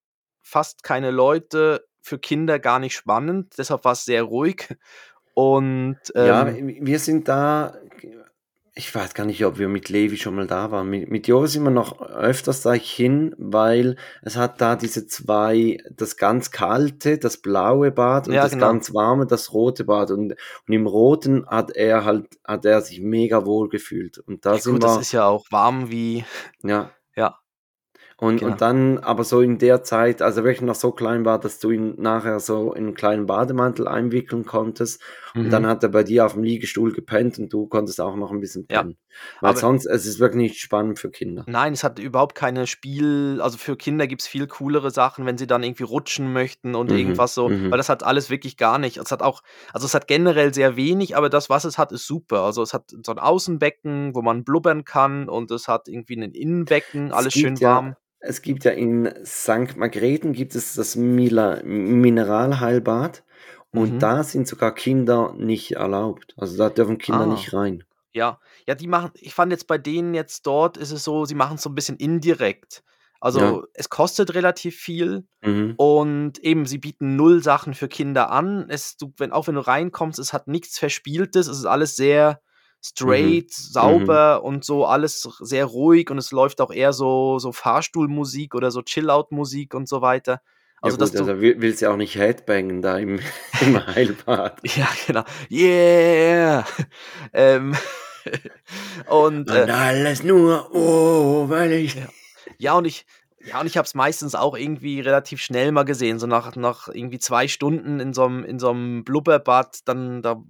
fast 0.42 0.84
keine 0.84 1.12
Leute, 1.12 1.86
für 2.02 2.18
Kinder 2.18 2.58
gar 2.58 2.80
nicht 2.80 2.96
spannend, 2.96 3.56
deshalb 3.58 3.84
war 3.84 3.92
es 3.92 4.06
sehr 4.06 4.24
ruhig. 4.24 4.74
Und 5.34 6.00
ähm, 6.16 6.26
ja, 6.26 6.86
wir 6.86 7.00
sind 7.00 7.28
da 7.28 7.76
Ich 8.80 8.94
weiß 8.94 9.16
gar 9.16 9.26
nicht, 9.26 9.44
ob 9.44 9.58
wir 9.58 9.70
mit 9.70 9.90
Levi 9.90 10.18
schon 10.18 10.36
mal 10.36 10.46
da 10.46 10.70
waren. 10.70 10.88
Mit, 10.90 11.10
mit 11.10 11.28
Jo 11.28 11.48
sind 11.48 11.64
wir 11.64 11.72
noch 11.72 12.00
öfters 12.00 12.62
da 12.62 12.74
hin, 12.74 13.34
weil 13.40 13.96
es 14.22 14.38
hat 14.38 14.62
da 14.62 14.76
diese 14.76 15.08
zwei, 15.08 15.80
das 15.90 16.16
ganz 16.16 16.52
kalte, 16.52 17.18
das 17.18 17.38
blaue 17.38 17.92
Bad 17.92 18.28
und 18.28 18.34
Ja, 18.34 18.42
das 18.42 18.52
genau. 18.52 18.68
ganz 18.68 18.94
warme, 18.94 19.26
das 19.26 19.52
rote 19.52 19.84
Bad. 19.84 20.12
Und, 20.12 20.34
und 20.34 20.74
im 20.74 20.86
roten 20.86 21.48
hat 21.48 21.72
er 21.76 22.06
halt, 22.06 22.28
hat 22.46 22.66
er 22.66 22.82
sich 22.82 23.02
mega 23.02 23.46
wohl 23.48 23.68
gefühlt. 23.70 24.20
Und 24.20 24.46
da 24.46 24.56
Ja, 24.56 24.60
sind 24.60 24.74
gut, 24.74 24.84
das 24.84 24.96
wir, 24.96 25.02
ist 25.02 25.12
ja 25.12 25.26
auch 25.26 25.46
warm 25.52 25.90
wie, 25.90 26.26
ja. 26.64 26.92
ja, 27.16 27.40
Und, 28.20 28.42
genau. 28.42 28.54
und 28.54 28.62
dann 28.62 28.98
aber 29.00 29.24
so 29.24 29.42
in 29.42 29.60
der 29.60 29.84
Zeit, 29.84 30.22
also 30.24 30.44
wirklich 30.44 30.62
noch 30.62 30.76
so 30.76 30.92
klein 30.92 31.24
war, 31.26 31.40
dass 31.40 31.60
du 31.60 31.70
ihn 31.72 31.96
nachher 32.02 32.40
so 32.40 32.74
in 32.74 32.86
einen 32.88 32.96
kleinen 32.96 33.28
Bademantel 33.28 33.88
einwickeln 33.88 34.46
konntest. 34.46 35.02
Und 35.44 35.52
dann 35.54 35.66
Mhm. 35.66 35.68
hat 35.68 35.84
er 35.84 35.90
bei 35.90 36.04
dir 36.04 36.26
auf 36.26 36.34
dem 36.34 36.44
Liegestuhl 36.44 36.94
gepennt 36.94 37.40
und 37.40 37.52
du 37.54 37.68
konntest 37.68 38.02
auch 38.02 38.16
noch 38.16 38.32
ein 38.32 38.40
bisschen 38.42 38.68
Ja, 38.70 38.86
pennen. 38.86 38.98
Weil 39.40 39.56
aber 39.56 39.56
sonst, 39.56 39.86
es 39.86 40.06
ist 40.06 40.20
wirklich 40.20 40.52
nicht 40.52 40.60
spannend 40.62 41.00
für 41.00 41.12
Kinder. 41.12 41.50
nein, 41.50 41.74
es 41.74 41.84
hat 41.84 41.98
überhaupt 42.00 42.36
keine 42.36 42.68
Spiel 42.68 43.40
also 43.42 43.58
für 43.58 43.78
Kinder 43.78 44.06
gibt's 44.08 44.28
viel 44.28 44.48
coolere 44.48 44.92
Sachen, 44.92 45.26
wenn 45.26 45.38
sie 45.38 45.48
dann 45.48 45.64
irgendwie 45.64 45.84
rutschen 45.84 46.34
möchten 46.34 46.76
und 46.76 46.92
Mhm, 46.92 46.92
irgendwas 46.92 47.34
so, 47.34 47.54
weil 47.70 47.78
mhm. 47.78 47.78
das 47.78 47.88
hat 47.90 48.04
alles 48.04 48.30
wirklich 48.30 48.58
gar 48.58 48.78
nicht. 48.80 48.98
Es 48.98 49.12
hat 49.12 49.22
auch 49.24 49.42
also 49.74 49.86
es 49.86 49.94
hat 49.94 50.08
generell 50.08 50.54
sehr 50.54 50.76
wenig, 50.76 51.16
aber 51.16 51.30
das, 51.30 51.50
was 51.50 51.64
es 51.66 51.78
hat, 51.78 51.92
ist 51.94 52.06
super. 52.08 52.42
Also, 52.42 52.62
es 52.64 52.74
hat 52.74 52.92
so 53.06 53.12
'n 53.14 53.20
Außenbecken, 53.20 54.14
wo 54.16 54.22
man 54.22 54.44
blubbern 54.44 54.84
kann 54.86 55.30
und 55.30 55.52
es 55.52 55.68
hat 55.68 55.88
irgendwie 55.88 56.18
'nen 56.18 56.34
Innenbecken, 56.34 57.12
Es 57.12 57.14
alles 57.14 57.34
gibt 57.34 57.36
schön 57.36 57.62
ja, 57.62 57.64
warm. 57.64 57.96
es 58.20 58.42
gibt 58.42 58.64
ja 58.66 58.72
in 58.72 59.10
St. 59.26 59.78
Margrethen 59.78 60.34
gibt 60.34 60.56
es 60.56 60.76
das 60.76 60.96
Mila 60.96 61.62
Mineralheilbad 61.64 63.24
und 63.74 64.02
Mhm. 64.02 64.04
da 64.04 64.24
sind 64.24 64.48
sogar 64.48 64.74
Kinder 64.76 65.34
nicht 65.38 65.74
erlaubt. 65.74 66.34
Also 66.38 66.58
da 66.58 66.70
dürfen 66.70 66.98
Kinder 66.98 67.26
Ah. 67.26 67.28
nicht 67.28 67.54
rein. 67.54 67.84
Ja. 68.14 68.40
Ja, 68.68 68.76
die 68.76 68.88
machen 68.88 69.12
ich 69.16 69.34
fand 69.36 69.52
jetzt 69.52 69.68
bei 69.68 69.78
denen 69.80 70.14
jetzt 70.16 70.48
dort 70.48 70.78
ist 70.78 70.92
es 70.92 71.04
so, 71.04 71.26
sie 71.26 71.36
machen's 71.36 71.64
so 71.64 71.70
'n 71.70 71.76
bisschen 71.76 71.98
indirekt. 71.98 72.84
Ja. 73.34 73.58
Also, 73.60 73.66
es 73.74 73.90
kostet 73.90 74.36
relativ 74.36 74.78
viel 74.78 75.28
Mhm. 75.44 75.78
und 75.78 76.40
eben, 76.40 76.66
sie 76.68 76.80
bieten 76.80 77.16
null 77.18 77.44
Sachen 77.44 77.74
für 77.76 77.88
Kinder 77.90 78.32
an. 78.32 78.68
Es 78.70 78.98
du 78.98 79.14
wenn 79.18 79.32
auch 79.34 79.48
wenn 79.48 79.56
du 79.56 79.62
reinkommst, 79.68 80.20
es 80.20 80.34
hat 80.34 80.48
nichts 80.48 80.80
Verspieltes. 80.80 81.48
Es 81.48 81.60
ist 81.60 81.66
alles 81.66 81.96
sehr 81.98 82.42
Mhm. 83.04 83.42
straight, 83.42 83.52
Mhm. 83.80 84.20
sauber 84.22 84.44
und 84.44 84.66
so 84.66 84.86
alles 84.86 85.22
sehr 85.42 85.66
ruhig 85.66 86.12
und 86.12 86.18
es 86.20 86.32
läuft 86.32 86.62
auch 86.62 86.72
eher 86.72 86.94
so 86.94 87.40
so 87.40 87.52
Fahrstuhlmusik 87.54 88.56
oder 88.56 88.72
so 88.72 88.82
Chill-Out-Musik 88.84 89.74
und 89.76 89.90
so 89.90 90.02
weiter. 90.02 90.42
Ja 90.84 90.92
Also, 90.92 90.98
dass 90.98 91.10
gut, 91.10 91.20
du 91.20 91.24
also 91.24 91.42
wi 91.42 91.56
willst 91.60 91.82
ja 91.82 91.90
auch 91.92 91.98
nicht 91.98 92.16
Headbangen 92.16 92.82
da 92.82 92.98
im 92.98 93.20
im 93.62 93.86
Heilbad. 93.88 94.62
Ja, 94.64 94.88
genau. 95.06 95.24
Yeah. 95.50 96.66
Ähm, 97.34 97.76
und, 99.08 99.50
Und 99.50 99.68
äh 99.68 99.68
alles 99.68 100.24
nur, 100.24 100.70
oh, 100.74 101.50
weil 101.50 101.72
ich 101.74 101.96
Ja. 101.96 102.10
Ja, 102.60 102.74
und 102.78 102.86
ich 102.86 103.06
ja, 103.40 103.62
und 103.62 103.68
ich 103.68 103.78
habe 103.78 103.86
es 103.86 103.94
meistens 103.96 104.36
auch 104.36 104.58
irgendwie 104.58 105.00
relativ 105.00 105.42
schnell 105.42 105.72
mal 105.72 105.84
gesehen, 105.84 106.20
so 106.20 106.28
nach 106.28 106.56
nach 106.56 106.88
irgendwie 106.90 107.20
2 107.20 107.48
Stunden 107.48 108.00
in 108.00 108.14
so 108.14 108.24
'm 108.26 108.44
in 108.44 108.60
so 108.60 108.72
'm 108.72 109.04
Blubberbad, 109.06 109.80
dann 109.88 110.22
da 110.22 110.44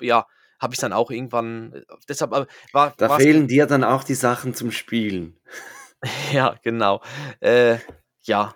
ja, 0.00 0.26
habe 0.60 0.74
ich's 0.74 0.80
dann 0.80 0.92
auch 0.92 1.10
irgendwann 1.10 1.72
äh, 1.74 1.82
deshalb 2.08 2.32
aber 2.32 2.46
war 2.72 2.94
Da 2.98 3.08
fehlen 3.08 3.48
dir 3.48 3.66
dann 3.66 3.82
auch 3.84 4.04
die 4.04 4.14
Sachen 4.14 4.54
zum 4.54 4.70
Spielen. 4.70 5.36
Ja, 6.32 6.56
genau. 6.62 7.00
Äh, 7.40 7.78
ja, 8.22 8.54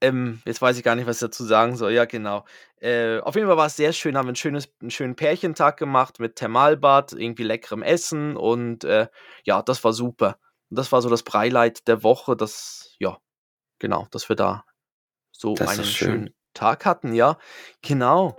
ähm, 0.00 0.40
jetzt 0.44 0.62
weiß 0.62 0.76
ich 0.78 0.84
gar 0.84 0.94
nicht, 0.94 1.06
was 1.06 1.16
ich 1.16 1.20
dazu 1.20 1.44
sagen 1.44 1.76
soll. 1.76 1.92
Ja, 1.92 2.04
genau. 2.04 2.44
Äh, 2.80 3.18
auf 3.20 3.34
jeden 3.34 3.46
Fall 3.48 3.56
war's 3.56 3.76
sehr 3.76 3.92
schön, 3.92 4.16
haben 4.16 4.26
wir 4.26 4.32
'n 4.32 4.36
schönes 4.36 4.68
'n 4.82 4.90
schönen 4.90 5.16
Pärchentag 5.16 5.76
gemacht 5.76 6.20
mit 6.20 6.36
Thermalbad, 6.36 7.12
irgendwie 7.12 7.42
leckerem 7.44 7.82
Essen 7.82 8.36
und, 8.36 8.84
äh, 8.84 9.08
ja, 9.44 9.62
das 9.62 9.82
war 9.84 9.92
super. 9.92 10.38
Und 10.70 10.78
das 10.78 10.92
war 10.92 11.02
so 11.02 11.08
das 11.10 11.22
Breileid 11.24 11.88
der 11.88 12.02
Woche, 12.02 12.36
dass 12.36 12.94
ja, 12.98 13.18
genau, 13.80 14.06
dass 14.12 14.28
wir 14.28 14.36
da 14.36 14.64
so 15.32 15.54
Das 15.56 15.70
einen 15.70 15.80
ist 15.80 15.88
schönen 15.88 16.26
schön. 16.26 16.34
Tag 16.54 16.86
hatten, 16.86 17.14
ja, 17.14 17.38
genau. 17.82 18.36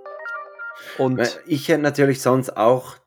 Und 0.98 1.20
ich 1.48 1.68
hätte 1.70 1.82
natürlich 1.82 2.22
sonst 2.22 2.56
auch 2.58 2.98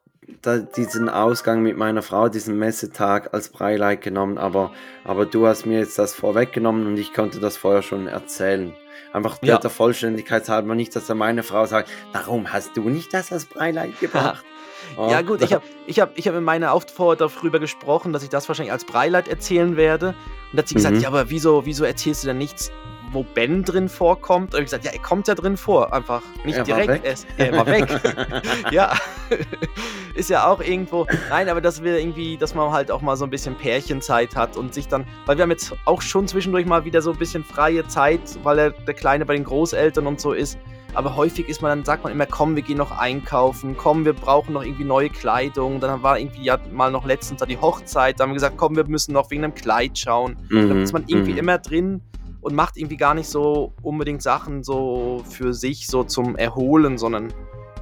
diesen 0.76 1.08
Ausgang 1.08 1.62
mit 1.62 1.76
meiner 1.76 2.02
Frau, 2.02 2.28
diesen 2.28 2.58
Messetag 2.58 3.34
als 3.34 3.48
Breileid 3.48 4.02
genommen, 4.02 4.38
aber 4.38 4.72
aber 5.04 5.26
du 5.26 5.46
hast 5.46 5.66
mir 5.66 5.78
jetzt 5.80 5.98
das 5.98 6.14
vorweggenommen 6.14 6.86
und 6.86 6.96
ich 6.96 7.12
konnte 7.12 7.40
das 7.40 7.56
vorher 7.56 7.82
schon 7.82 8.06
erzählen. 8.06 8.72
Einfach 9.12 9.38
der 9.38 9.48
Ja. 9.48 9.58
der 9.58 9.70
Vollständigkeit 9.70 10.48
halber, 10.48 10.74
nicht, 10.74 10.94
dass 10.96 11.06
dann 11.06 11.18
meine 11.18 11.42
Frau 11.42 11.66
sagt: 11.66 11.90
„Warum 12.12 12.52
hast 12.52 12.76
du 12.76 12.88
nicht 12.88 13.12
das 13.12 13.32
als 13.32 13.44
Breileid 13.46 13.98
gebracht?“ 14.00 14.44
Ja 14.98 15.22
gut, 15.22 15.42
ich 15.42 15.52
habe 15.52 15.62
ich 15.86 16.00
habe 16.00 16.10
ich 16.16 16.26
habe 16.26 16.38
in 16.38 16.44
meiner 16.44 16.72
Auffor 16.72 17.14
darüber 17.14 17.60
gesprochen, 17.60 18.12
dass 18.12 18.24
ich 18.24 18.30
das 18.30 18.48
wahrscheinlich 18.48 18.72
als 18.72 18.84
Breileid 18.84 19.28
erzählen 19.28 19.76
werde. 19.76 20.08
Und 20.08 20.54
da 20.54 20.58
hat 20.58 20.68
sie 20.68 20.74
gesagt: 20.74 20.96
Mhm. 20.96 21.02
„Ja, 21.02 21.08
aber 21.08 21.30
wieso 21.30 21.64
wieso 21.66 21.84
erzählst 21.84 22.24
du 22.24 22.26
denn 22.28 22.38
nichts, 22.38 22.72
wo 23.12 23.24
Ben 23.24 23.64
drin 23.64 23.88
vorkommt?“ 23.88 24.48
Und 24.48 24.54
habe 24.54 24.62
ich 24.62 24.66
gesagt: 24.66 24.84
„Ja, 24.84 24.92
er 24.92 24.98
kommt 25.00 25.28
ja 25.28 25.34
drin 25.34 25.56
vor, 25.56 25.92
einfach 25.92 26.22
nicht 26.44 26.56
Er 26.56 26.64
direkt 26.66 26.88
weg. 26.88 27.02
erst 27.02 27.26
er 27.36 27.54
war 27.56 27.68
weg.“ 27.70 27.86
Ja, 28.70 28.94
ist 30.14 30.30
ja 30.30 30.46
auch 30.50 30.60
irgendwo 30.60 31.06
nein, 31.28 31.48
aber 31.48 31.60
dass 31.60 31.82
wir 31.82 31.98
irgendwie 31.98 32.36
dass 32.36 32.54
man 32.54 32.72
halt 32.72 32.90
auch 32.90 33.00
mal 33.02 33.16
so 33.16 33.24
'n 33.24 33.30
bisschen 33.30 33.54
Pärchenzeit 33.56 34.36
hat 34.36 34.56
und 34.56 34.74
sich 34.74 34.88
dann 34.88 35.06
weil 35.26 35.36
wir 35.36 35.42
haben 35.44 35.50
jetzt 35.50 35.74
auch 35.84 36.02
schon 36.02 36.26
zwischendurch 36.28 36.66
mal 36.66 36.84
wieder 36.84 37.02
so 37.02 37.12
'n 37.12 37.18
bisschen 37.18 37.44
freie 37.44 37.86
Zeit, 37.88 38.20
weil 38.42 38.56
der 38.56 38.70
der 38.70 38.94
Kleine 38.94 39.24
bei 39.26 39.34
den 39.34 39.44
Großeltern 39.44 40.06
und 40.06 40.20
so 40.20 40.32
ist. 40.32 40.58
Aber 40.94 41.16
häufig 41.16 41.48
ist 41.48 41.62
man 41.62 41.70
dann 41.70 41.84
sagt 41.86 42.04
man 42.04 42.12
immer: 42.12 42.26
„Komm, 42.26 42.54
wir 42.54 42.62
gehen 42.62 42.76
noch 42.76 42.90
einkaufen. 42.98 43.76
Komm, 43.78 44.04
wir 44.04 44.12
brauchen 44.12 44.52
noch 44.52 44.62
irgendwie 44.62 44.84
neue 44.84 45.08
Kleidung.“ 45.10 45.80
Dann 45.80 46.02
war 46.02 46.18
irgendwie 46.18 46.44
ja 46.44 46.58
mal 46.70 46.90
noch 46.90 47.06
letztens 47.06 47.40
da 47.40 47.46
die 47.46 47.58
Hochzeit, 47.58 48.20
da 48.20 48.24
haben 48.24 48.30
wir 48.30 48.34
gesagt: 48.34 48.56
„Komm, 48.58 48.76
wir 48.76 48.84
müssen 48.86 49.12
noch 49.14 49.30
wegen 49.30 49.40
'nem 49.42 49.54
Kleid 49.54 49.98
schauen.“ 49.98 50.36
Dann 50.68 50.80
ist 50.82 50.92
Mhm, 50.92 50.92
man 50.92 51.04
irgendwie 51.06 51.32
mhm. 51.32 51.38
immer 51.38 51.58
drin 51.58 52.02
und 52.42 52.54
macht 52.54 52.76
irgendwie 52.76 52.98
gar 52.98 53.14
nicht 53.14 53.28
so 53.30 53.72
unbedingt 53.82 54.22
Sachen 54.22 54.62
so 54.62 55.22
für 55.30 55.54
sich 55.54 55.86
so 55.86 56.04
zum 56.04 56.36
Erholen, 56.36 56.98
sondern 56.98 57.32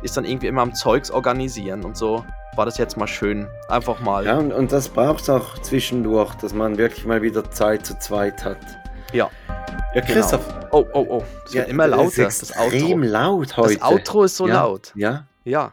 ist 0.03 0.17
dann 0.17 0.25
irgendwie 0.25 0.47
immer 0.47 0.63
am 0.63 0.75
Zeugs 0.75 1.11
organisieren 1.11 1.85
und 1.85 1.97
so 1.97 2.25
war 2.57 2.65
das 2.67 2.79
jetzt 2.79 2.97
mal 2.97 3.07
schön. 3.07 3.47
Einfach 3.69 4.01
mal 4.01 4.25
Ja, 4.27 4.37
und 4.39 4.53
und 4.53 4.71
das 4.73 4.89
braucht's 4.89 5.29
auch 5.29 5.59
zwischendurch, 5.61 6.35
dass 6.37 6.53
man 6.55 6.79
wirklich 6.79 7.05
mal 7.07 7.23
wieder 7.23 7.49
Zeit 7.51 7.85
zu 7.87 7.99
zweit 7.99 8.45
hat. 8.45 8.59
Ja. 9.13 9.29
Ja, 9.95 10.01
Genau. 10.03 10.07
Christoph, 10.15 10.47
Oh, 10.73 10.85
oh, 10.93 11.07
oh, 11.09 11.23
es 11.47 11.53
ja, 11.55 11.61
wird 11.63 11.71
immer 11.71 11.89
das 11.89 11.97
lauter, 11.97 12.29
ist 12.29 12.43
das 12.43 12.51
extrem 12.51 13.01
Outro. 13.01 13.11
laut 13.11 13.57
heute. 13.57 13.75
Das 13.79 13.83
Outro 13.83 14.23
ist 14.25 14.37
so 14.37 14.47
Ja, 14.47 14.55
laut. 14.55 14.93
ja. 14.95 15.25
Ja. 15.45 15.73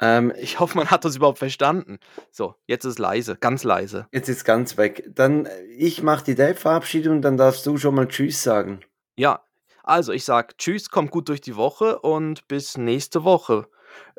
Ähm, 0.00 0.32
Ich 0.38 0.58
hoffe, 0.60 0.76
man 0.76 0.90
hat 0.90 1.04
uns 1.04 1.16
überhaupt 1.16 1.38
verstanden. 1.38 1.98
So, 2.30 2.54
jetzt 2.66 2.84
ist 2.84 2.98
leise, 2.98 3.36
ganz 3.36 3.64
leise. 3.64 4.06
Jetzt 4.12 4.28
ist 4.28 4.44
ganz 4.44 4.76
weg. 4.76 5.04
Dann, 5.14 5.46
äh, 5.46 5.62
ich 5.64 6.02
mache 6.02 6.24
die 6.24 6.34
Dave-Verabschiedung, 6.34 7.22
dann 7.22 7.36
darfst 7.36 7.66
du 7.66 7.76
schon 7.76 7.94
mal 7.94 8.08
tschüss 8.08 8.42
sagen. 8.42 8.80
Ja, 9.16 9.44
also 9.82 10.12
ich 10.12 10.24
sage 10.24 10.54
tschüss, 10.56 10.90
kommt 10.90 11.10
gut 11.10 11.28
durch 11.28 11.40
die 11.40 11.56
Woche 11.56 11.98
und 12.00 12.48
bis 12.48 12.76
nächste 12.78 13.24
Woche. 13.24 13.68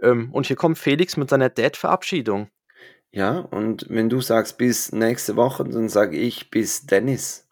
Ähm, 0.01 0.31
und 0.33 0.47
hier 0.47 0.55
kommt 0.55 0.77
Felix 0.77 1.17
mit 1.17 1.29
seiner 1.29 1.49
Dad-Verabschiedung. 1.49 2.49
Ja, 3.11 3.39
und 3.39 3.87
wenn 3.89 4.09
du 4.09 4.21
sagst 4.21 4.57
bis 4.57 4.91
nächste 4.93 5.35
Woche, 5.35 5.63
dann 5.65 5.89
sage 5.89 6.17
ich 6.17 6.49
bis 6.49 6.85
Dennis. 6.85 7.47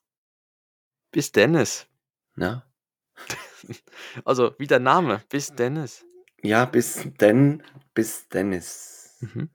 Bis 1.11 1.31
Dennis. 1.31 1.87
Ja. 2.37 2.63
Also, 4.23 4.55
wie 4.57 4.65
der 4.67 4.79
Name, 4.79 5.21
bis 5.29 5.53
Dennis. 5.53 6.05
Ja, 6.41 6.63
bis 6.63 7.05
denn, 7.19 7.61
bis 7.99 8.29
Dennis. 8.29 9.17
Mhm. 9.19 9.49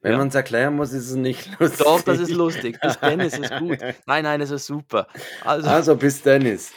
Wenn 0.00 0.12
Ja. 0.12 0.18
man's 0.18 0.34
erklären 0.34 0.74
muss, 0.76 0.92
ist 0.94 1.10
es 1.10 1.14
nicht 1.14 1.60
lustig. 1.60 1.78
Doch, 1.84 2.00
das 2.00 2.20
ist 2.20 2.30
lustig. 2.32 2.80
Bis 2.80 2.98
Dennis 2.98 3.38
ist 3.38 3.54
gut. 3.58 3.78
Nein, 4.06 4.24
nein, 4.24 4.40
das 4.40 4.50
ist 4.50 4.64
super. 4.66 5.06
Also 5.44 5.68
Also 5.68 5.96
bis 5.96 6.22
Dennis. 6.22 6.72